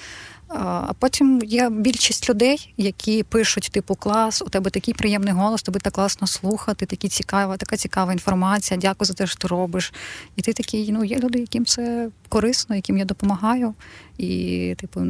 А 0.55 0.93
потім 0.99 1.41
є 1.45 1.71
більшість 1.71 2.31
людей, 2.31 2.75
які 2.77 3.23
пишуть, 3.23 3.71
типу, 3.73 3.95
клас, 3.95 4.43
у 4.43 4.49
тебе 4.49 4.71
такий 4.71 4.95
приємний 4.95 5.35
голос, 5.35 5.62
тобі 5.62 5.79
так 5.79 5.93
класно 5.93 6.27
слухати, 6.27 6.87
такі 6.87 7.09
цікава, 7.09 7.57
така 7.57 7.77
цікава 7.77 8.12
інформація. 8.12 8.81
Дякую 8.81 9.07
за 9.07 9.15
те, 9.15 9.27
що 9.27 9.37
ти 9.37 9.49
робиш. 9.49 9.93
І 10.37 10.43
ти 10.43 10.53
такий, 10.53 10.93
ну 10.93 11.05
є 11.05 11.19
люди, 11.19 11.38
яким 11.38 11.67
це 11.67 12.09
корисно, 12.29 12.77
яким 12.77 12.99
я 12.99 13.05
допомагаю. 13.05 13.75
І, 14.19 14.75
типу, 14.81 15.01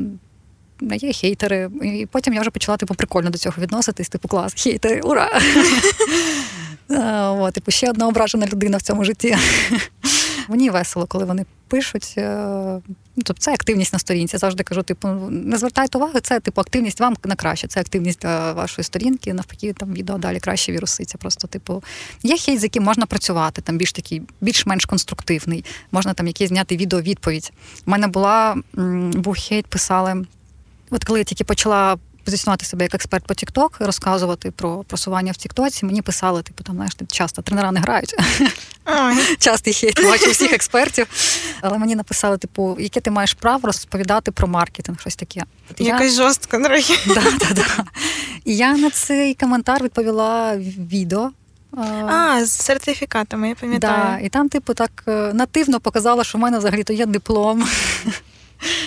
є 0.80 1.12
хейтери. 1.12 1.70
І 1.82 2.06
потім 2.12 2.34
я 2.34 2.40
вже 2.40 2.50
почала 2.50 2.76
типу, 2.76 2.94
прикольно 2.94 3.30
до 3.30 3.38
цього 3.38 3.56
відноситись, 3.58 4.08
типу, 4.08 4.28
клас, 4.28 4.54
хейтери, 4.56 5.00
ура! 5.00 5.30
Типу, 7.52 7.70
ще 7.70 7.90
одна 7.90 8.08
ображена 8.08 8.46
людина 8.46 8.78
в 8.78 8.82
цьому 8.82 9.04
житті. 9.04 9.36
Мені 10.48 10.70
весело, 10.70 11.06
коли 11.06 11.24
вони 11.24 11.44
пишуть. 11.68 12.14
Е, 12.18 12.80
ну, 13.16 13.22
тобто 13.24 13.42
це 13.42 13.52
активність 13.52 13.92
на 13.92 13.98
сторінці. 13.98 14.38
Завжди 14.38 14.62
кажу, 14.62 14.82
типу, 14.82 15.08
не 15.30 15.58
звертайте 15.58 15.98
уваги, 15.98 16.20
це 16.20 16.40
типу 16.40 16.60
активність 16.60 17.00
вам 17.00 17.16
на 17.24 17.34
краще. 17.34 17.68
Це 17.68 17.80
активність 17.80 18.20
для 18.20 18.52
вашої 18.52 18.84
сторінки. 18.84 19.34
Навпаки, 19.34 19.72
там 19.72 19.92
відео 19.92 20.18
далі 20.18 20.40
краще 20.40 20.72
віруситься. 20.72 21.18
Просто, 21.18 21.48
типу, 21.48 21.82
є 22.22 22.36
хейт, 22.36 22.60
з 22.60 22.62
яким 22.62 22.82
можна 22.82 23.06
працювати, 23.06 23.62
там 23.62 23.78
більш 23.78 23.92
такий, 23.92 24.22
більш-менш 24.40 24.84
конструктивний. 24.84 25.64
Можна 25.92 26.14
там 26.14 26.26
якийсь 26.26 26.48
зняти 26.48 26.76
відео-відповідь. 26.76 27.52
У 27.86 27.90
мене 27.90 28.06
була 28.06 28.56
був 29.14 29.34
хейт, 29.34 29.66
писали. 29.66 30.26
От 30.90 31.04
коли 31.04 31.18
я 31.18 31.24
тільки 31.24 31.44
почала 31.44 31.96
позиціонувати 32.24 32.64
себе 32.64 32.84
як 32.84 32.94
експерт 32.94 33.26
по 33.26 33.34
TikTok, 33.34 33.86
розказувати 33.86 34.50
про 34.50 34.84
просування 34.84 35.32
в 35.32 35.36
Тіктоці, 35.36 35.86
мені 35.86 36.02
писали, 36.02 36.42
типу, 36.42 36.64
там, 36.64 36.74
знаєш, 36.74 36.92
часто 37.12 37.42
тренера 37.42 37.72
не 37.72 37.80
грають. 37.80 38.14
Частий 39.38 39.72
хейт 39.72 40.04
бачу 40.04 40.30
всіх 40.30 40.52
експертів. 40.52 41.06
Але 41.60 41.78
мені 41.78 41.96
написали, 41.96 42.38
типу, 42.38 42.76
яке 42.80 43.00
ти 43.00 43.10
маєш 43.10 43.34
право 43.34 43.60
розповідати 43.66 44.32
про 44.32 44.48
маркетинг, 44.48 45.00
щось 45.00 45.16
таке. 45.16 45.42
Якась 45.78 46.14
жорстка, 46.14 46.58
да. 47.54 47.84
І 48.44 48.56
я 48.56 48.76
на 48.76 48.90
цей 48.90 49.34
коментар 49.34 49.82
відповіла 49.82 50.56
відео. 50.56 51.30
А, 52.08 52.44
з 52.44 52.52
сертифікатами, 52.52 53.48
я 53.48 53.54
пам'ятаю. 53.54 54.18
Да, 54.18 54.26
І 54.26 54.28
там, 54.28 54.48
типу, 54.48 54.74
так 54.74 54.90
е, 55.08 55.30
нативно 55.34 55.80
показала, 55.80 56.24
що 56.24 56.38
в 56.38 56.40
мене 56.40 56.58
взагалі 56.58 56.84
то 56.84 56.92
є 56.92 57.06
диплом 57.06 57.68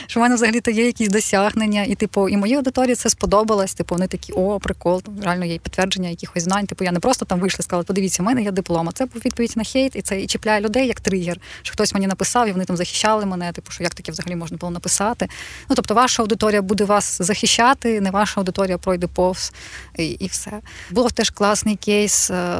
що 0.08 0.20
в 0.20 0.24
мене 0.24 0.36
взагалі-то 0.36 0.72
є 0.72 0.86
якісь 0.86 1.10
досягнення, 1.10 1.84
і 1.84 1.96
типу, 1.96 2.30
і 2.30 2.38
моїй 2.38 2.56
аудиторії 2.56 2.96
це 2.96 3.10
сподобалось. 3.10 3.74
Типу, 3.74 3.96
вони 3.96 4.08
такі, 4.08 4.34
о, 4.34 4.60
прикол, 4.60 5.02
реально 5.24 5.46
є 5.46 5.58
підтвердження 5.58 6.10
якихось 6.10 6.44
знань. 6.44 6.66
Типу, 6.66 6.84
я 6.84 6.92
не 6.92 7.00
просто 7.00 7.26
там 7.26 7.40
вийшла 7.40 7.58
і 7.60 7.64
сказала, 7.64 7.84
подивіться, 7.84 8.24
у 8.24 8.26
мене 8.26 8.44
є 8.44 8.52
диплом. 8.52 8.90
Це 8.94 9.06
був 9.06 9.22
відповідь 9.26 9.54
на 9.56 9.64
хейт, 9.64 9.96
і 9.96 10.02
це 10.02 10.22
і 10.22 10.28
чіпляє 10.28 10.62
людей 10.62 10.88
як 10.88 11.00
тригер. 11.00 11.38
Що 11.62 11.74
хтось 11.74 11.94
мені 11.94 12.08
написав, 12.08 12.48
і 12.50 12.52
вони 12.52 12.66
там 12.66 12.78
захищали 12.78 13.26
мене. 13.26 13.52
Типу, 13.52 13.72
що 13.72 13.84
як 13.84 13.94
таке 13.94 14.12
взагалі 14.12 14.36
можна 14.36 14.58
було 14.58 14.72
написати. 14.72 15.28
Ну 15.70 15.76
тобто, 15.76 15.94
ваша 15.94 16.24
аудиторія 16.24 16.62
буде 16.62 16.84
вас 16.84 17.22
захищати, 17.22 18.02
не 18.02 18.12
ваша 18.12 18.42
аудиторія 18.42 18.78
пройде 18.78 19.08
повз 19.08 19.54
і, 19.98 20.06
і 20.06 20.28
все. 20.28 20.52
Був 20.92 21.12
теж 21.12 21.30
класний 21.30 21.76
кейс 21.76 22.32
е, 22.32 22.58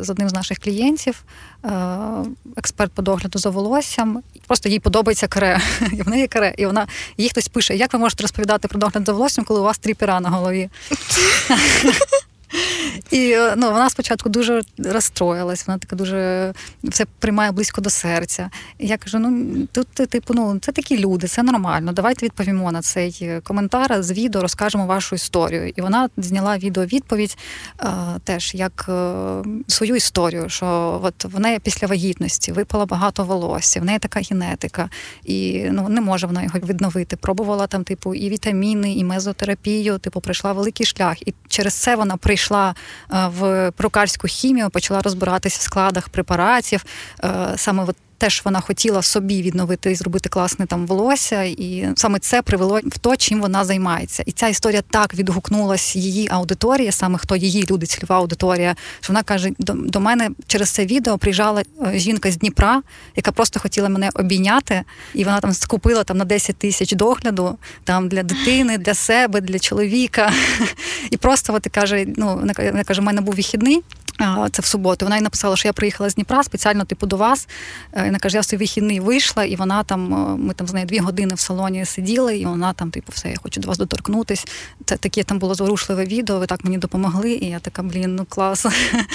з 0.00 0.10
одним 0.10 0.28
з 0.28 0.32
наших 0.32 0.58
клієнтів. 0.58 1.24
Е, 1.64 1.70
експерт 2.56 2.92
по 2.92 3.02
догляду 3.02 3.38
за 3.38 3.50
волоссям. 3.50 4.22
Просто 4.46 4.68
їй 4.68 4.78
подобається 4.78 5.28
каре. 5.28 5.60
І 5.92 6.02
в 6.02 6.08
неї. 6.08 6.26
І 6.48 6.66
вона 6.66 6.86
їй 7.16 7.28
хтось 7.28 7.48
пише: 7.48 7.76
як 7.76 7.92
ви 7.92 7.98
можете 7.98 8.22
розповідати 8.22 8.68
про 8.68 8.80
догляд 8.80 9.06
за 9.06 9.12
волоссям, 9.12 9.44
коли 9.44 9.60
у 9.60 9.64
вас 9.64 9.78
три 9.78 9.94
пера 9.94 10.20
на 10.20 10.30
голові? 10.30 10.70
І 13.10 13.30
е, 13.30 13.54
ну, 13.56 13.70
вона 13.72 13.90
спочатку 13.90 14.28
дуже 14.28 14.60
розстроїлась, 14.78 15.66
вона 15.66 15.78
така 15.78 15.96
дуже 15.96 16.52
все 16.84 17.06
приймає 17.18 17.52
близько 17.52 17.80
до 17.80 17.90
серця. 17.90 18.50
І 18.78 18.86
я 18.86 18.96
кажу: 18.96 19.18
ну 19.18 19.56
тут, 19.72 19.88
типу, 19.88 20.34
ну 20.34 20.58
це 20.60 20.72
такі 20.72 20.98
люди, 20.98 21.26
це 21.26 21.42
нормально. 21.42 21.92
Давайте 21.92 22.26
відповімо 22.26 22.72
на 22.72 22.82
цей 22.82 23.18
е, 23.22 23.40
коментар 23.40 24.02
з 24.02 24.12
відео, 24.12 24.42
розкажемо 24.42 24.86
вашу 24.86 25.14
історію. 25.14 25.72
І 25.76 25.80
вона 25.80 26.08
зняла 26.16 26.58
відео 26.58 26.84
відповідь 26.84 27.38
е, 27.80 27.86
теж 28.24 28.54
як 28.54 28.86
е, 28.88 29.12
свою 29.66 29.96
історію, 29.96 30.48
що 30.48 31.00
от 31.02 31.24
в 31.24 31.40
неї 31.40 31.58
після 31.58 31.86
вагітності 31.86 32.52
випало 32.52 32.86
багато 32.86 33.24
волосся, 33.24 33.80
в 33.80 33.84
неї 33.84 33.98
така 33.98 34.20
генетика, 34.30 34.90
і 35.24 35.66
ну 35.70 35.88
не 35.88 36.00
може 36.00 36.26
вона 36.26 36.42
його 36.42 36.58
відновити. 36.58 37.16
Пробувала 37.16 37.66
там, 37.66 37.84
типу, 37.84 38.14
і 38.14 38.28
вітаміни, 38.28 38.92
і 38.92 39.04
мезотерапію, 39.04 39.98
типу, 39.98 40.20
пройшла 40.20 40.52
великий 40.52 40.86
шлях. 40.86 41.28
І 41.28 41.34
через 41.48 41.74
це 41.74 41.96
вона 41.96 42.16
прийшла 42.16 42.74
в 43.08 43.70
прокарську 43.70 44.28
хімію, 44.28 44.70
почала 44.70 45.00
розбиратися 45.00 45.58
в 45.60 45.62
складах 45.62 46.08
препаратів. 46.08 46.84
Е, 47.24 47.52
саме 47.56 47.84
от 47.84 47.96
теж 48.22 48.42
вона 48.44 48.60
хотіла 48.60 49.02
собі 49.02 49.42
відновити 49.42 49.90
і 49.90 49.94
зробити 49.94 50.28
класне 50.28 50.66
там 50.66 50.86
волосся, 50.86 51.42
і 51.42 51.88
саме 51.96 52.18
це 52.18 52.42
привело 52.42 52.80
в 52.86 52.98
то, 52.98 53.16
чим 53.16 53.40
вона 53.40 53.64
займається. 53.64 54.22
І 54.26 54.32
ця 54.32 54.48
історія 54.48 54.82
так 54.90 55.14
відгукнулась 55.14 55.96
її 55.96 56.28
аудиторія, 56.30 56.92
саме 56.92 57.18
хто 57.18 57.36
її 57.36 57.66
люди, 57.70 57.86
цільова 57.86 58.16
аудиторія. 58.16 58.76
Що 59.00 59.12
вона 59.12 59.22
каже: 59.22 59.50
до, 59.58 60.00
мене 60.00 60.30
через 60.46 60.70
це 60.70 60.86
відео 60.86 61.18
приїжджала 61.18 61.62
е, 61.62 61.98
жінка 61.98 62.30
з 62.30 62.36
Дніпра, 62.36 62.82
яка 63.16 63.32
просто 63.32 63.60
хотіла 63.60 63.88
мене 63.88 64.10
обійняти, 64.14 64.82
і 65.14 65.24
вона 65.24 65.40
там 65.40 65.52
скупила 65.52 66.04
там 66.04 66.16
на 66.16 66.24
10 66.24 66.56
тисяч 66.56 66.92
догляду 66.92 67.58
там 67.84 68.08
для 68.08 68.22
дитини, 68.22 68.78
для 68.78 68.94
себе, 68.94 69.40
для 69.40 69.58
чоловіка. 69.58 70.32
І 71.10 71.16
просто 71.16 71.54
от 71.54 71.66
каже: 71.66 72.06
ну 72.16 72.34
вона 72.34 72.84
каже, 72.84 73.00
у 73.00 73.04
мене 73.04 73.20
був 73.20 73.34
вихідний. 73.34 73.82
Це 74.50 74.62
в 74.62 74.64
суботу. 74.64 75.06
Вона 75.06 75.16
й 75.16 75.20
написала, 75.20 75.56
що 75.56 75.68
я 75.68 75.72
приїхала 75.72 76.10
з 76.10 76.14
Дніпра 76.14 76.42
спеціально 76.42 76.84
типу 76.84 77.06
до 77.06 77.16
вас. 77.16 77.48
Вона 78.12 78.20
каже, 78.20 78.36
я 78.36 78.40
в 78.40 78.44
свій 78.44 78.56
вихідний 78.56 79.00
вийшла, 79.00 79.44
і 79.44 79.56
вона 79.56 79.82
там, 79.82 80.14
е, 80.14 80.36
ми 80.36 80.54
там 80.54 80.66
з 80.66 80.72
нею 80.72 80.86
дві 80.86 80.98
години 80.98 81.34
в 81.34 81.40
салоні 81.40 81.84
сиділи, 81.84 82.36
і 82.36 82.46
вона 82.46 82.72
там, 82.72 82.90
типу, 82.90 83.12
все, 83.12 83.28
я 83.28 83.36
хочу 83.42 83.60
до 83.60 83.68
вас 83.68 83.78
доторкнутись. 83.78 84.46
Це 84.84 84.96
таке 84.96 85.22
там 85.22 85.38
було 85.38 85.54
зворушливе 85.54 86.04
відео, 86.04 86.38
ви 86.38 86.46
так 86.46 86.64
мені 86.64 86.78
допомогли. 86.78 87.32
І 87.32 87.46
я 87.46 87.58
така, 87.58 87.82
блін, 87.82 88.14
ну 88.16 88.26
клас. 88.28 88.66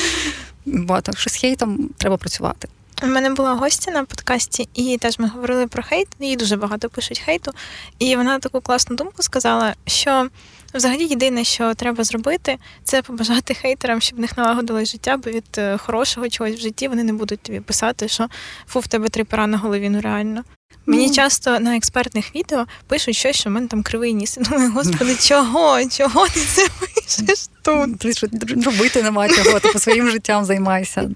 Бо 0.66 1.02
так 1.02 1.20
що 1.20 1.30
з 1.30 1.36
хейтом 1.36 1.90
треба 1.98 2.18
працювати. 2.18 2.68
У 3.04 3.08
мене 3.08 3.30
була 3.30 3.54
гостя 3.54 3.92
на 3.92 4.04
подкасті, 4.04 4.70
і 4.74 4.98
теж 4.98 5.20
ми 5.20 5.28
говорили 5.28 5.68
про 5.68 5.84
хейт. 5.84 6.08
Їй 6.20 6.36
дуже 6.36 6.56
багато 6.58 6.90
пишуть 6.90 7.20
хейту. 7.20 7.52
І 8.00 8.16
вона 8.16 8.40
таку 8.40 8.62
класну 8.62 8.96
думку 8.96 9.24
сказала, 9.24 9.76
що 9.86 10.30
взагалі 10.74 11.06
єдине, 11.06 11.44
що 11.44 11.74
треба 11.74 12.04
зробити, 12.04 12.58
це 12.84 13.02
побажати 13.02 13.54
хейтерам, 13.54 14.02
щоб 14.02 14.18
в 14.18 14.22
них 14.22 14.38
налагодилось 14.38 14.92
життя, 14.92 15.18
бо 15.18 15.32
від 15.32 15.46
е, 15.58 15.78
хорошого 15.78 16.30
чогось 16.30 16.56
в 16.56 16.60
житті 16.60 16.88
вони 16.88 17.04
не 17.04 17.14
будуть 17.14 17.40
тобі 17.40 17.60
писати, 17.60 18.08
що 18.08 18.28
фу, 18.68 18.80
в 18.80 18.88
тебе 18.88 19.08
три 19.08 19.24
пера 19.24 19.48
на 19.48 19.58
голові, 19.58 19.90
ну 19.90 20.02
реально. 20.02 20.44
Мені 20.86 21.08
Ну. 21.08 21.14
часто 21.14 21.60
на 21.60 21.76
експертних 21.78 22.36
відео 22.36 22.66
пишуть 22.88 23.16
щось, 23.16 23.36
що 23.36 23.50
в 23.50 23.54
мене 23.54 23.68
там 23.68 23.84
кривий 23.84 24.14
ніс. 24.14 24.38
Думаю, 24.42 24.72
господи, 24.72 25.16
чого? 25.16 25.86
Чого 25.90 26.28
ти 26.28 26.40
це 26.40 26.68
пишеш 26.80 27.48
тут? 27.62 28.00
Ти 28.00 28.14
що 28.14 28.28
робити 28.66 29.04
нема 29.04 29.30
чого, 29.30 29.60
ти 29.60 29.68
по 29.70 29.80
своїм 29.80 30.10
життям 30.10 30.46
займайся. 30.46 31.10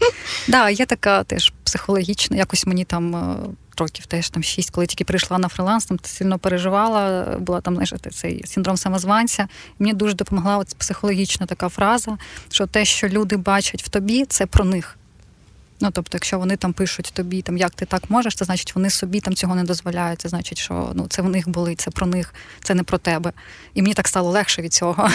Да, 0.47 0.69
є 0.69 0.85
така 0.85 1.23
теж 1.23 1.53
психологічна, 1.63 2.37
якось 2.37 2.65
мені 2.65 2.85
там. 2.85 3.15
е, 3.15 3.35
Років 3.77 4.05
теж 4.05 4.29
там 4.29 4.43
шість, 4.43 4.69
коли 4.69 4.87
тільки 4.87 5.03
прийшла 5.03 5.37
на 5.37 5.47
фриланс, 5.47 5.85
там 5.85 5.99
сильно 6.03 6.39
переживала, 6.39 7.35
була 7.39 7.61
там, 7.61 7.73
знаєш, 7.73 7.93
цей 8.11 8.43
синдром 8.47 8.77
самозванця. 8.77 9.47
Мені 9.79 9.93
дуже 9.93 10.13
допомогла 10.13 10.57
от 10.57 10.75
психологічна 10.77 11.45
така 11.45 11.69
фраза, 11.69 12.17
що 12.51 12.67
те, 12.67 12.85
що 12.85 13.07
люди 13.07 13.37
бачать 13.37 13.83
в 13.83 13.89
тобі, 13.89 14.25
це 14.25 14.45
про 14.45 14.65
них. 14.65 14.97
Ну, 15.81 15.89
тобто, 15.93 16.09
якщо 16.13 16.39
вони 16.39 16.57
там 16.57 16.73
пишуть 16.73 17.11
тобі, 17.13 17.41
там 17.41 17.57
як 17.57 17.71
ти 17.71 17.85
так 17.85 18.09
можеш, 18.09 18.35
це 18.35 18.45
значить, 18.45 18.75
вони 18.75 18.89
собі 18.89 19.19
там 19.19 19.35
цього 19.35 19.55
не 19.55 19.63
дозволяють. 19.63 20.21
Це 20.21 20.29
значить, 20.29 20.57
що 20.57 20.91
ну 20.95 21.07
це 21.09 21.21
в 21.21 21.29
них 21.29 21.49
болить, 21.49 21.81
це 21.81 21.91
про 21.91 22.07
них, 22.07 22.33
це 22.63 22.73
не 22.73 22.83
про 22.83 22.97
тебе. 22.97 23.31
І 23.73 23.81
мені 23.81 23.93
так 23.93 24.07
стало 24.07 24.29
легше 24.31 24.61
від 24.61 24.73
цього. 24.73 25.09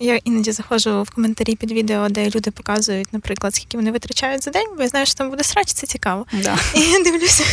Я 0.00 0.16
іноді 0.24 0.52
заходжу 0.52 1.02
в 1.02 1.10
коментарі 1.10 1.56
під 1.56 1.72
відео, 1.72 2.08
де 2.08 2.30
люди 2.30 2.50
показують, 2.50 3.12
наприклад, 3.12 3.54
скільки 3.54 3.76
вони 3.76 3.90
витрачають 3.90 4.44
за 4.44 4.50
день, 4.50 4.66
бо 4.76 4.82
я 4.82 4.88
знаю, 4.88 5.06
що 5.06 5.14
там 5.14 5.30
буде 5.30 5.44
срач, 5.44 5.72
це 5.72 5.86
цікаво. 5.86 6.26
Да. 6.32 6.58
І 6.74 6.80
я 6.80 7.02
дивлюся, 7.02 7.44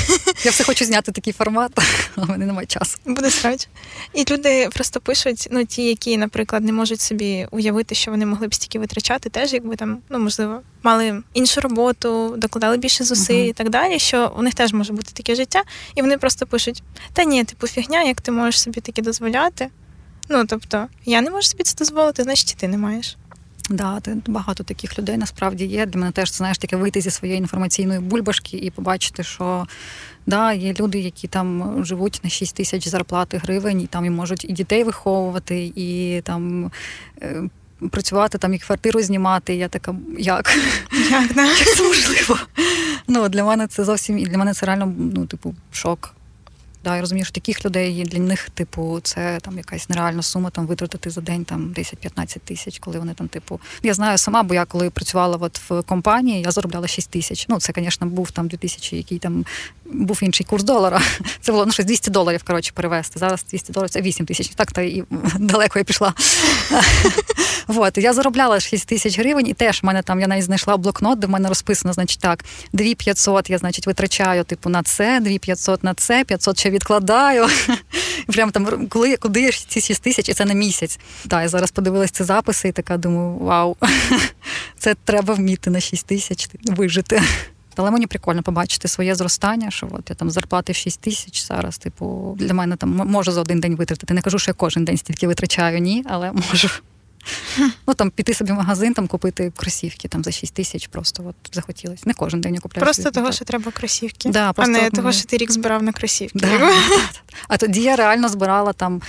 Я 0.44 0.52
все 0.52 0.64
хочу 0.64 0.86
зняти 0.86 1.12
такий 1.12 1.34
формат, 1.34 1.72
але 2.16 2.26
в 2.26 2.30
мене 2.30 2.46
немає 2.46 2.68
часу. 2.68 2.98
буде 3.06 3.32
срач. 3.32 3.68
І 4.14 4.26
люди 4.32 4.70
просто 4.74 5.00
пишуть, 5.00 5.48
ну 5.52 5.66
ті, 5.66 5.84
які, 5.84 6.18
наприклад, 6.18 6.64
не 6.64 6.74
можуть 6.74 7.02
собі 7.02 7.48
уявити, 7.52 7.96
що 7.96 8.12
вони 8.12 8.26
могли 8.26 8.48
б 8.48 8.54
стільки 8.54 8.80
витрачати, 8.80 9.30
теж 9.30 9.54
якби 9.54 9.76
там, 9.76 9.98
ну 10.10 10.20
можливо, 10.20 10.62
мали 10.84 11.24
іншу 11.34 11.62
роботу, 11.62 12.21
докладали 12.30 12.78
більше 12.78 13.04
зусиль 13.04 13.36
Мгм. 13.40 13.46
і 13.50 13.54
так 13.54 13.70
далі. 13.70 14.00
Що 14.00 14.34
у 14.38 14.42
них 14.42 14.54
теж 14.54 14.74
може 14.74 14.94
бути 14.94 15.12
таке 15.14 15.36
життя, 15.36 15.64
і 15.96 16.02
вони 16.02 16.18
просто 16.18 16.46
пишуть: 16.48 16.84
та 17.14 17.24
ні, 17.24 17.44
типу 17.44 17.68
фігня, 17.68 18.04
як 18.04 18.22
ти 18.22 18.32
можеш 18.32 18.62
собі 18.62 18.82
таке 18.82 19.02
дозволяти. 19.02 19.68
Ну 20.30 20.46
тобто, 20.46 20.88
я 21.06 21.22
не 21.22 21.32
можу 21.32 21.48
собі 21.48 21.64
це 21.64 21.76
дозволити, 21.78 22.24
значить 22.24 22.52
і 22.52 22.56
ти 22.56 22.68
не 22.68 22.78
маєш. 22.78 23.18
Да, 23.70 24.00
ти- 24.00 24.18
багато 24.28 24.64
таких 24.64 25.00
людей 25.00 25.18
насправді 25.18 25.66
є. 25.66 25.86
Для 25.86 26.00
мене 26.00 26.12
теж 26.12 26.34
знаєш 26.34 26.58
таке 26.58 26.76
вийти 26.76 27.02
зі 27.02 27.12
своєї 27.12 27.40
інформаційної 27.40 28.00
бульбашки 28.00 28.58
і 28.58 28.72
побачити, 28.72 29.24
що 29.24 29.68
да, 30.26 30.54
є 30.54 30.74
люди, 30.80 31.00
які 31.00 31.28
там 31.28 31.76
живуть 31.86 32.20
на 32.24 32.30
6 32.30 32.56
тисяч 32.56 32.88
зарплати 32.88 33.38
гривень, 33.38 33.82
і 33.82 33.88
там 33.88 34.06
і 34.06 34.10
можуть 34.10 34.46
і 34.46 34.54
дітей 34.54 34.84
виховувати, 34.84 35.72
і 35.76 36.22
там. 36.26 36.72
Працювати 37.90 38.38
там 38.38 38.54
і 38.54 38.60
квартиру 38.60 39.02
знімати, 39.02 39.54
і 39.56 39.58
я 39.58 39.68
така, 39.68 39.96
як? 40.18 40.58
Як 41.12 41.34
да? 41.34 41.46
Як 41.46 41.76
це 41.76 41.84
можливо? 41.84 42.40
Ну, 43.08 43.30
для 43.30 43.44
мене 43.44 43.68
це 43.68 43.84
зовсім 43.84 44.18
і 44.18 44.26
для 44.26 44.38
мене 44.38 44.54
це 44.54 44.66
реально, 44.66 44.94
ну, 44.98 45.26
типу, 45.26 45.56
шок. 45.72 46.14
Да, 46.84 46.96
я 46.96 47.02
розумію, 47.02 47.26
що 47.26 47.34
таких 47.34 47.66
людей 47.66 48.04
для 48.04 48.20
них, 48.20 48.50
типу, 48.50 49.00
це 49.04 49.40
там 49.42 49.58
якась 49.58 49.90
нереальна 49.90 50.22
сума 50.22 50.50
там 50.50 50.68
витратити 50.68 51.10
за 51.10 51.22
день 51.22 51.46
там 51.46 51.74
10-15 51.78 52.40
тисяч, 52.40 52.80
коли 52.80 53.00
вони 53.00 53.14
там, 53.14 53.28
типу. 53.28 53.60
Я 53.84 53.94
знаю 53.94 54.18
сама, 54.18 54.44
бо 54.44 54.54
я 54.54 54.66
коли 54.66 54.90
працювала 54.90 55.38
от 55.42 55.60
в 55.70 55.82
компанії, 55.82 56.42
я 56.42 56.52
заробляла 56.52 56.88
6 56.88 57.10
тисяч. 57.10 57.46
Ну, 57.50 57.60
це, 57.60 57.74
звісно, 57.76 58.08
був 58.08 58.32
там 58.32 58.48
2000, 58.48 58.98
який 58.98 59.20
там 59.20 59.46
був 59.86 60.20
інший 60.22 60.46
курс 60.46 60.64
долара. 60.64 61.02
Це 61.42 61.52
було 61.52 61.66
ну, 61.66 61.72
щось 61.72 61.86
200 61.86 62.12
доларів, 62.12 62.44
коротше, 62.44 62.72
перевести. 62.74 63.20
Зараз 63.20 63.46
200 63.50 63.74
доларів 63.74 63.90
це 63.90 64.02
8 64.02 64.26
тисяч. 64.26 64.48
Так, 64.48 64.72
то 64.72 64.82
і 64.82 65.04
далеко 65.40 65.80
я 65.80 65.86
пішла. 65.86 66.14
Вот, 67.68 67.98
я 67.98 68.14
заробляла 68.14 68.60
6 68.60 68.88
тисяч 68.88 69.20
гривень, 69.20 69.48
і 69.48 69.54
теж 69.54 69.84
в 69.84 69.86
мене 69.86 70.02
там 70.02 70.20
я 70.20 70.28
навіть 70.28 70.44
знайшла 70.44 70.78
блокнот, 70.78 71.20
де 71.20 71.28
в 71.28 71.30
мене 71.30 71.50
розписано, 71.50 71.94
значить, 71.94 72.20
так, 72.20 72.46
2500 72.74 73.50
я, 73.50 73.58
значить, 73.58 73.88
витрачаю 73.88 74.44
типу 74.44 74.70
на 74.70 74.84
це, 74.84 75.20
2500 75.20 75.84
на 75.84 75.94
це, 75.94 76.24
500 76.24 76.60
ще 76.60 76.70
відкладаю. 76.72 77.48
І 78.30 78.32
Прямо 78.32 78.52
там, 78.52 78.88
коли, 78.88 79.18
куди 79.18 79.42
я 79.42 79.52
ці 79.52 79.82
6 79.82 80.02
тисяч, 80.04 80.30
і 80.30 80.34
це 80.34 80.46
на 80.46 80.54
місяць. 80.54 81.00
Так, 81.28 81.42
я 81.42 81.48
зараз 81.50 81.72
подивилась 81.72 82.12
ці 82.12 82.24
записи 82.24 82.68
і 82.68 82.72
така 82.72 82.98
думаю, 82.98 83.38
вау, 83.38 83.78
це 84.78 84.96
треба 85.04 85.34
вміти 85.34 85.70
на 85.70 85.80
6 85.80 86.06
тисяч 86.06 86.50
вижити. 86.64 87.22
Але 87.76 87.92
мені 87.92 88.08
прикольно 88.08 88.44
побачити 88.44 88.88
своє 88.88 89.16
зростання, 89.16 89.72
що 89.72 89.88
от 89.92 90.10
я 90.10 90.16
там 90.16 90.32
зарплати 90.32 90.74
в 90.74 90.76
6 90.76 91.02
тисяч 91.02 91.48
зараз, 91.48 91.78
типу, 91.78 92.36
для 92.40 92.54
мене 92.54 92.76
там 92.76 92.90
можу 92.90 93.32
за 93.32 93.42
один 93.42 93.60
день 93.60 93.76
витратити. 93.76 94.14
Не 94.14 94.22
кажу, 94.22 94.40
що 94.40 94.52
я 94.52 94.54
кожен 94.54 94.86
день 94.86 94.98
стільки 94.98 95.28
витрачаю, 95.28 95.80
ні, 95.80 96.06
але 96.10 96.32
можу. 96.32 96.70
Ну 97.88 97.94
там 97.94 98.10
піти 98.10 98.34
собі 98.34 98.52
в 98.52 98.56
магазин, 98.56 98.94
там 98.94 99.08
купити 99.08 99.52
кросівки 99.56 100.08
там 100.08 100.24
за 100.24 100.32
6 100.32 100.54
тисяч, 100.54 100.88
просто 100.88 101.24
от 101.28 101.56
захотілося. 101.56 102.04
Не 102.06 102.14
кожен 102.14 102.42
день 102.42 102.54
я 102.54 102.60
купляю. 102.60 102.84
Просто 102.84 103.04
собі, 103.04 103.14
того, 103.14 103.28
так. 103.28 103.36
що 103.36 103.46
треба 103.46 103.72
кросівки. 103.72 104.30
Да, 104.30 104.54
а 104.56 104.68
не 104.68 104.88
от 104.88 104.94
того, 104.94 105.12
що 105.12 105.26
ти 105.26 105.38
рік 105.38 105.52
збирав 105.52 105.84
на 105.84 105.92
кросівки. 105.92 106.40
Да. 106.40 106.74
А 107.48 107.58
тоді 107.58 107.82
я 107.82 107.96
реально 107.96 108.30
збирала 108.30 108.74
там 108.74 109.02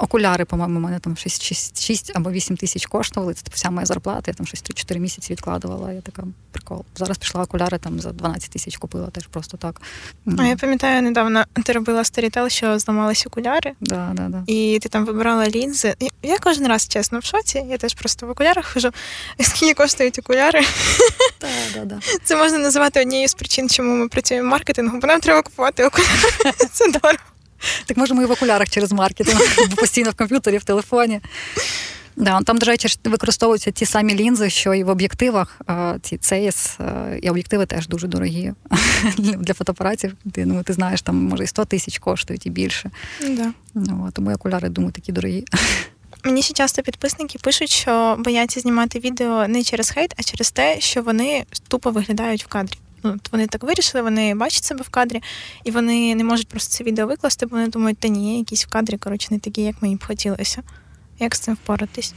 окуляри, 0.00 0.44
по-моєму, 0.44 0.78
у 0.78 0.82
мене 0.82 0.98
там 0.98 1.16
6, 1.16 1.42
6, 1.42 1.82
6 1.84 2.12
або 2.14 2.30
8 2.30 2.56
тисяч 2.56 2.86
коштували. 2.86 3.34
Це 3.34 3.42
типу, 3.42 3.54
вся 3.54 3.70
моя 3.70 3.86
зарплата, 3.86 4.22
я 4.26 4.34
там 4.34 4.46
щось 4.46 4.62
3-4 4.62 4.98
місяці 4.98 5.32
відкладувала. 5.32 5.92
Я 5.92 6.00
така 6.00 6.24
прикол. 6.50 6.84
Зараз 6.96 7.18
пішла 7.18 7.42
окуляри 7.42 7.78
там 7.78 8.00
за 8.00 8.12
12 8.12 8.50
тисяч 8.50 8.76
купила 8.76 9.06
теж 9.06 9.26
просто 9.26 9.56
так. 9.56 9.80
А 10.38 10.44
я 10.44 10.56
пам'ятаю, 10.56 11.02
недавно 11.02 11.44
ти 11.64 11.72
робила 11.72 12.04
старітел, 12.04 12.48
що 12.48 12.78
зламались 12.78 13.26
окуляри, 13.26 13.72
Да, 13.80 14.10
да, 14.14 14.28
да. 14.28 14.42
і 14.46 14.78
ти 14.82 14.88
там 14.88 15.04
вибирала 15.06 15.48
лінзи. 15.48 15.94
Я 16.22 16.38
кожен 16.38 16.66
раз 16.66 16.88
чесно 16.88 17.18
в 17.18 17.24
шоці. 17.24 17.64
Я 17.70 17.78
теж 17.78 17.94
просто 17.94 18.26
в 18.26 18.30
окулярах 18.30 18.72
хожу. 18.72 18.90
Скільки 19.40 19.74
коштують 19.74 20.18
окуляри? 20.18 20.60
Да, 21.40 21.48
да, 21.74 21.84
да. 21.84 21.98
Це 22.24 22.36
можна 22.36 22.58
називати 22.58 23.00
однією 23.00 23.28
з 23.28 23.34
причин, 23.34 23.68
чому 23.68 23.96
ми 23.96 24.08
працюємо 24.08 24.48
в 24.48 24.50
маркетингу, 24.50 24.98
бо 24.98 25.06
нам 25.06 25.20
треба 25.20 25.42
купувати 25.42 25.84
окуляри. 25.84 26.52
Це 26.72 26.90
дорого. 26.90 27.18
Так 27.86 27.96
може 27.96 28.14
ми 28.14 28.22
і 28.22 28.26
в 28.26 28.30
окулярах 28.30 28.70
через 28.70 28.92
маркетинг, 28.92 29.40
постійно 29.76 30.10
в 30.10 30.14
комп'ютері, 30.14 30.58
в 30.58 30.64
телефоні. 30.64 31.20
Да, 32.16 32.40
там, 32.40 32.58
до 32.58 32.66
речі, 32.66 32.98
використовуються 33.04 33.70
ті 33.70 33.86
самі 33.86 34.14
лінзи, 34.14 34.50
що 34.50 34.74
і 34.74 34.84
в 34.84 34.88
об'єктивах. 34.88 35.60
Ці 36.02 36.16
CES, 36.16 36.82
е, 36.82 37.18
і 37.22 37.30
об'єктиви 37.30 37.66
теж 37.66 37.88
дуже 37.88 38.08
дорогі 38.08 38.52
для 39.18 39.54
фотоапаратів. 39.54 40.14
Ти, 40.32 40.46
ну, 40.46 40.62
ти 40.62 40.72
знаєш, 40.72 41.02
там 41.02 41.16
може 41.16 41.44
і 41.44 41.46
100 41.46 41.64
тисяч 41.64 41.98
коштують 41.98 42.46
і 42.46 42.50
більше. 42.50 42.90
Да. 43.20 43.52
Ну, 43.74 44.10
тому 44.12 44.30
і 44.30 44.34
окуляри, 44.34 44.68
думаю, 44.68 44.92
такі 44.92 45.12
дорогі. 45.12 45.44
Мені 46.24 46.42
ще 46.42 46.54
часто 46.54 46.82
підписники 46.82 47.38
пишуть, 47.38 47.70
що 47.70 48.16
бояться 48.18 48.60
знімати 48.60 48.98
відео 48.98 49.48
не 49.48 49.62
через 49.62 49.90
хейт, 49.90 50.14
а 50.16 50.22
через 50.22 50.50
те, 50.50 50.80
що 50.80 51.02
вони 51.02 51.44
тупо 51.68 51.90
виглядають 51.90 52.44
в 52.44 52.46
кадрі. 52.46 52.78
Ну, 53.02 53.16
вони 53.32 53.46
так 53.46 53.62
вирішили, 53.62 54.02
вони 54.02 54.34
бачать 54.34 54.64
себе 54.64 54.82
в 54.82 54.88
кадрі, 54.88 55.22
і 55.64 55.70
вони 55.70 56.14
не 56.14 56.24
можуть 56.24 56.48
просто 56.48 56.78
це 56.78 56.84
відео 56.84 57.06
викласти, 57.06 57.46
бо 57.46 57.56
вони 57.56 57.68
думають, 57.68 57.98
та 57.98 58.08
ні, 58.08 58.38
якісь 58.38 58.64
в 58.64 58.68
кадрі, 58.68 58.98
коротше, 58.98 59.28
не 59.30 59.38
такі, 59.38 59.62
як 59.62 59.82
мені 59.82 59.96
б 59.96 60.06
хотілося. 60.06 60.62
Як 61.18 61.34
з 61.34 61.40
цим 61.40 61.54
впоратись? 61.54 62.14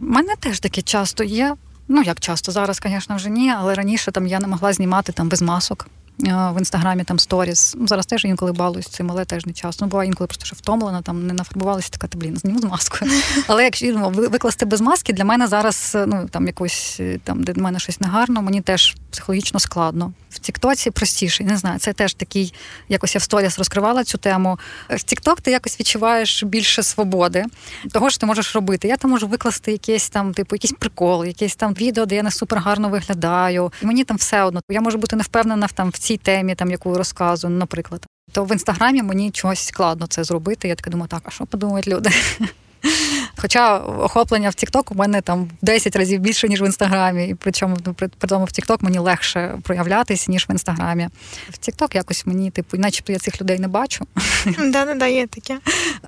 У 0.00 0.04
мене 0.04 0.34
теж 0.40 0.60
таке 0.60 0.82
часто 0.82 1.24
є. 1.24 1.56
Ну, 1.88 2.02
як 2.02 2.20
часто, 2.20 2.52
зараз, 2.52 2.80
звісно, 2.82 3.16
вже 3.16 3.30
ні, 3.30 3.50
але 3.50 3.74
раніше 3.74 4.12
там 4.12 4.26
я 4.26 4.40
не 4.40 4.46
могла 4.46 4.72
знімати 4.72 5.12
там 5.12 5.28
без 5.28 5.42
масок. 5.42 5.86
Е, 6.26 6.52
В 6.54 6.58
інстаграмі 6.58 7.04
там 7.04 7.18
сторіс. 7.18 7.74
Ну, 7.78 7.88
Зараз 7.88 8.06
теж 8.06 8.24
інколи 8.24 8.52
балуюсь 8.52 8.88
цим, 8.88 9.10
але 9.10 9.24
теж 9.24 9.46
не 9.46 9.52
часто. 9.52 9.84
Ну, 9.84 9.90
буває 9.90 10.08
інколи 10.08 10.26
просто 10.28 10.44
що 10.44 10.56
втомлена, 10.56 11.02
там 11.02 11.26
не 11.26 11.34
нафарбувалася, 11.34 11.88
така, 11.90 12.06
та 12.06 12.18
блін, 12.18 12.36
зніму 12.36 12.58
з 12.58 12.64
маскою. 12.64 13.10
Але 13.46 13.64
якщо 13.64 13.86
ну, 13.86 14.10
викласти 14.10 14.66
без 14.66 14.80
маски, 14.80 15.12
для 15.12 15.24
мене 15.24 15.46
зараз 15.46 15.96
ну 16.06 16.28
там 16.30 16.46
якось 16.46 16.96
е, 17.00 17.18
там, 17.24 17.42
де 17.42 17.52
в 17.52 17.58
мене 17.58 17.78
щось 17.78 18.00
негарно, 18.00 18.42
мені 18.42 18.60
теж 18.60 18.96
психологічно 19.10 19.60
складно. 19.60 20.12
В 20.30 20.38
Тіктоці 20.38 20.90
простіше, 20.90 21.44
не 21.44 21.56
знаю, 21.56 21.78
це 21.78 21.92
теж 21.92 22.14
такий, 22.14 22.54
якось 22.88 23.14
я 23.14 23.18
в 23.18 23.22
сторіс 23.22 23.58
розкривала 23.58 24.04
цю 24.04 24.18
тему. 24.18 24.58
В 24.90 25.02
Тікток 25.02 25.40
ти 25.40 25.50
якось 25.50 25.80
відчуваєш 25.80 26.42
більше 26.44 26.82
свободи, 26.82 27.44
того 27.92 28.10
що 28.10 28.18
ти 28.18 28.26
можеш 28.26 28.54
робити. 28.54 28.88
Я 28.88 28.96
там 28.96 29.10
можу 29.10 29.28
викласти 29.28 29.72
якийсь 29.72 30.08
там, 30.08 30.34
типу, 30.34 30.56
якийсь 30.56 30.72
прикол, 30.72 31.24
якесь 31.24 31.56
там 31.56 31.74
відео, 31.74 32.06
де 32.06 32.14
я 32.14 32.22
не 32.22 32.30
супер 32.30 32.58
гарно 32.58 32.88
виглядаю. 32.88 33.72
І 33.82 33.86
мені 33.86 34.04
там 34.04 34.16
все 34.16 34.42
одно. 34.42 34.60
Я 34.68 34.80
можу 34.80 34.98
бути 34.98 35.16
не 35.16 35.22
впевнена 35.22 35.66
в 35.66 35.72
там 35.72 35.90
в 35.90 35.98
цій 35.98 36.09
темі, 36.16 36.54
там 36.54 36.70
яку 36.70 36.94
розказую, 36.94 37.54
наприклад. 37.54 38.06
То 38.32 38.44
в 38.44 38.52
інстаграмі 38.52 39.02
мені 39.02 39.30
чогось 39.30 39.66
складно 39.66 40.06
це 40.06 40.24
зробити. 40.24 40.68
Я 40.68 40.74
така 40.74 40.90
думаю, 40.90 41.08
так, 41.08 41.22
а 41.24 41.30
що 41.30 41.46
подумають 41.46 41.88
люди? 41.88 42.10
Хоча 43.36 43.78
охоплення 43.78 44.50
в 44.50 44.52
TikTok 44.52 44.92
у 44.92 44.94
мене 44.94 45.20
там 45.20 45.44
в 45.44 45.48
10 45.62 45.96
разів 45.96 46.20
більше, 46.20 46.48
ніж 46.48 46.62
в 46.62 46.64
інстаграмі. 46.64 47.28
І 47.28 47.34
причому 47.34 47.76
ну, 47.86 47.94
при, 47.94 48.08
при 48.08 48.28
тому 48.28 48.44
в 48.44 48.48
TikTok 48.48 48.78
мені 48.80 48.98
легше 48.98 49.58
проявлятись, 49.62 50.28
ніж 50.28 50.46
в 50.48 50.50
інстаграмі. 50.50 51.08
В 51.50 51.54
TikTok 51.54 51.94
якось 51.96 52.26
мені, 52.26 52.50
типу, 52.50 52.76
начебто 52.76 53.12
я 53.12 53.18
цих 53.18 53.40
людей 53.40 53.58
не 53.58 53.68
бачу. 53.68 54.06
Да-да-да, 54.44 55.06
є 55.06 55.26
таке. 55.26 55.58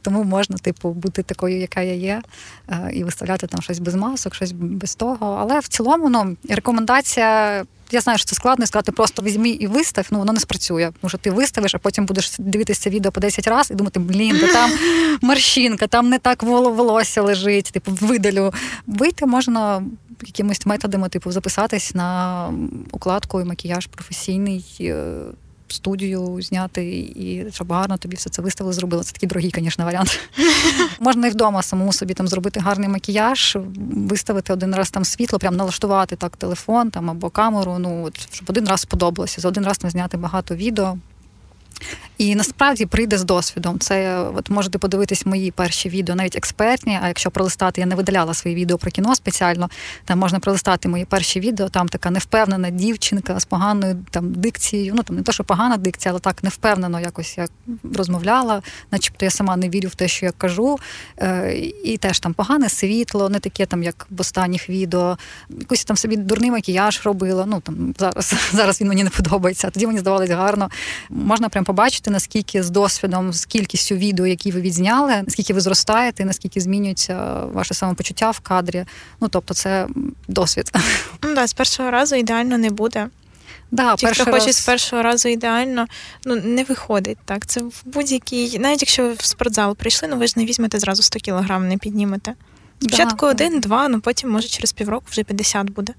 Тому 0.03 0.25
можна, 0.25 0.57
типу, 0.57 0.91
бути 0.91 1.23
такою, 1.23 1.61
яка 1.61 1.81
я 1.81 1.95
є, 1.95 2.23
е, 2.69 2.91
і 2.93 3.05
виставляти 3.05 3.47
там 3.47 3.63
щось 3.63 3.79
без 3.79 3.95
масок, 3.95 4.35
щось 4.35 4.53
без 4.53 4.95
того. 4.95 5.39
Але 5.41 5.59
в 5.59 5.69
цілому, 5.69 6.09
ну, 6.09 6.37
рекомендація. 6.49 7.65
Я 7.93 8.01
знаю, 8.01 8.19
що 8.19 8.27
це 8.27 8.37
складно 8.37 8.63
і 8.63 8.67
сказати, 8.67 8.93
просто 8.93 9.23
візьми 9.23 9.49
і 9.49 9.67
вистав, 9.67 10.07
ну 10.11 10.19
воно 10.19 10.33
не 10.33 10.41
спрацює. 10.41 10.91
Тому 11.01 11.09
що 11.09 11.19
ти 11.19 11.31
виставиш, 11.31 11.75
а 11.75 11.79
потім 11.79 12.07
будеш 12.07 12.33
дивитися 12.39 12.91
відео 12.91 13.13
по 13.13 13.21
10 13.21 13.49
разів 13.49 13.77
і 13.77 13.79
думати, 13.79 14.01
блін, 14.01 14.37
де 14.41 14.53
там 14.53 14.71
морщинка, 15.23 15.87
там 15.87 16.09
не 16.09 16.19
так 16.19 16.43
волосся 16.43 17.23
лежить, 17.23 17.71
типу, 17.73 17.93
видалю. 18.01 18.53
Вийти 18.87 19.27
можна 19.27 19.83
якимись 20.27 20.67
методами, 20.67 21.09
типу, 21.09 21.33
записатись 21.33 21.95
на 21.95 22.49
укладку 22.91 23.41
і 23.41 23.45
макіяж 23.45 23.87
професійний. 23.87 24.65
Студію 25.73 26.43
зняти, 26.43 26.85
і 27.17 27.47
щоб 27.53 27.73
гарно 27.73 27.97
тобі 27.97 28.17
все 28.17 28.31
це 28.31 28.43
виставили, 28.43 28.73
зробили. 28.75 29.03
Це 29.03 29.13
такий 29.13 29.29
дорогий, 29.29 29.53
звісно, 29.55 29.85
варіант. 29.85 30.21
Можна 31.01 31.27
і 31.27 31.31
вдома 31.31 31.63
самому 31.63 31.93
собі 31.93 32.15
там 32.15 32.29
зробити 32.29 32.61
гарний 32.61 32.89
макіяж, 32.89 33.59
виставити 33.95 34.53
один 34.53 34.75
раз 34.75 34.91
там 34.91 35.05
світло, 35.05 35.39
прям 35.39 35.57
налаштувати 35.57 36.17
так 36.17 36.37
телефон 36.37 36.91
там 36.91 37.11
або 37.11 37.31
камеру. 37.31 37.77
Ну 37.79 38.05
от 38.05 38.35
щоб 38.35 38.51
один 38.51 38.69
раз 38.69 38.81
сподобалося. 38.81 39.41
За 39.41 39.49
один 39.49 39.65
раз 39.65 39.79
там 39.79 39.91
зняти 39.91 40.17
багато 40.17 40.55
відео. 40.55 40.97
І 42.23 42.35
насправді 42.35 42.87
прийде 42.87 43.19
з 43.19 43.25
досвідом. 43.25 43.79
Це 43.79 44.19
от 44.37 44.51
можете 44.51 44.79
подивитись 44.79 45.27
мої 45.27 45.51
перші 45.51 45.89
відео, 45.89 46.15
навіть 46.15 46.37
експертні. 46.37 46.99
А 47.03 47.09
якщо 47.09 47.31
пролистати, 47.31 47.81
я 47.81 47.87
не 47.87 47.95
видаляла 47.95 48.35
свої 48.35 48.57
відео 48.57 48.79
про 48.79 48.91
кіно 48.91 49.15
спеціально. 49.15 49.71
Там 50.05 50.19
можна 50.19 50.41
пролистати 50.41 50.89
мої 50.89 51.05
перші 51.05 51.41
відео. 51.41 51.69
Там 51.69 51.89
така 51.89 52.11
невпевнена 52.11 52.71
дівчинка 52.71 53.41
з 53.41 53.45
поганою 53.45 54.05
там 54.11 54.33
дикцією. 54.33 54.93
Ну 54.97 55.03
там 55.03 55.17
не 55.17 55.23
то, 55.23 55.33
що 55.33 55.45
погана 55.45 55.77
дикція, 55.77 56.13
але 56.13 56.21
так 56.21 56.45
невпевнено 56.45 57.01
якось 57.01 57.39
я 57.39 57.47
розмовляла, 57.95 58.63
начебто 58.91 59.25
я 59.25 59.31
сама 59.31 59.57
не 59.57 59.69
вірю 59.69 59.89
в 59.89 59.95
те, 59.95 60.09
що 60.09 60.27
я 60.27 60.33
кажу. 60.33 60.79
Е, 61.19 61.55
І 61.85 61.97
теж 61.97 62.19
там 62.19 62.35
погане 62.35 62.69
світло, 62.69 63.29
не 63.29 63.39
таке, 63.39 63.67
там 63.67 63.83
як 63.83 64.07
в 64.11 64.21
останніх 64.21 64.69
відео. 64.69 65.19
Якийсь 65.51 65.85
там 65.85 65.97
собі 65.97 66.17
дурний 66.17 66.51
макіяж 66.51 67.01
робила. 67.05 67.47
Ну 67.47 67.61
там 67.61 67.95
зараз 67.99 68.35
зараз 68.53 68.81
він 68.81 68.89
мені 68.89 69.05
не 69.05 69.11
подобається. 69.11 69.71
Тоді 69.71 69.87
мені 69.87 69.99
здавалось 69.99 70.31
гарно. 70.31 70.71
Можна 71.11 71.49
прям 71.49 71.65
побачити, 71.65 72.12
наскільки 72.13 72.63
з 72.63 72.71
досвідом, 72.71 73.33
з 73.33 73.45
кількістю 73.45 73.95
відео, 73.95 74.27
які 74.27 74.53
ви 74.53 74.61
відзняли, 74.61 75.23
наскільки 75.27 75.55
ви 75.55 75.61
зростаєте, 75.61 76.25
наскільки 76.25 76.61
змінюється 76.61 77.45
ваше 77.53 77.75
самопочуття 77.75 78.31
в 78.31 78.41
кадрі. 78.41 78.85
Ну 79.21 79.29
тобто, 79.29 79.55
це 79.55 79.87
досвід. 80.29 80.73
Ну 81.23 81.35
да, 81.35 81.47
з 81.47 81.53
першого 81.53 81.91
разу 81.91 82.17
ідеально 82.17 82.59
не 82.59 82.71
буде. 82.71 83.09
Да, 83.71 83.97
Ті, 83.97 84.07
хто 84.07 84.25
хоче 84.25 84.53
з 84.53 84.61
першого 84.61 85.03
разу 85.03 85.29
ідеально, 85.29 85.87
ну 86.25 86.37
не 86.37 86.65
виходить 86.65 87.19
так. 87.25 87.47
Це 87.47 87.61
в 87.61 87.83
будь-якій, 87.85 88.59
навіть 88.59 88.83
якщо 88.83 89.03
ви 89.03 89.13
в 89.13 89.25
спортзал 89.25 89.77
прийшли, 89.77 90.09
ну 90.09 90.17
ви 90.17 90.27
ж 90.27 90.35
не 90.37 90.45
візьмете 90.45 90.79
зразу 90.79 91.03
100 91.03 91.19
кілограм, 91.19 91.69
не 91.69 91.77
піднімете. 91.77 92.35
Спочатку 92.79 93.27
один-два, 93.27 93.89
ну 93.89 94.01
потім, 94.01 94.31
може, 94.31 94.49
через 94.49 94.73
півроку 94.73 95.05
вже 95.11 95.25
50 95.25 95.71
буде. 95.71 95.95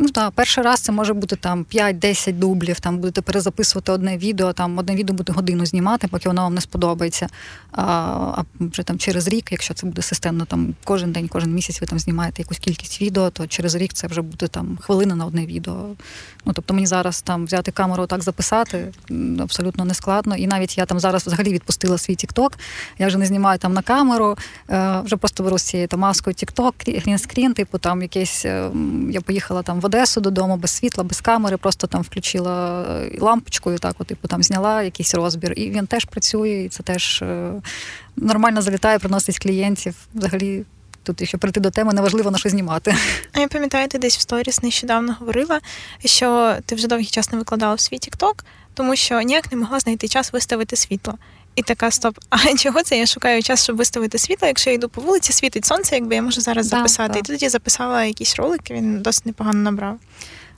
Ну 0.00 0.08
так, 0.08 0.30
перший 0.30 0.64
раз 0.64 0.80
це 0.80 0.92
може 0.92 1.14
бути 1.14 1.36
там 1.36 1.66
5-10 1.74 2.32
дублів, 2.32 2.80
там 2.80 2.98
будете 2.98 3.22
перезаписувати 3.22 3.92
одне 3.92 4.16
відео, 4.16 4.52
там 4.52 4.78
одне 4.78 4.94
відео 4.94 5.16
буде 5.16 5.32
годину 5.32 5.66
знімати, 5.66 6.08
поки 6.08 6.28
воно 6.28 6.42
вам 6.42 6.54
не 6.54 6.60
сподобається. 6.60 7.28
А 7.72 7.82
а 8.38 8.44
вже 8.60 8.82
там 8.82 8.98
через 8.98 9.28
рік, 9.28 9.52
якщо 9.52 9.74
це 9.74 9.86
буде 9.86 10.02
системно, 10.02 10.44
там 10.44 10.74
кожен 10.84 11.12
день, 11.12 11.28
кожен 11.28 11.54
місяць 11.54 11.80
ви 11.80 11.86
там 11.86 11.98
знімаєте 11.98 12.42
якусь 12.42 12.58
кількість 12.58 13.02
відео, 13.02 13.30
то 13.30 13.46
через 13.46 13.74
рік 13.74 13.92
це 13.92 14.06
вже 14.06 14.22
буде 14.22 14.46
там 14.46 14.78
хвилина 14.80 15.14
на 15.14 15.26
одне 15.26 15.46
відео. 15.46 15.86
Ну 16.44 16.52
тобто 16.52 16.74
мені 16.74 16.86
зараз 16.86 17.22
там 17.22 17.44
взяти 17.44 17.70
камеру, 17.70 18.06
так 18.06 18.22
записати 18.22 18.92
абсолютно 19.40 19.84
не 19.84 19.94
складно. 19.94 20.36
І 20.36 20.46
навіть 20.46 20.78
я 20.78 20.86
там 20.86 21.00
зараз 21.00 21.26
взагалі 21.26 21.52
відпустила 21.52 21.98
свій 21.98 22.14
Тікток. 22.14 22.58
Я 22.98 23.06
вже 23.06 23.18
не 23.18 23.26
знімаю 23.26 23.58
там 23.58 23.72
на 23.72 23.82
камеру, 23.82 24.38
е, 24.70 25.00
вже 25.04 25.16
просто 25.16 25.44
беру 25.44 25.58
з 25.58 25.62
цією 25.62 25.88
маскою 25.96 26.34
Тікток, 26.34 26.74
скрін, 27.16 27.54
типу 27.54 27.78
там 27.78 28.02
якесь. 28.02 28.44
Е, 28.44 28.70
я 29.10 29.20
поїхала 29.20 29.62
там 29.62 29.80
в 29.80 29.87
Одесу 29.88 30.20
додому 30.20 30.56
без 30.56 30.70
світла, 30.70 31.04
без 31.04 31.20
камери, 31.20 31.56
просто 31.56 31.86
там 31.86 32.02
включила 32.02 32.82
е, 32.82 33.18
лампочкою, 33.20 33.78
так, 33.78 33.96
от, 33.98 34.06
типу, 34.06 34.28
там 34.28 34.42
зняла 34.42 34.82
якийсь 34.82 35.14
розбір. 35.14 35.52
І 35.56 35.70
він 35.70 35.86
теж 35.86 36.04
працює, 36.04 36.50
і 36.50 36.68
це 36.68 36.82
теж 36.82 37.24
нормально 38.16 38.62
залітає, 38.62 38.98
приносить 38.98 39.38
клієнтів. 39.38 39.94
Взагалі. 40.14 40.64
Тут, 41.02 41.20
якщо 41.20 41.38
прийти 41.38 41.60
до 41.60 41.70
теми, 41.70 41.92
неважливо 41.92 42.30
на 42.30 42.38
що 42.38 42.48
знімати. 42.48 42.94
А 43.32 43.40
я 43.40 43.48
пам'ятаю, 43.48 43.88
ти 43.88 43.98
десь 43.98 44.16
в 44.16 44.20
сторіс 44.20 44.62
нещодавно 44.62 45.16
говорила, 45.20 45.60
що 46.04 46.56
ти 46.66 46.74
вже 46.74 46.88
довгий 46.88 47.06
час 47.06 47.32
не 47.32 47.38
викладала 47.38 47.74
в 47.74 47.80
свій 47.80 47.96
TikTok, 47.96 48.34
тому 48.74 48.96
що 48.96 49.20
ніяк 49.20 49.52
не 49.52 49.58
могла 49.58 49.80
знайти 49.80 50.08
час 50.08 50.32
виставити 50.32 50.76
світло. 50.76 51.14
І 51.54 51.62
така 51.62 51.90
стоп. 51.90 52.18
А 52.28 52.56
чого 52.56 52.82
це 52.82 52.98
я 52.98 53.06
шукаю 53.06 53.42
час, 53.42 53.64
щоб 53.64 53.76
виставити 53.76 54.18
світло? 54.18 54.48
Якщо 54.48 54.70
я 54.70 54.76
йду 54.76 54.88
по 54.88 55.00
вулиці, 55.00 55.32
світить 55.32 55.66
сонце, 55.66 55.94
якби 55.94 56.14
я 56.14 56.22
можу 56.22 56.40
зараз 56.40 56.70
да, 56.70 56.76
записати. 56.76 57.12
Да. 57.12 57.18
І 57.18 57.22
тоді 57.22 57.48
записала 57.48 58.04
якийсь 58.04 58.36
ролик, 58.36 58.70
він 58.70 59.02
досить 59.02 59.26
непогано 59.26 59.58
набрав. 59.62 59.98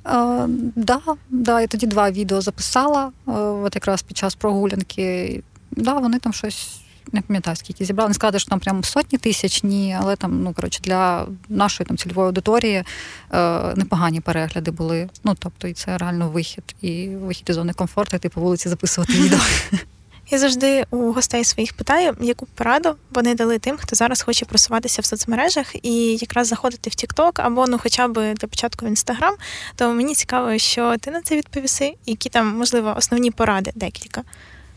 Так, 0.02 0.48
е, 0.48 0.52
да, 0.76 1.00
да, 1.30 1.60
я 1.60 1.66
тоді 1.66 1.86
два 1.86 2.10
відео 2.10 2.40
записала, 2.40 3.12
е, 3.28 3.30
от 3.40 3.74
якраз 3.74 4.02
під 4.02 4.16
час 4.16 4.34
прогулянки. 4.34 5.42
Да, 5.70 5.92
вони 5.92 6.18
там 6.18 6.32
щось. 6.32 6.80
Не 7.12 7.20
пам'ятаю, 7.20 7.56
скільки 7.56 7.84
зібрали. 7.84 8.08
Не 8.08 8.14
сказати, 8.14 8.38
що 8.38 8.50
там 8.50 8.60
прям 8.60 8.84
сотні 8.84 9.18
тисяч, 9.18 9.62
ні, 9.62 9.96
але 10.00 10.16
там, 10.16 10.42
ну 10.42 10.52
коротше, 10.52 10.80
для 10.82 11.26
нашої 11.48 11.86
там 11.86 11.96
цільової 11.96 12.26
аудиторії 12.26 12.84
е, 13.32 13.74
непогані 13.76 14.20
перегляди 14.20 14.70
були. 14.70 15.08
Ну 15.24 15.36
тобто, 15.38 15.68
і 15.68 15.72
це 15.72 15.98
реально 15.98 16.28
вихід, 16.28 16.74
і 16.82 17.08
вихід 17.08 17.46
із 17.50 17.54
зони 17.54 17.72
комфорту, 17.72 18.16
і 18.16 18.18
ти 18.18 18.28
по 18.28 18.40
вулиці 18.40 18.68
записувати 18.68 19.12
відео. 19.12 19.38
Я 20.30 20.38
завжди 20.38 20.84
у 20.90 21.12
гостей 21.12 21.44
своїх 21.44 21.72
питаю, 21.72 22.16
яку 22.20 22.46
пораду 22.46 22.94
вони 23.10 23.34
дали 23.34 23.58
тим, 23.58 23.76
хто 23.76 23.96
зараз 23.96 24.22
хоче 24.22 24.44
просуватися 24.44 25.02
в 25.02 25.04
соцмережах 25.04 25.74
і 25.82 26.16
якраз 26.16 26.48
заходити 26.48 26.90
в 26.90 26.92
TikTok 26.92 27.32
або 27.34 27.66
ну, 27.66 27.78
хоча 27.82 28.08
б 28.08 28.34
для 28.34 28.48
початку 28.48 28.86
в 28.86 28.88
Instagram, 28.88 29.32
то 29.76 29.92
мені 29.92 30.14
цікаво, 30.14 30.58
що 30.58 30.96
ти 30.98 31.10
на 31.10 31.22
це 31.22 31.36
відповіси, 31.36 31.94
які 32.06 32.28
там, 32.28 32.56
можливо, 32.58 32.94
основні 32.96 33.30
поради 33.30 33.72
декілька 33.74 34.22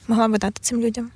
могла 0.08 0.28
би 0.28 0.38
дати 0.38 0.60
цим 0.62 0.82
людям. 0.82 1.12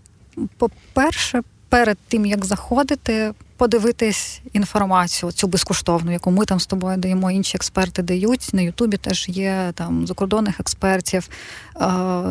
По-перше, 0.57 1.41
перед 1.69 1.97
тим 2.07 2.25
як 2.25 2.45
заходити, 2.45 3.33
подивитись 3.57 4.41
інформацію 4.53 5.31
цю 5.31 5.47
безкоштовну, 5.47 6.11
яку 6.11 6.31
ми 6.31 6.45
там 6.45 6.59
з 6.59 6.65
тобою 6.65 6.97
даємо, 6.97 7.31
інші 7.31 7.57
експерти 7.57 8.01
дають. 8.01 8.49
На 8.53 8.61
Ютубі 8.61 8.97
теж 8.97 9.29
є 9.29 9.71
там 9.75 10.07
закордонних 10.07 10.59
експертів, 10.59 11.29
е, 11.29 11.79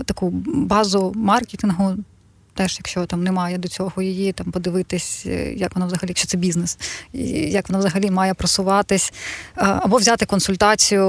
таку 0.04 0.30
базу 0.46 1.12
маркетингу. 1.16 1.96
Теж, 2.54 2.76
якщо 2.78 3.06
там 3.06 3.24
немає 3.24 3.58
до 3.58 3.68
цього 3.68 4.02
її, 4.02 4.32
там 4.32 4.52
подивитись, 4.52 5.22
е, 5.26 5.52
як 5.52 5.74
воно 5.74 5.86
взагалі, 5.86 6.08
якщо 6.08 6.28
це 6.28 6.36
бізнес, 6.36 6.78
як 7.12 7.68
воно 7.68 7.78
взагалі 7.78 8.10
має 8.10 8.34
просуватись, 8.34 9.12
е, 9.12 9.62
або 9.64 9.96
взяти 9.96 10.26
консультацію 10.26 11.06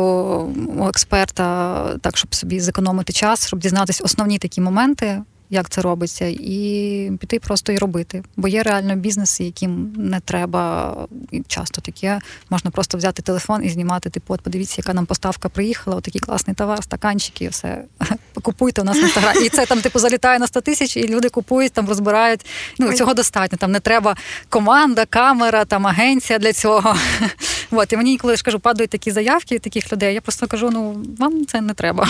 у 0.78 0.88
експерта, 0.88 1.98
так 2.02 2.18
щоб 2.18 2.36
собі 2.36 2.60
зекономити 2.60 3.14
час, 3.14 3.48
щоб 3.48 3.60
дізнатися 3.60 4.04
основні 4.04 4.38
такі 4.38 4.62
моменти, 4.62 5.22
як 5.50 5.70
це 5.70 5.82
робиться, 5.82 6.26
і 6.26 7.12
піти 7.20 7.40
просто 7.40 7.72
і 7.72 7.78
робити. 7.78 8.24
Бо 8.38 8.48
є 8.48 8.64
реально 8.64 8.96
бізнеси, 8.96 9.44
яким 9.44 9.94
не 9.98 10.20
треба 10.20 10.96
і 11.32 11.42
часто 11.48 11.82
таке. 11.82 12.20
Можна 12.50 12.72
просто 12.72 12.98
взяти 12.98 13.22
телефон 13.22 13.64
і 13.64 13.70
знімати. 13.70 14.10
Типу, 14.10 14.34
от 14.34 14.42
подивіться, 14.42 14.76
яка 14.78 14.94
нам 14.94 15.06
поставка 15.06 15.50
приїхала, 15.50 15.98
отакий 15.98 16.22
класний 16.22 16.56
товар, 16.56 16.84
стаканчики, 16.84 17.50
все 17.50 17.84
купуйте 18.42 18.82
у 18.82 18.84
нас 18.84 18.98
в 18.98 19.02
інстаграмі. 19.02 19.46
І 19.46 19.50
це 19.50 19.66
там, 19.66 19.82
типу, 19.82 20.00
залітає 20.00 20.40
на 20.40 20.48
100 20.48 20.62
тисяч, 20.62 20.98
і 20.98 21.08
люди 21.08 21.30
купують, 21.30 21.74
там 21.74 21.88
розбирають. 21.88 22.46
Ну 22.80 22.94
цього 22.94 23.14
достатньо. 23.14 23.58
Там 23.58 23.72
не 23.72 23.80
треба 23.80 24.16
команда, 24.50 25.06
камера, 25.06 25.66
там 25.66 25.88
агенція 25.88 26.40
для 26.40 26.54
цього. 26.54 26.96
От, 27.72 27.94
і 27.94 27.98
мені, 27.98 28.18
коли 28.18 28.34
я 28.34 28.38
ж 28.38 28.44
кажу, 28.44 28.60
падають 28.60 28.90
такі 28.90 29.12
заявки 29.12 29.60
таких 29.60 29.94
людей, 29.94 30.14
я 30.14 30.22
просто 30.22 30.48
кажу: 30.48 30.70
ну 30.72 31.06
вам 31.20 31.46
це 31.46 31.62
не 31.62 31.74
треба. 31.74 32.08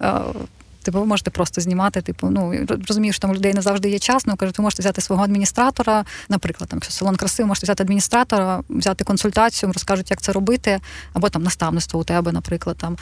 Типу, 0.88 1.00
ви 1.00 1.06
можете 1.06 1.30
просто 1.30 1.60
знімати, 1.60 2.02
типу, 2.02 2.30
ну 2.30 2.66
розумію, 2.88 3.12
що 3.12 3.20
там 3.20 3.30
у 3.30 3.34
людей 3.34 3.54
не 3.54 3.62
завжди 3.62 3.90
є 3.90 3.98
час, 3.98 4.26
ну 4.26 4.36
кажуть, 4.36 4.58
ви 4.58 4.62
можете 4.62 4.82
взяти 4.82 5.00
свого 5.00 5.24
адміністратора, 5.24 6.04
наприклад, 6.28 6.70
там, 6.70 6.76
якщо 6.76 6.92
салон 6.92 7.16
краси, 7.16 7.42
ви 7.42 7.46
можете 7.46 7.64
взяти 7.64 7.82
адміністратора, 7.82 8.62
взяти 8.68 9.04
консультацію, 9.04 9.72
розкажуть, 9.72 10.10
як 10.10 10.22
це 10.22 10.32
робити, 10.32 10.80
або 11.12 11.28
там 11.28 11.42
наставництво 11.42 12.00
у 12.00 12.04
тебе, 12.04 12.32
наприклад, 12.32 12.76
там. 12.76 12.96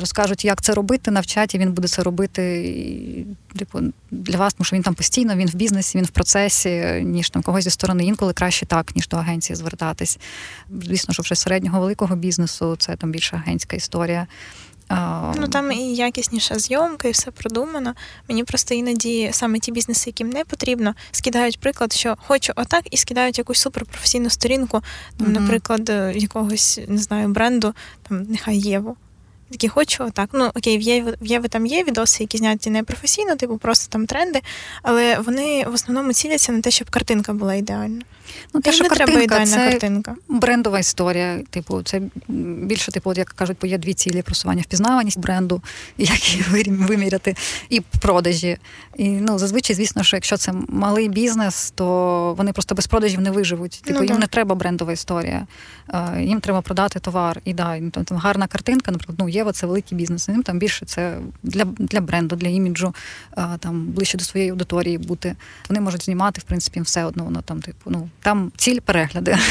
Розкажуть, 0.00 0.44
як 0.44 0.62
це 0.62 0.74
робити, 0.74 1.10
навчать, 1.10 1.54
і 1.54 1.58
він 1.58 1.72
буде 1.72 1.88
це 1.88 2.02
робити 2.02 2.42
і, 3.54 3.56
типу, 3.58 3.80
для 4.10 4.38
вас, 4.38 4.54
тому 4.54 4.64
що 4.64 4.76
він 4.76 4.82
там 4.82 4.94
постійно, 4.94 5.36
він 5.36 5.48
в 5.48 5.54
бізнесі, 5.54 5.98
він 5.98 6.04
в 6.04 6.10
процесі, 6.10 7.02
ніж 7.04 7.30
там 7.30 7.42
когось 7.42 7.64
зі 7.64 7.70
сторони. 7.70 8.04
Інколи 8.04 8.32
краще 8.32 8.66
так, 8.66 8.96
ніж 8.96 9.08
до 9.08 9.16
агенції 9.16 9.56
звертатись. 9.56 10.18
Звісно, 10.82 11.14
що 11.14 11.22
вже 11.22 11.34
середнього 11.34 11.80
великого 11.80 12.16
бізнесу 12.16 12.76
це 12.78 12.96
там 12.96 13.10
більше 13.10 13.36
агентська 13.36 13.76
історія. 13.76 14.26
Ну 15.36 15.48
там 15.48 15.72
і 15.72 15.94
якісніша 15.94 16.58
зйомка, 16.58 17.08
і 17.08 17.10
все 17.10 17.30
продумано. 17.30 17.94
Мені 18.28 18.44
просто 18.44 18.74
іноді 18.74 19.30
саме 19.32 19.58
ті 19.58 19.72
бізнеси, 19.72 20.10
яким 20.10 20.30
не 20.30 20.44
потрібно, 20.44 20.94
скидають 21.10 21.60
приклад, 21.60 21.92
що 21.92 22.16
хочу 22.26 22.52
отак, 22.56 22.84
і 22.90 22.96
скидають 22.96 23.38
якусь 23.38 23.58
суперпрофесійну 23.58 24.30
сторінку, 24.30 24.82
там, 25.18 25.26
mm-hmm. 25.26 25.40
наприклад, 25.40 25.88
якогось 26.14 26.80
не 26.88 26.98
знаю 26.98 27.28
бренду, 27.28 27.74
там 28.08 28.22
нехай 28.22 28.58
Єву. 28.58 28.96
Такі 29.50 29.68
хочу 29.68 30.10
так. 30.10 30.30
Ну 30.32 30.50
окей, 30.54 30.78
в 30.78 30.80
Єві, 30.80 31.14
в 31.20 31.26
Єві 31.26 31.48
там 31.48 31.66
є 31.66 31.84
відоси, 31.84 32.22
які 32.22 32.38
зняті 32.38 32.70
не 32.70 32.82
професійно, 32.82 33.36
типу 33.36 33.58
просто 33.58 33.92
там 33.92 34.06
тренди, 34.06 34.40
але 34.82 35.18
вони 35.18 35.64
в 35.68 35.74
основному 35.74 36.12
ціляться 36.12 36.52
на 36.52 36.60
те, 36.60 36.70
щоб 36.70 36.90
картинка 36.90 37.32
була 37.32 37.54
ідеальна. 37.54 38.02
Ну, 38.54 38.60
те, 38.60 38.72
що 38.72 38.84
картинка, 38.84 39.12
треба 39.12 39.22
ідеальна 39.22 39.46
це 39.46 39.70
картинка. 39.70 40.14
брендова 40.28 40.78
історія. 40.78 41.38
Типу, 41.50 41.82
це 41.82 42.00
більше, 42.28 42.92
типу, 42.92 43.10
от 43.10 43.18
як 43.18 43.28
кажуть, 43.28 43.56
бо 43.60 43.66
є 43.66 43.78
дві 43.78 43.94
цілі 43.94 44.22
просування 44.22 44.62
впізнаваність 44.62 45.18
бренду, 45.18 45.62
як 45.98 46.28
її 46.30 46.44
виміряти, 46.68 47.36
і 47.70 47.80
продажі. 47.80 48.58
І 48.96 49.08
ну, 49.08 49.38
зазвичай, 49.38 49.76
звісно, 49.76 50.02
що 50.02 50.16
якщо 50.16 50.36
це 50.36 50.52
малий 50.68 51.08
бізнес, 51.08 51.70
то 51.70 52.34
вони 52.38 52.52
просто 52.52 52.74
без 52.74 52.86
продажів 52.86 53.20
не 53.20 53.30
виживуть. 53.30 53.80
Типу, 53.84 53.98
Ну, 54.00 54.04
їм 54.04 54.18
не 54.18 54.26
треба 54.26 54.54
брендова 54.54 54.92
історія. 54.92 55.46
Їм 56.20 56.40
треба 56.40 56.60
продати 56.60 57.00
товар. 57.00 57.40
І 57.44 57.54
да, 57.54 57.90
там, 57.90 58.04
там 58.04 58.18
гарна 58.18 58.46
картинка, 58.46 58.90
наприклад, 58.90 59.18
ну, 59.20 59.28
Єва 59.28 59.52
це 59.52 59.66
великий 59.66 59.98
бізнес. 59.98 60.28
Їм 60.28 60.42
там 60.42 60.58
більше 60.58 60.86
це 60.86 61.18
для, 61.42 61.64
для 61.64 62.00
бренду, 62.00 62.36
для 62.36 62.48
іміджу, 62.48 62.94
там 63.58 63.86
ближче 63.86 64.18
до 64.18 64.24
своєї 64.24 64.50
аудиторії 64.50 64.98
бути. 64.98 65.36
Вони 65.68 65.80
можуть 65.80 66.04
знімати, 66.04 66.40
в 66.40 66.44
принципі, 66.44 66.80
все 66.80 67.04
одно. 67.04 67.24
Воно 67.24 67.42
там, 67.42 67.62
типу, 67.62 67.90
ну 67.90 68.08
там 68.22 68.52
ціль 68.56 68.80
перегляди. 68.80 69.36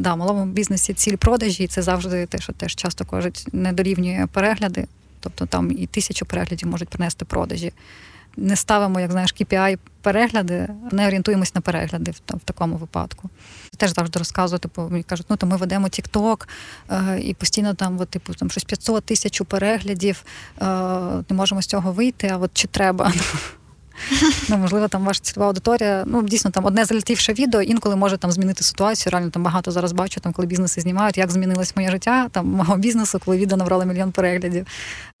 Да, 0.00 0.16
малому 0.16 0.46
бізнесі 0.46 0.94
ціль 0.94 1.16
продажі, 1.16 1.64
і 1.64 1.66
це 1.66 1.82
завжди 1.82 2.26
те, 2.26 2.38
що 2.38 2.52
теж 2.52 2.74
часто 2.74 3.04
кажуть, 3.04 3.46
не 3.52 3.72
дорівнює 3.72 4.26
перегляди. 4.32 4.86
Тобто 5.20 5.46
там 5.46 5.70
і 5.70 5.86
тисячу 5.86 6.26
переглядів 6.26 6.68
можуть 6.68 6.88
принести 6.88 7.24
продажі. 7.24 7.72
Не 8.36 8.56
ставимо, 8.56 9.00
як 9.00 9.12
знаєш, 9.12 9.34
KPI 9.34 9.78
перегляди, 10.02 10.68
не 10.92 11.06
орієнтуємось 11.06 11.54
на 11.54 11.60
перегляди 11.60 12.10
в, 12.10 12.36
в 12.36 12.40
такому 12.44 12.76
випадку. 12.76 13.30
Теж 13.76 13.94
завжди 13.94 14.18
розказую, 14.18 14.58
типу, 14.58 14.82
мені 14.90 15.02
кажуть, 15.02 15.26
ну 15.28 15.36
то 15.36 15.46
ми 15.46 15.56
ведемо 15.56 15.86
TikTok, 15.86 16.48
е, 16.90 17.20
і 17.20 17.34
постійно 17.34 17.74
там, 17.74 18.00
от, 18.00 18.08
типу, 18.08 18.34
там 18.34 18.50
щось 18.50 18.64
500 18.64 19.04
тисяч 19.04 19.42
переглядів, 19.48 20.24
е, 20.60 20.64
не 21.30 21.36
можемо 21.36 21.62
з 21.62 21.66
цього 21.66 21.92
вийти, 21.92 22.28
а 22.32 22.36
от 22.36 22.50
чи 22.54 22.68
треба? 22.68 23.12
Ну, 24.48 24.56
можливо, 24.56 24.88
там 24.88 25.04
ваша 25.04 25.20
цільова 25.20 25.46
аудиторія. 25.46 26.02
Ну, 26.06 26.22
дійсно, 26.22 26.50
там 26.50 26.64
одне 26.64 26.84
залетівше 26.84 27.32
відео 27.32 27.62
інколи 27.62 27.96
може 27.96 28.16
там 28.16 28.32
змінити 28.32 28.64
ситуацію. 28.64 29.10
Реально 29.10 29.30
там 29.30 29.42
багато 29.42 29.70
зараз 29.70 29.92
бачу, 29.92 30.20
там, 30.20 30.32
коли 30.32 30.48
бізнеси 30.48 30.80
знімають, 30.80 31.18
як 31.18 31.30
змінилось 31.30 31.76
моє 31.76 31.90
життя, 31.90 32.28
там 32.32 32.46
мого 32.46 32.76
бізнесу, 32.76 33.20
коли 33.24 33.36
відео 33.36 33.58
набрало 33.58 33.84
мільйон 33.84 34.12
переглядів. 34.12 34.66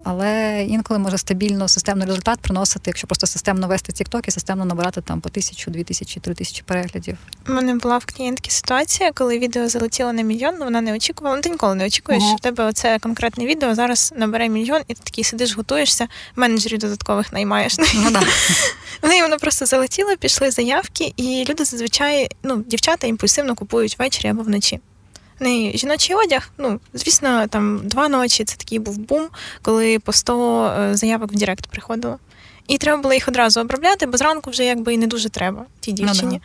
Але 0.04 0.62
інколи 0.68 0.98
може 0.98 1.18
стабільно 1.18 1.68
системний 1.68 2.06
результат 2.06 2.38
приносити, 2.40 2.82
якщо 2.86 3.06
просто 3.06 3.26
системно 3.26 3.68
вести 3.68 3.92
TikTok 3.92 4.28
і 4.28 4.30
системно 4.30 4.64
набирати 4.64 5.00
там 5.00 5.20
по 5.20 5.28
тисячу, 5.28 5.70
дві 5.70 5.84
тисячі, 5.84 6.20
три 6.20 6.34
тисячі 6.34 6.62
переглядів. 6.62 7.16
У 7.48 7.52
мене 7.52 7.74
була 7.74 7.98
в 7.98 8.04
клієнтки 8.04 8.50
ситуація, 8.50 9.12
коли 9.12 9.38
відео 9.38 9.68
залетіло 9.68 10.12
на 10.12 10.22
мільйон, 10.22 10.54
але 10.56 10.64
вона 10.64 10.80
не 10.80 10.94
очікувала. 10.94 11.36
Ну, 11.36 11.42
ти 11.42 11.50
ніколи 11.50 11.74
не 11.74 11.86
очікуєш, 11.86 12.22
що 12.22 12.34
в 12.34 12.40
тебе 12.40 12.64
оце 12.64 12.98
конкретне 12.98 13.46
відео 13.46 13.74
зараз 13.74 14.14
набере 14.16 14.48
мільйон, 14.48 14.82
і 14.88 14.94
ти 14.94 15.00
такий 15.04 15.24
сидиш, 15.24 15.56
готуєшся, 15.56 16.08
менеджерів 16.36 16.78
додаткових 16.78 17.32
наймаєш. 17.32 17.78
Ну, 17.78 18.10
да. 18.10 18.20
В 19.02 19.08
неї 19.08 19.22
воно 19.22 19.36
просто 19.36 19.66
залетіло, 19.66 20.16
пішли 20.16 20.50
заявки, 20.50 21.12
і 21.16 21.44
люди 21.48 21.64
зазвичай, 21.64 22.28
ну, 22.42 22.56
дівчата 22.56 23.06
імпульсивно 23.06 23.54
купують 23.54 23.98
ввечері 23.98 24.28
або 24.28 24.42
вночі. 24.42 24.80
В 25.40 25.42
неї 25.42 25.78
жіночий 25.78 26.16
одяг, 26.16 26.50
ну, 26.58 26.80
звісно, 26.94 27.46
там 27.46 27.80
два 27.84 28.08
ночі 28.08 28.44
це 28.44 28.56
такий 28.56 28.78
був 28.78 28.98
бум, 28.98 29.28
коли 29.62 29.98
по 29.98 30.12
100 30.12 30.64
е, 30.66 30.96
заявок 30.96 31.32
в 31.32 31.36
Директ 31.36 31.66
приходило. 31.66 32.18
І 32.68 32.78
треба 32.78 33.02
було 33.02 33.14
їх 33.14 33.28
одразу 33.28 33.60
обробляти, 33.60 34.06
бо 34.06 34.16
зранку 34.16 34.50
вже 34.50 34.64
якби 34.64 34.94
і 34.94 34.98
не 34.98 35.06
дуже 35.06 35.28
треба 35.28 35.66
тій 35.80 35.90
Ну, 35.90 35.96
дівчині. 35.96 36.40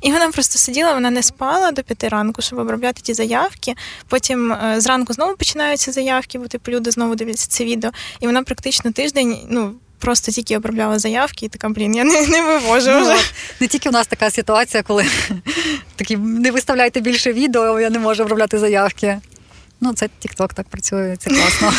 І 0.00 0.12
вона 0.12 0.30
просто 0.30 0.58
сиділа, 0.58 0.94
вона 0.94 1.10
не 1.10 1.22
спала 1.22 1.70
до 1.70 1.82
п'яти 1.82 2.08
ранку, 2.08 2.42
щоб 2.42 2.58
обробляти 2.58 3.02
ті 3.02 3.14
заявки. 3.14 3.74
Потім 4.08 4.52
е, 4.52 4.80
зранку 4.80 5.12
знову 5.12 5.36
починаються 5.36 5.92
заявки, 5.92 6.38
бо 6.38 6.46
типу 6.46 6.70
люди 6.70 6.90
знову 6.90 7.14
дивляться 7.14 7.46
це 7.48 7.64
відео. 7.64 7.90
І 8.20 8.26
вона 8.26 8.42
практично 8.42 8.92
тиждень, 8.92 9.38
ну. 9.48 9.74
Просто 9.98 10.32
тільки 10.32 10.56
обробляла 10.56 10.98
заявки, 10.98 11.46
і 11.46 11.48
така, 11.48 11.68
блін, 11.68 11.94
я 11.94 12.04
не, 12.04 12.26
не 12.26 12.42
вивожу 12.42 12.90
Ну, 12.90 13.00
вже. 13.00 13.16
Не 13.60 13.66
тільки 13.66 13.88
у 13.88 13.92
нас 13.92 14.06
така 14.06 14.30
ситуація, 14.30 14.82
коли 14.82 15.06
такі 15.96 16.16
не 16.16 16.50
виставляйте 16.50 17.00
більше 17.00 17.32
відео, 17.32 17.80
я 17.80 17.90
не 17.90 17.98
можу 17.98 18.22
обробляти 18.22 18.58
заявки. 18.58 19.18
Ну, 19.80 19.92
це 19.92 20.08
TikTok 20.24 20.54
так 20.54 20.68
працює, 20.68 21.16
це 21.18 21.30
класно. 21.30 21.72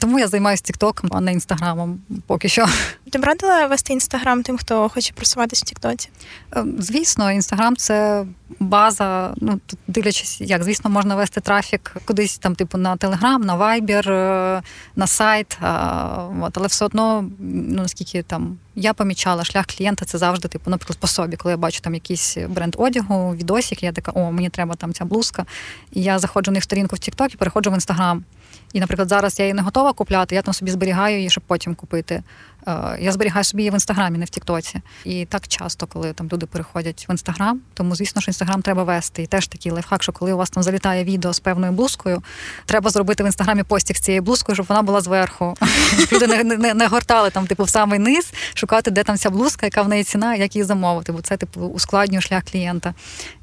Тому 0.00 0.18
я 0.18 0.28
займаюся 0.28 0.62
TikTok, 0.66 1.06
а 1.10 1.20
не 1.20 1.32
інстаграмом 1.32 2.00
поки 2.26 2.48
що. 2.48 2.66
Ти 3.10 3.18
б 3.18 3.24
радила 3.24 3.66
вести 3.66 3.92
інстаграм 3.92 4.42
тим, 4.42 4.58
хто 4.58 4.88
хоче 4.88 5.12
просуватись 5.12 5.62
в 5.62 5.64
Тіктоці? 5.64 6.08
Е, 6.56 6.64
Звісно, 6.78 7.32
інстаграм 7.32 7.76
це 7.76 8.26
база. 8.60 9.34
Ну 9.36 9.60
тут 9.66 9.78
дивлячись, 9.86 10.40
як 10.40 10.64
звісно, 10.64 10.90
можна 10.90 11.16
вести 11.16 11.40
трафік 11.40 11.96
кудись 12.04 12.38
там, 12.38 12.54
типу, 12.54 12.78
на 12.78 12.96
Телеграм, 12.96 13.42
на 13.42 13.76
е, 13.76 14.62
на 14.96 15.06
сайт. 15.06 15.58
а, 15.60 16.28
От, 16.40 16.58
але 16.58 16.66
все 16.66 16.84
одно, 16.84 17.24
ну 17.38 17.82
наскільки 17.82 18.22
там 18.22 18.58
я 18.74 18.94
помічала, 18.94 19.44
шлях 19.44 19.66
клієнта 19.66 20.04
це 20.04 20.18
завжди, 20.18 20.48
типу, 20.48 20.70
наприклад, 20.70 20.98
по 20.98 21.06
собі, 21.06 21.36
коли 21.36 21.52
я 21.52 21.56
бачу 21.56 21.80
там 21.80 21.94
якийсь 21.94 22.36
бренд 22.48 22.74
одягу, 22.78 23.34
відосик, 23.34 23.82
я 23.82 23.92
така, 23.92 24.12
о, 24.14 24.32
мені 24.32 24.48
треба 24.48 24.74
там 24.74 24.92
ця 24.92 25.04
блузка. 25.04 25.46
І 25.92 26.02
я 26.02 26.18
заходжу 26.18 26.50
в 26.50 26.54
них 26.54 26.64
сторінку 26.64 26.96
в 26.96 26.98
TikTok 26.98 27.34
і 27.34 27.36
переходжу 27.36 27.70
в 27.70 27.74
інстаграм. 27.74 28.24
І, 28.76 28.80
наприклад, 28.80 29.08
зараз 29.08 29.38
я 29.38 29.44
її 29.44 29.54
не 29.54 29.62
готова 29.62 29.92
купляти, 29.92 30.34
я 30.34 30.42
там 30.42 30.54
собі 30.54 30.70
зберігаю 30.70 31.16
її, 31.16 31.30
щоб 31.30 31.44
потім 31.46 31.74
купити. 31.74 32.22
Е, 32.68 32.98
Я 33.00 33.12
зберігаю 33.12 33.44
собі 33.44 33.62
її 33.62 33.70
в 33.70 33.74
інстаграмі, 33.74 34.18
не 34.18 34.24
в 34.24 34.28
Тіктоці. 34.28 34.80
І 35.04 35.24
так 35.24 35.48
часто, 35.48 35.86
коли 35.86 36.12
там 36.12 36.28
люди 36.32 36.46
переходять 36.46 37.06
в 37.08 37.10
інстаграм, 37.10 37.60
тому 37.74 37.94
звісно, 37.96 38.22
що 38.22 38.30
інстаграм 38.30 38.62
треба 38.62 38.84
вести. 38.84 39.22
І 39.22 39.26
теж 39.26 39.46
такий 39.46 39.72
лайфхак, 39.72 40.02
що 40.02 40.12
коли 40.12 40.32
у 40.32 40.36
вас 40.36 40.50
там 40.50 40.62
залітає 40.62 41.04
відео 41.04 41.32
з 41.32 41.40
певною 41.40 41.72
блузкою, 41.72 42.22
треба 42.66 42.90
зробити 42.90 43.22
в 43.22 43.26
інстаграмі 43.26 43.62
постік 43.62 43.96
з 43.96 44.00
цією 44.00 44.22
блузкою, 44.22 44.54
щоб 44.56 44.66
вона 44.66 44.82
була 44.82 45.00
зверху. 45.00 45.54
Щоб 45.98 46.12
люди 46.12 46.26
не, 46.26 46.44
не, 46.56 46.74
не 46.74 46.86
гортали 46.86 47.30
там, 47.30 47.46
типу, 47.46 47.64
в 47.64 47.68
самий 47.70 47.98
низ, 47.98 48.32
шукати, 48.54 48.90
де 48.90 49.02
там 49.04 49.16
ця 49.16 49.30
блузка, 49.30 49.66
яка 49.66 49.82
в 49.82 49.88
неї 49.88 50.04
ціна, 50.04 50.34
як 50.34 50.54
її 50.56 50.64
замовити. 50.64 51.12
Бо 51.12 51.20
це 51.22 51.36
типу 51.36 51.60
ускладнює 51.60 52.20
шлях 52.20 52.42
клієнта. 52.52 52.94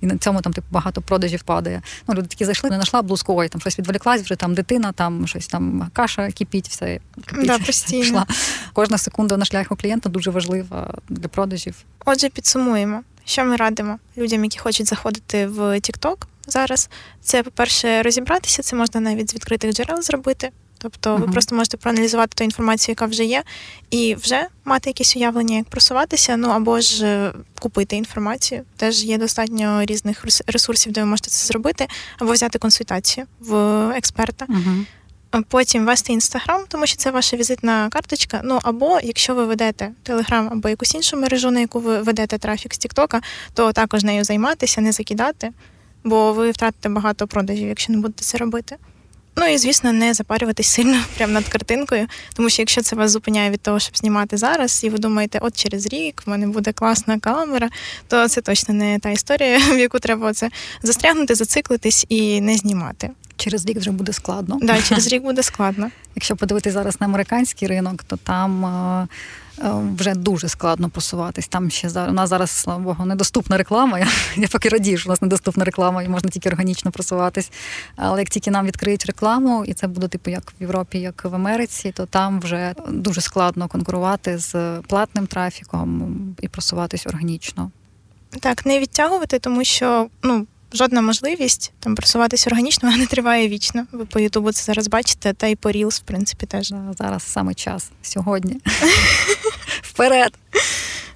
І 0.02 0.06
на 0.06 0.18
цьому 0.18 0.42
там 0.42 0.54
типу 0.54 0.68
багато 0.72 1.02
продажів 1.02 1.44
падає. 1.44 1.82
Ну, 2.08 2.16
люди 2.16 2.28
такі 2.28 2.46
зайшли, 2.46 2.70
не 2.70 2.76
знайшла 2.76 3.02
блузку, 3.02 3.36
ой, 3.36 3.48
там 3.50 3.62
щось 3.62 3.80
відволіклась, 3.80 4.22
вже 4.22 4.36
там 4.36 4.54
дитина, 4.54 4.92
там 4.92 5.28
щось 5.28 5.48
там 5.48 5.90
каша 5.94 6.32
кипіть, 6.32 6.68
все 6.70 7.00
кипіть, 7.28 7.48
Да, 7.48 7.60
постійно. 7.66 8.02
пішла. 8.04 8.26
Кожна 8.74 8.98
секунда 9.14 9.38
на 9.38 9.46
шляху 9.46 9.76
клієнта 9.76 10.10
дуже 10.10 10.32
важлива 10.32 10.94
для 11.10 11.28
продажів. 11.28 11.76
Отже, 12.06 12.30
підсумуємо, 12.30 13.02
що 13.26 13.46
ми 13.46 13.56
радимо 13.56 14.00
людям, 14.18 14.44
які 14.44 14.60
хочуть 14.60 14.88
заходити 14.88 15.48
в 15.48 15.60
TikTok 15.60 16.16
зараз. 16.48 16.90
Це, 17.22 17.44
по-перше, 17.44 18.02
розібратися, 18.02 18.62
це 18.64 18.76
можна 18.76 19.00
навіть 19.02 19.30
з 19.30 19.34
відкритих 19.34 19.74
джерел 19.74 20.02
зробити. 20.02 20.50
Тобто 20.78 21.14
ви 21.16 21.20
Мгм. 21.24 21.32
просто 21.32 21.56
можете 21.56 21.78
проаналізувати 21.78 22.32
ту 22.36 22.44
інформацію, 22.44 22.92
яка 22.94 23.06
вже 23.06 23.24
є, 23.26 23.44
і 23.92 24.16
вже 24.16 24.48
мати 24.66 24.90
якесь 24.90 25.16
уявлення, 25.16 25.58
як 25.58 25.66
просуватися, 25.66 26.38
ну 26.38 26.50
або 26.50 26.80
ж 26.82 27.06
е, 27.06 27.34
купити 27.60 27.96
інформацію. 27.96 28.62
Теж 28.78 29.04
є 29.04 29.18
достатньо 29.18 29.86
різних 29.86 30.26
рес- 30.26 30.42
ресурсів, 30.48 30.92
де 30.92 31.02
ви 31.02 31.08
можете 31.08 31.30
це 31.30 31.48
зробити, 31.48 31.88
або 32.20 32.32
взяти 32.32 32.60
консультацію 32.60 33.26
в 33.40 33.56
експерта. 33.98 34.46
Угу. 34.50 34.86
Потім 35.42 35.86
вести 35.86 36.14
інстаграм, 36.14 36.62
тому 36.68 36.88
що 36.88 36.98
це 36.98 37.12
ваша 37.12 37.38
візитна 37.38 37.90
карточка. 37.90 38.42
Ну 38.44 38.60
або 38.64 39.00
якщо 39.04 39.36
ви 39.36 39.46
ведете 39.46 39.92
Телеграм 40.04 40.50
або 40.52 40.70
якусь 40.70 40.96
іншу 40.96 41.18
мережу, 41.18 41.52
на 41.52 41.60
яку 41.60 41.80
ви 41.80 42.02
ведете 42.02 42.38
трафік 42.38 42.74
з 42.74 42.78
Тіктока, 42.78 43.22
то 43.54 43.72
також 43.72 44.04
нею 44.04 44.24
займатися, 44.24 44.82
не 44.82 44.92
закидати, 44.92 45.52
бо 46.04 46.34
ви 46.34 46.52
втратите 46.52 46.90
багато 46.90 47.28
продажів, 47.28 47.68
якщо 47.68 47.94
не 47.94 48.00
будете 48.00 48.24
це 48.24 48.38
робити. 48.38 48.78
Ну 49.36 49.48
і 49.48 49.58
звісно, 49.58 49.94
не 49.94 50.14
запарюватись 50.14 50.68
сильно 50.68 51.04
прямо 51.18 51.34
над 51.34 51.48
картинкою, 51.48 52.08
тому 52.34 52.50
що 52.50 52.62
якщо 52.62 52.82
це 52.82 52.96
вас 52.96 53.12
зупиняє 53.12 53.50
від 53.50 53.62
того, 53.62 53.80
щоб 53.80 53.98
знімати 53.98 54.38
зараз, 54.38 54.84
і 54.84 54.90
ви 54.90 54.98
думаєте, 54.98 55.40
от 55.42 55.58
через 55.58 55.88
рік 55.88 56.24
в 56.26 56.30
мене 56.30 56.48
буде 56.48 56.72
класна 56.72 57.20
камера, 57.20 57.70
то 58.08 58.28
це 58.28 58.42
точно 58.42 58.74
не 58.74 59.00
та 59.00 59.10
історія, 59.10 59.58
в 59.74 59.80
яку 59.80 60.00
треба 60.00 60.30
оце 60.30 60.50
застрягнути, 60.84 61.36
зациклитись 61.36 62.06
і 62.10 62.42
не 62.42 62.58
знімати. 62.58 63.10
Через 63.38 63.66
рік 63.66 63.78
вже 63.78 63.92
буде 63.92 64.14
складно. 64.14 64.58
Да, 64.62 64.82
через 64.88 65.08
рік 65.08 65.24
буде 65.24 65.44
складно. 65.44 65.90
Якщо 66.16 66.36
подивитися 66.36 66.74
зараз 66.74 67.02
на 67.02 67.08
американський 67.08 67.68
ринок, 67.68 68.04
то 68.04 68.18
там 68.18 68.66
е, 68.66 69.08
е, 69.60 69.72
вже 69.98 70.14
дуже 70.16 70.50
складно 70.50 70.90
просуватись. 70.90 71.48
Там 71.48 71.70
ще 71.72 71.90
за- 71.90 72.08
у 72.08 72.12
нас 72.12 72.30
зараз, 72.30 72.52
слава 72.52 72.80
Богу, 72.84 73.06
недоступна 73.06 73.58
реклама. 73.58 74.00
Я, 74.00 74.08
я 74.36 74.48
поки 74.48 74.70
радію, 74.70 74.98
що 74.98 75.10
у 75.10 75.12
нас 75.12 75.22
недоступна 75.22 75.66
реклама 75.66 76.04
і 76.04 76.10
можна 76.10 76.30
тільки 76.30 76.50
органічно 76.50 76.92
просуватись. 76.92 77.52
Але 77.96 78.20
як 78.20 78.30
тільки 78.30 78.52
нам 78.52 78.66
відкриють 78.66 79.06
рекламу, 79.06 79.66
і 79.66 79.74
це 79.74 79.88
буде 79.88 80.08
типу 80.08 80.30
як 80.32 80.54
в 80.60 80.62
Європі, 80.62 81.00
як 81.00 81.26
в 81.26 81.36
Америці, 81.36 81.94
то 81.96 82.06
там 82.06 82.40
вже 82.40 82.74
дуже 82.90 83.22
складно 83.22 83.68
конкурувати 83.68 84.38
з 84.38 84.80
платним 84.88 85.28
трафіком 85.28 86.16
і 86.42 86.48
просуватись 86.48 87.08
органічно. 87.08 87.72
Так, 88.40 88.66
не 88.66 88.80
відтягувати, 88.80 89.40
тому 89.40 89.64
що 89.64 90.08
ну. 90.24 90.48
Жодна 90.74 91.02
можливість 91.02 91.72
там 91.80 91.96
просуватись 91.96 92.48
органічно, 92.48 92.90
вона 92.90 92.98
не 93.02 93.08
триває 93.08 93.48
вічно. 93.48 93.86
Ви 93.92 94.06
по 94.06 94.20
Ютубу 94.20 94.52
це 94.52 94.64
зараз 94.64 94.88
бачите, 94.88 95.34
та 95.34 95.48
й 95.48 95.56
по 95.56 95.70
Reels, 95.70 96.00
в 96.00 96.04
принципі, 96.04 96.46
теж. 96.46 96.74
Зараз 96.98 97.24
саме 97.24 97.54
час 97.54 97.90
сьогодні. 98.02 98.58
Вперед! 99.82 100.34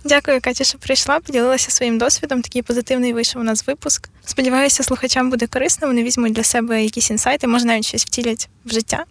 Дякую, 0.03 0.41
Катя, 0.41 0.63
що 0.63 0.77
прийшла, 0.77 1.19
поділилася 1.19 1.71
своїм 1.71 1.97
досвідом. 1.97 2.41
Такий 2.41 2.61
позитивний 2.61 3.13
вийшов 3.13 3.41
у 3.41 3.45
нас 3.45 3.67
випуск. 3.67 4.09
Сподіваюся, 4.25 4.83
слухачам 4.83 5.29
буде 5.29 5.47
корисно. 5.47 5.87
Вони 5.87 6.03
візьмуть 6.03 6.33
для 6.33 6.43
себе 6.43 6.83
якісь 6.83 7.09
інсайти, 7.09 7.47
може 7.47 7.65
навіть 7.65 7.85
щось 7.85 8.05
втілять 8.05 8.49
в 8.65 8.73
життя. 8.73 9.05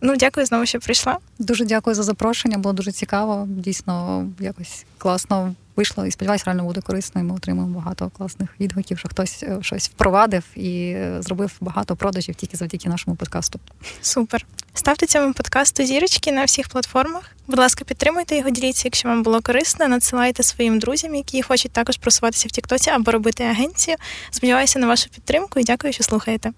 Ну, 0.00 0.16
дякую 0.16 0.46
знову, 0.46 0.66
що 0.66 0.80
прийшла. 0.80 1.18
Дуже 1.38 1.64
дякую 1.64 1.96
за 1.96 2.02
запрошення. 2.02 2.58
Було 2.58 2.72
дуже 2.72 2.92
цікаво. 2.92 3.46
Дійсно, 3.48 4.26
якось 4.40 4.84
класно 4.98 5.54
вийшло. 5.78 6.06
І 6.06 6.10
сподіваюся, 6.10 6.44
реально 6.46 6.64
буде 6.64 6.80
корисно. 6.80 7.20
І 7.20 7.24
ми 7.24 7.34
отримаємо 7.34 7.78
багато 7.78 8.10
класних 8.18 8.48
відгуків, 8.60 8.98
що 8.98 9.08
хтось 9.08 9.42
е, 9.42 9.58
щось 9.60 9.88
впровадив 9.88 10.44
і 10.54 10.90
е, 10.96 11.16
зробив 11.20 11.52
багато 11.60 11.96
продажів 11.96 12.34
тільки 12.34 12.56
завдяки 12.56 12.88
нашому 12.88 13.16
подкасту. 13.16 13.60
Супер. 14.00 14.46
Ставте 14.74 15.06
цьому 15.06 15.32
подкасту 15.32 15.84
зірочки 15.84 16.32
на 16.32 16.44
всіх 16.44 16.68
платформах. 16.68 17.30
Будь 17.46 17.58
ласка, 17.58 17.84
підтримуйте 17.84 18.36
його, 18.36 18.50
діліться, 18.50 18.82
якщо 18.84 19.08
вам 19.08 19.22
було 19.22 19.40
корисно. 19.40 19.88
Надсилайте 19.88 20.42
своїм 20.42 20.78
друзям, 20.78 21.14
які 21.14 21.42
хочуть 21.42 21.72
також 21.72 21.96
просуватися 21.96 22.48
в 22.48 22.50
Тіктоці 22.50 22.90
або 22.90 23.10
робити 23.10 23.44
агенцію. 23.44 23.96
Сподіваюся 24.30 24.78
на 24.78 24.86
вашу 24.86 25.10
підтримку 25.10 25.60
і 25.60 25.64
дякую, 25.64 25.92
що 25.92 26.04
слухаєте. 26.04 26.52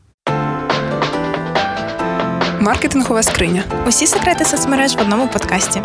Маркетингова 2.60 3.22
скриня. 3.22 3.64
Усі 3.88 4.06
секрети 4.06 4.44
соцмереж 4.44 4.94
в 4.94 5.00
одному 5.00 5.28
подкасті. 5.28 5.82